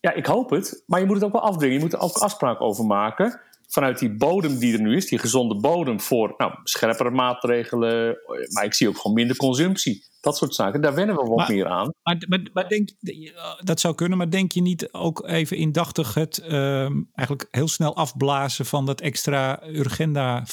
Ja, 0.00 0.12
ik 0.12 0.26
hoop 0.26 0.50
het. 0.50 0.82
Maar 0.86 1.00
je 1.00 1.06
moet 1.06 1.14
het 1.14 1.24
ook 1.24 1.32
wel 1.32 1.42
afdwingen. 1.42 1.76
Je 1.76 1.82
moet 1.82 1.92
er 1.92 2.00
ook 2.00 2.16
afspraken 2.16 2.66
over 2.66 2.84
maken. 2.84 3.40
Vanuit 3.68 3.98
die 3.98 4.16
bodem 4.16 4.58
die 4.58 4.72
er 4.72 4.80
nu 4.80 4.96
is, 4.96 5.06
die 5.06 5.18
gezonde 5.18 5.56
bodem 5.56 6.00
voor 6.00 6.34
nou, 6.36 6.52
scherpere 6.62 7.10
maatregelen. 7.10 8.16
Maar 8.52 8.64
ik 8.64 8.74
zie 8.74 8.88
ook 8.88 8.96
gewoon 8.96 9.16
minder 9.16 9.36
consumptie. 9.36 10.12
Dat 10.20 10.36
soort 10.36 10.54
zaken, 10.54 10.80
daar 10.80 10.94
wennen 10.94 11.16
we 11.16 11.22
wat 11.22 11.48
meer 11.48 11.66
aan. 11.66 11.92
Maar, 12.02 12.24
maar, 12.28 12.40
maar, 12.52 12.68
denk, 12.68 12.90
dat 13.58 13.80
zou 13.80 13.94
kunnen, 13.94 14.18
maar 14.18 14.30
denk 14.30 14.52
je 14.52 14.62
niet 14.62 14.92
ook 14.92 15.28
even 15.28 15.56
indachtig 15.56 16.14
het 16.14 16.38
ehm, 16.38 17.02
eigenlijk 17.14 17.48
heel 17.50 17.68
snel 17.68 17.96
afblazen 17.96 18.66
van 18.66 18.86
dat 18.86 19.00
extra 19.00 19.62
urgenda 19.66 20.44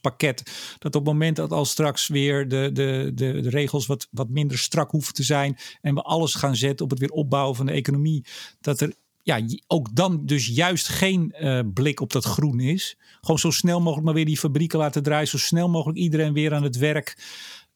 pakket? 0.00 0.42
Dat 0.78 0.94
op 0.94 1.04
het 1.04 1.12
moment 1.12 1.36
dat 1.36 1.52
al 1.52 1.64
straks 1.64 2.08
weer 2.08 2.48
de, 2.48 2.70
de, 2.72 3.10
de, 3.14 3.40
de, 3.40 3.50
regels 3.50 3.86
wat, 3.86 4.08
wat 4.10 4.28
minder 4.28 4.58
strak 4.58 4.90
hoeven 4.90 5.14
te 5.14 5.22
zijn 5.22 5.58
en 5.80 5.94
we 5.94 6.02
alles 6.02 6.34
gaan 6.34 6.56
zetten 6.56 6.84
op 6.84 6.90
het 6.90 7.00
weer 7.00 7.10
opbouwen 7.10 7.56
van 7.56 7.66
de 7.66 7.72
economie, 7.72 8.24
dat 8.60 8.80
er 8.80 8.94
ja, 9.22 9.40
ook 9.66 9.94
dan 9.96 10.26
dus 10.26 10.46
juist 10.46 10.88
geen 10.88 11.34
uh, 11.40 11.60
blik 11.74 12.00
op 12.00 12.12
dat 12.12 12.24
groen 12.24 12.60
is. 12.60 12.98
Gewoon 13.20 13.38
zo 13.38 13.50
snel 13.50 13.80
mogelijk 13.80 14.04
maar 14.04 14.14
weer 14.14 14.24
die 14.24 14.38
fabrieken 14.38 14.78
laten 14.78 15.02
draaien, 15.02 15.28
zo 15.28 15.38
snel 15.38 15.68
mogelijk 15.68 15.98
iedereen 15.98 16.32
weer 16.32 16.54
aan 16.54 16.62
het 16.62 16.76
werk. 16.76 17.16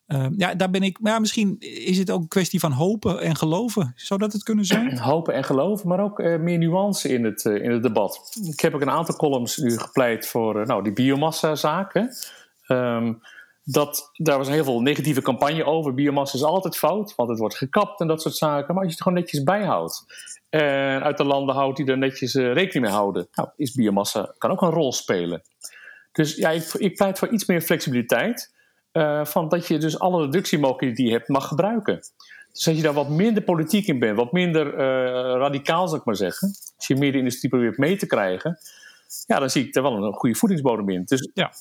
Uh, 0.09 0.27
ja, 0.37 0.55
daar 0.55 0.71
ben 0.71 0.83
ik. 0.83 1.01
Maar 1.01 1.13
ja, 1.13 1.19
misschien 1.19 1.57
is 1.59 1.99
het 1.99 2.11
ook 2.11 2.21
een 2.21 2.29
kwestie 2.29 2.61
van 2.61 2.73
hopen 2.73 3.21
en 3.21 3.37
geloven. 3.37 3.93
Zou 3.97 4.21
dat 4.21 4.33
het 4.33 4.43
kunnen 4.43 4.65
zijn? 4.65 4.99
Hopen 5.13 5.35
en 5.35 5.45
geloven, 5.45 5.89
maar 5.89 6.01
ook 6.01 6.19
uh, 6.19 6.39
meer 6.39 6.59
nuance 6.59 7.09
in 7.09 7.25
het, 7.25 7.45
in 7.45 7.71
het 7.71 7.83
debat. 7.83 8.39
Ik 8.53 8.61
heb 8.61 8.75
ook 8.75 8.81
een 8.81 8.91
aantal 8.91 9.17
columns 9.17 9.57
nu 9.57 9.79
gepleit 9.79 10.27
voor 10.27 10.67
nou, 10.67 10.83
die 10.83 10.93
biomassa-zaken. 10.93 12.11
Um, 12.69 13.21
dat, 13.65 14.11
daar 14.13 14.39
was 14.39 14.49
heel 14.49 14.65
veel 14.65 14.81
negatieve 14.81 15.23
campagne 15.23 15.65
over. 15.65 15.95
Biomassa 15.95 16.37
is 16.37 16.45
altijd 16.45 16.77
fout, 16.77 17.15
want 17.15 17.29
het 17.29 17.39
wordt 17.39 17.57
gekapt 17.57 18.01
en 18.01 18.07
dat 18.07 18.23
soort 18.23 18.37
zaken. 18.37 18.75
Maar 18.75 18.83
als 18.83 18.93
je 18.93 18.93
het 18.93 19.03
gewoon 19.03 19.19
netjes 19.19 19.43
bijhoudt 19.43 20.05
en 20.49 21.03
uit 21.03 21.17
de 21.17 21.25
landen 21.25 21.55
houdt 21.55 21.77
die 21.77 21.87
er 21.87 21.99
netjes 21.99 22.35
rekening 22.35 22.85
mee 22.85 22.95
houden, 22.95 23.29
nou, 23.33 23.49
is 23.57 23.75
biomassa 23.75 24.35
kan 24.39 24.51
ook 24.51 24.63
een 24.63 24.71
rol 24.71 24.93
spelen. 24.93 25.43
Dus 26.13 26.35
ja, 26.35 26.51
ik, 26.79 26.95
pleit 26.95 27.19
voor 27.19 27.29
iets 27.29 27.47
meer 27.47 27.61
flexibiliteit. 27.61 28.53
Uh, 28.93 29.25
van 29.25 29.49
dat 29.49 29.67
je 29.67 29.79
dus 29.79 29.99
alle 29.99 30.25
reductiemogelijkheden 30.25 30.97
die 30.97 31.07
je 31.07 31.13
hebt 31.13 31.29
mag 31.29 31.49
gebruiken. 31.49 32.01
Dus 32.53 32.63
dat 32.65 32.77
je 32.77 32.83
daar 32.83 32.93
wat 32.93 33.09
minder 33.09 33.43
politiek 33.43 33.87
in 33.87 33.99
bent, 33.99 34.17
wat 34.17 34.33
minder 34.33 34.73
uh, 34.73 34.79
radicaal 35.37 35.87
zou 35.89 36.01
ik 36.01 36.07
maar 36.07 36.17
zeggen. 36.17 36.49
Als 36.77 36.87
je 36.87 36.97
meer 36.97 37.13
de 37.13 37.19
industrie 37.19 37.51
probeert 37.51 37.79
mee 37.79 37.97
te 37.97 38.07
krijgen, 38.07 38.59
ja, 39.27 39.39
dan 39.39 39.51
zie 39.51 39.67
ik 39.67 39.75
er 39.75 39.83
wel 39.83 40.05
een 40.05 40.13
goede 40.13 40.35
voedingsbodem 40.35 40.89
in. 40.89 41.03
Dus, 41.05 41.31
ja. 41.35 41.53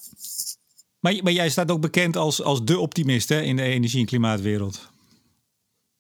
Maar, 1.04 1.20
maar 1.24 1.32
jij 1.32 1.50
staat 1.50 1.72
ook 1.72 1.82
bekend 1.82 2.16
als, 2.16 2.44
als 2.44 2.66
de 2.66 2.80
optimist 2.80 3.30
hè, 3.30 3.42
in 3.42 3.56
de 3.56 3.62
energie- 3.62 4.00
en 4.00 4.06
klimaatwereld. 4.06 4.90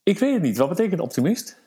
Ik 0.04 0.20
weet 0.20 0.34
het 0.34 0.42
niet. 0.42 0.58
Wat 0.58 0.70
betekent 0.70 1.02
optimist? 1.02 1.62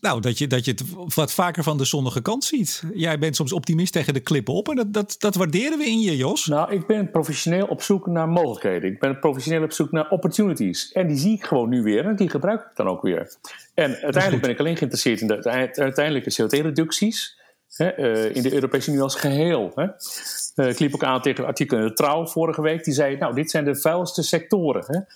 Nou, 0.00 0.20
dat 0.20 0.38
je, 0.38 0.46
dat 0.46 0.64
je 0.64 0.70
het 0.70 0.84
wat 1.14 1.32
vaker 1.32 1.62
van 1.62 1.78
de 1.78 1.84
zonnige 1.84 2.22
kant 2.22 2.44
ziet. 2.44 2.82
Jij 2.94 3.18
bent 3.18 3.36
soms 3.36 3.52
optimist 3.52 3.92
tegen 3.92 4.14
de 4.14 4.20
klippen 4.20 4.54
op 4.54 4.68
en 4.68 4.76
dat, 4.76 4.92
dat, 4.92 5.16
dat 5.18 5.34
waarderen 5.34 5.78
we 5.78 5.84
in 5.84 6.00
je, 6.00 6.16
Jos. 6.16 6.46
Nou, 6.46 6.72
ik 6.72 6.86
ben 6.86 7.10
professioneel 7.10 7.66
op 7.66 7.82
zoek 7.82 8.06
naar 8.06 8.28
mogelijkheden. 8.28 8.90
Ik 8.90 9.00
ben 9.00 9.18
professioneel 9.18 9.62
op 9.62 9.72
zoek 9.72 9.90
naar 9.90 10.10
opportunities. 10.10 10.92
En 10.92 11.06
die 11.06 11.16
zie 11.16 11.34
ik 11.34 11.44
gewoon 11.44 11.68
nu 11.68 11.82
weer 11.82 12.06
en 12.06 12.16
die 12.16 12.30
gebruik 12.30 12.60
ik 12.60 12.76
dan 12.76 12.86
ook 12.86 13.02
weer. 13.02 13.36
En 13.74 13.96
uiteindelijk 13.96 14.42
ben 14.42 14.50
ik 14.50 14.58
alleen 14.58 14.76
geïnteresseerd 14.76 15.20
in 15.20 15.26
de 15.26 15.44
uiteindelijke 15.74 16.42
CO2-reducties. 16.42 17.42
Uh, 17.78 18.34
in 18.34 18.42
de 18.42 18.54
Europese 18.54 18.90
Unie 18.90 19.02
als 19.02 19.14
geheel. 19.14 19.72
Hè. 19.74 19.86
Uh, 20.56 20.70
ik 20.70 20.78
liep 20.78 20.94
ook 20.94 21.04
aan 21.04 21.20
tegen 21.20 21.42
een 21.42 21.48
artikel 21.48 21.76
in 21.76 21.86
de 21.86 21.92
Trouw 21.92 22.26
vorige 22.26 22.62
week. 22.62 22.84
Die 22.84 22.94
zei, 22.94 23.16
nou, 23.16 23.34
dit 23.34 23.50
zijn 23.50 23.64
de 23.64 23.76
vuilste 23.76 24.22
sectoren. 24.22 24.84
Hè. 24.86 24.94
En 24.94 25.06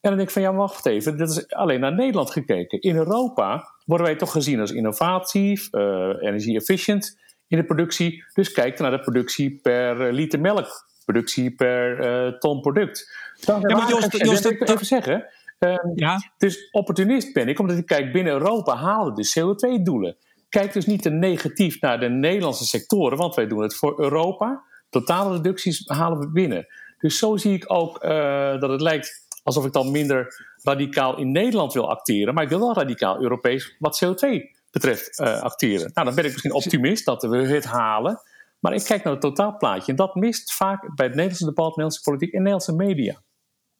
dan 0.00 0.16
denk 0.16 0.28
ik 0.28 0.30
van 0.30 0.42
ja, 0.42 0.54
wacht 0.54 0.86
even, 0.86 1.16
dit 1.16 1.30
is 1.30 1.50
alleen 1.50 1.80
naar 1.80 1.94
Nederland 1.94 2.30
gekeken. 2.30 2.80
In 2.80 2.96
Europa 2.96 3.74
worden 3.84 4.06
wij 4.06 4.16
toch 4.16 4.32
gezien 4.32 4.60
als 4.60 4.70
innovatief, 4.72 5.68
uh, 5.72 5.82
energie-efficient 6.20 7.18
in 7.46 7.58
de 7.58 7.64
productie. 7.64 8.24
Dus 8.34 8.52
kijk 8.52 8.78
naar 8.78 8.90
de 8.90 9.00
productie 9.00 9.58
per 9.62 10.12
liter 10.12 10.40
melk, 10.40 10.88
productie 11.04 11.54
per 11.54 12.38
ton 12.38 12.60
product. 12.60 13.12
Dan 13.44 13.60
ja, 13.60 13.76
maar 13.76 13.88
Joost, 13.88 14.24
Joost, 14.24 14.42
dat, 14.42 14.68
even 14.68 14.86
zeggen. 14.86 15.26
Um, 15.58 15.92
ja. 15.94 16.32
Dus 16.38 16.70
opportunist 16.70 17.32
ben 17.32 17.48
ik, 17.48 17.58
omdat 17.58 17.76
ik 17.76 17.86
kijk 17.86 18.12
binnen 18.12 18.32
Europa 18.32 18.76
halen 18.76 19.14
de 19.14 19.32
CO2-doelen. 19.38 20.16
Kijk 20.48 20.72
dus 20.72 20.86
niet 20.86 21.02
te 21.02 21.10
negatief 21.10 21.80
naar 21.80 22.00
de 22.00 22.08
Nederlandse 22.08 22.64
sectoren, 22.64 23.18
want 23.18 23.34
wij 23.34 23.46
doen 23.46 23.62
het 23.62 23.74
voor 23.74 24.00
Europa. 24.00 24.62
Totale 24.90 25.36
reducties 25.36 25.82
halen 25.86 26.18
we 26.18 26.30
binnen. 26.30 26.66
Dus 26.98 27.18
zo 27.18 27.36
zie 27.36 27.54
ik 27.54 27.64
ook 27.66 28.04
uh, 28.04 28.60
dat 28.60 28.70
het 28.70 28.80
lijkt 28.80 29.26
alsof 29.42 29.66
ik 29.66 29.72
dan 29.72 29.90
minder 29.90 30.46
radicaal 30.62 31.18
in 31.18 31.32
Nederland 31.32 31.72
wil 31.72 31.90
acteren. 31.90 32.34
Maar 32.34 32.42
ik 32.42 32.48
wil 32.48 32.58
wel 32.58 32.74
radicaal 32.74 33.22
Europees 33.22 33.76
wat 33.78 34.04
CO2 34.04 34.28
betreft 34.70 35.20
uh, 35.20 35.40
acteren. 35.40 35.90
Nou, 35.94 36.06
dan 36.06 36.14
ben 36.14 36.24
ik 36.24 36.30
misschien 36.30 36.52
optimist 36.52 37.04
dat 37.04 37.22
we 37.22 37.36
het 37.36 37.64
halen. 37.64 38.20
Maar 38.58 38.74
ik 38.74 38.84
kijk 38.84 39.04
naar 39.04 39.12
het 39.12 39.22
totaalplaatje. 39.22 39.90
En 39.90 39.96
dat 39.96 40.14
mist 40.14 40.52
vaak 40.52 40.80
bij 40.80 41.06
het 41.06 41.14
Nederlandse 41.14 41.44
debat, 41.44 41.68
Nederlandse 41.68 42.02
politiek 42.02 42.32
en 42.32 42.42
Nederlandse 42.42 42.74
media. 42.74 43.22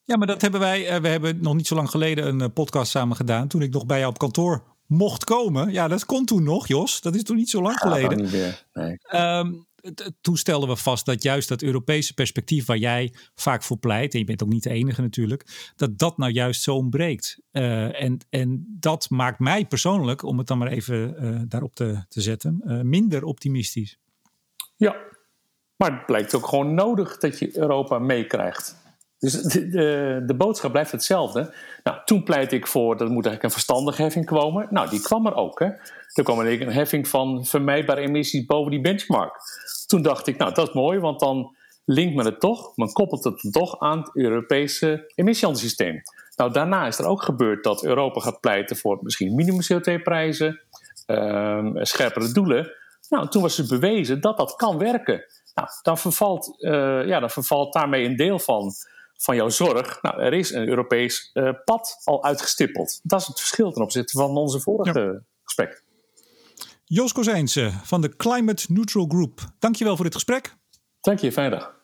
Ja, 0.05 0.17
maar 0.17 0.27
dat 0.27 0.43
hebben 0.43 0.61
wij. 0.61 0.95
Uh, 0.95 1.01
we 1.01 1.09
hebben 1.09 1.43
nog 1.43 1.55
niet 1.55 1.67
zo 1.67 1.75
lang 1.75 1.91
geleden 1.91 2.41
een 2.41 2.53
podcast 2.53 2.91
samen 2.91 3.17
gedaan. 3.17 3.49
Toen 3.49 3.63
ik 3.63 3.73
nog 3.73 3.87
bij 3.87 3.99
jou 3.99 4.11
op 4.11 4.19
kantoor 4.19 4.63
mocht 4.89 5.25
komen. 5.25 5.73
Ja, 5.73 5.89
dat 5.89 6.07
kon 6.07 6.25
toen 6.25 6.43
nog, 6.43 6.67
Jos. 6.67 7.01
Dat 7.01 7.15
is 7.15 7.23
toen 7.23 7.37
niet 7.37 7.51
zo 7.51 7.63
lang 7.63 7.77
geleden. 7.77 8.19
Niet 8.19 8.33
meer. 8.33 8.67
Nee. 8.73 8.99
Um, 9.15 9.67
toen 10.21 10.37
stelden 10.37 10.69
we 10.69 10.77
vast 10.77 11.07
dat 11.07 11.23
juist 11.23 11.49
dat 11.49 11.63
Europese 11.63 12.15
perspectief 12.15 12.67
waar 12.67 12.77
jij 12.77 13.15
vaak 13.35 13.63
voor 13.63 13.79
pleit, 13.79 14.13
en 14.13 14.19
je 14.19 14.25
bent 14.25 14.43
ook 14.43 14.49
niet 14.49 14.63
de 14.63 14.71
enige 14.71 15.01
natuurlijk, 15.01 15.73
dat 15.77 15.99
dat 15.99 16.19
nou 16.19 16.33
juist 16.33 16.63
zo 16.63 16.75
ontbreekt. 16.75 17.41
Uh, 17.53 18.03
en, 18.03 18.19
en 18.31 18.77
dat 18.81 19.11
maakt 19.11 19.39
mij 19.39 19.67
persoonlijk, 19.67 20.23
om 20.23 20.39
het 20.39 20.47
dan 20.47 20.59
maar 20.59 20.69
even 20.69 21.25
uh, 21.25 21.41
daarop 21.49 21.75
te, 21.75 22.05
te 22.09 22.21
zetten, 22.21 22.61
uh, 22.65 22.81
minder 22.81 23.25
optimistisch. 23.25 23.99
Ja, 24.77 24.97
maar 25.77 25.93
het 25.93 26.07
blijkt 26.07 26.35
ook 26.35 26.47
gewoon 26.47 26.75
nodig 26.75 27.19
dat 27.19 27.39
je 27.39 27.59
Europa 27.59 27.99
meekrijgt. 27.99 28.77
Dus 29.19 29.33
de, 29.33 30.23
de, 30.27 30.35
boodschap 30.37 30.71
blijft 30.71 30.93
hetzelfde. 30.93 31.55
Nou, 31.83 31.99
toen 32.05 32.23
pleit 32.23 32.53
ik 32.53 32.67
voor 32.67 32.97
dat 32.97 33.07
er 33.07 33.13
moet 33.13 33.27
eigenlijk 33.27 33.43
een 33.43 33.51
verstandige 33.51 34.03
heffing 34.03 34.27
komen. 34.27 34.67
Nou, 34.71 34.89
die 34.91 35.01
kwam 35.01 35.27
er 35.27 35.35
ook. 35.35 35.59
Hè. 35.59 35.67
Er 36.13 36.25
kwam 36.25 36.41
een 36.41 36.73
heffing 36.73 37.09
van 37.09 37.45
vermijdbare 37.45 38.01
emissies 38.01 38.47
boven 38.47 38.71
die 38.71 38.81
benchmark. 38.81 39.35
Toen 39.87 40.03
dacht 40.03 40.27
ik, 40.27 40.37
nou, 40.37 40.55
dat 40.55 40.69
is 40.69 40.75
mooi, 40.75 40.99
want 40.99 41.21
dan 41.21 41.57
linkt 41.85 42.15
men 42.15 42.25
het 42.25 42.41
toch, 42.41 42.77
men 42.77 42.93
koppelt 42.93 43.25
het 43.25 43.49
toch 43.51 43.81
aan 43.81 43.99
het 43.99 44.11
Europese 44.15 45.13
emissiehandelssysteem. 45.15 46.03
Nou, 46.37 46.53
daarna 46.53 46.87
is 46.87 46.99
er 46.99 47.07
ook 47.07 47.23
gebeurd 47.23 47.65
dat 47.65 47.85
Europa 47.85 48.21
gaat 48.21 48.41
pleiten 48.41 48.77
voor 48.77 48.99
misschien 49.03 49.35
minimum 49.35 49.61
CO2-prijzen, 49.73 50.61
ehm, 51.07 51.85
scherpere 51.85 52.33
doelen. 52.33 52.73
Nou, 53.09 53.29
toen 53.29 53.43
was 53.43 53.57
het 53.57 53.69
bewezen 53.69 54.21
dat 54.21 54.37
dat 54.37 54.57
kan 54.57 54.79
werken. 54.79 55.25
Nou, 55.55 55.69
dan 55.83 55.99
vervalt, 55.99 56.57
uh, 56.59 57.07
ja, 57.07 57.21
dan 57.21 57.31
vervalt 57.31 57.73
daarmee 57.73 58.05
een 58.05 58.17
deel 58.17 58.39
van, 58.39 58.73
van 59.19 59.37
jouw 59.37 59.49
zorg. 59.49 60.03
Nou, 60.03 60.21
er 60.21 60.33
is 60.33 60.53
een 60.53 60.69
Europees 60.69 61.31
uh, 61.35 61.51
pad 61.65 62.01
al 62.05 62.25
uitgestippeld. 62.25 63.01
Dat 63.03 63.21
is 63.21 63.27
het 63.27 63.39
verschil 63.39 63.73
ten 63.73 63.83
opzichte 63.83 64.19
van 64.19 64.37
onze 64.37 64.61
vorige 64.61 65.01
ja. 65.01 65.21
gesprek. 65.43 65.83
Jos 66.85 67.13
Kozijnse 67.13 67.73
van 67.85 68.01
de 68.01 68.17
Climate 68.17 68.65
Neutral 68.69 69.07
Group. 69.09 69.41
Dankjewel 69.59 69.95
voor 69.95 70.05
dit 70.05 70.15
gesprek. 70.15 70.57
Dank 71.01 71.19
je, 71.19 71.33
fijne 71.33 71.51
dag. 71.51 71.77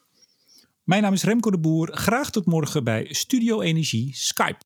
Mijn 0.85 1.03
naam 1.03 1.13
is 1.13 1.23
Remco 1.23 1.51
de 1.51 1.59
Boer. 1.59 1.97
Graag 1.97 2.31
tot 2.31 2.47
morgen 2.47 2.85
bij 2.85 3.07
Studio 3.11 3.61
Energie 3.61 4.15
Skype. 4.15 4.59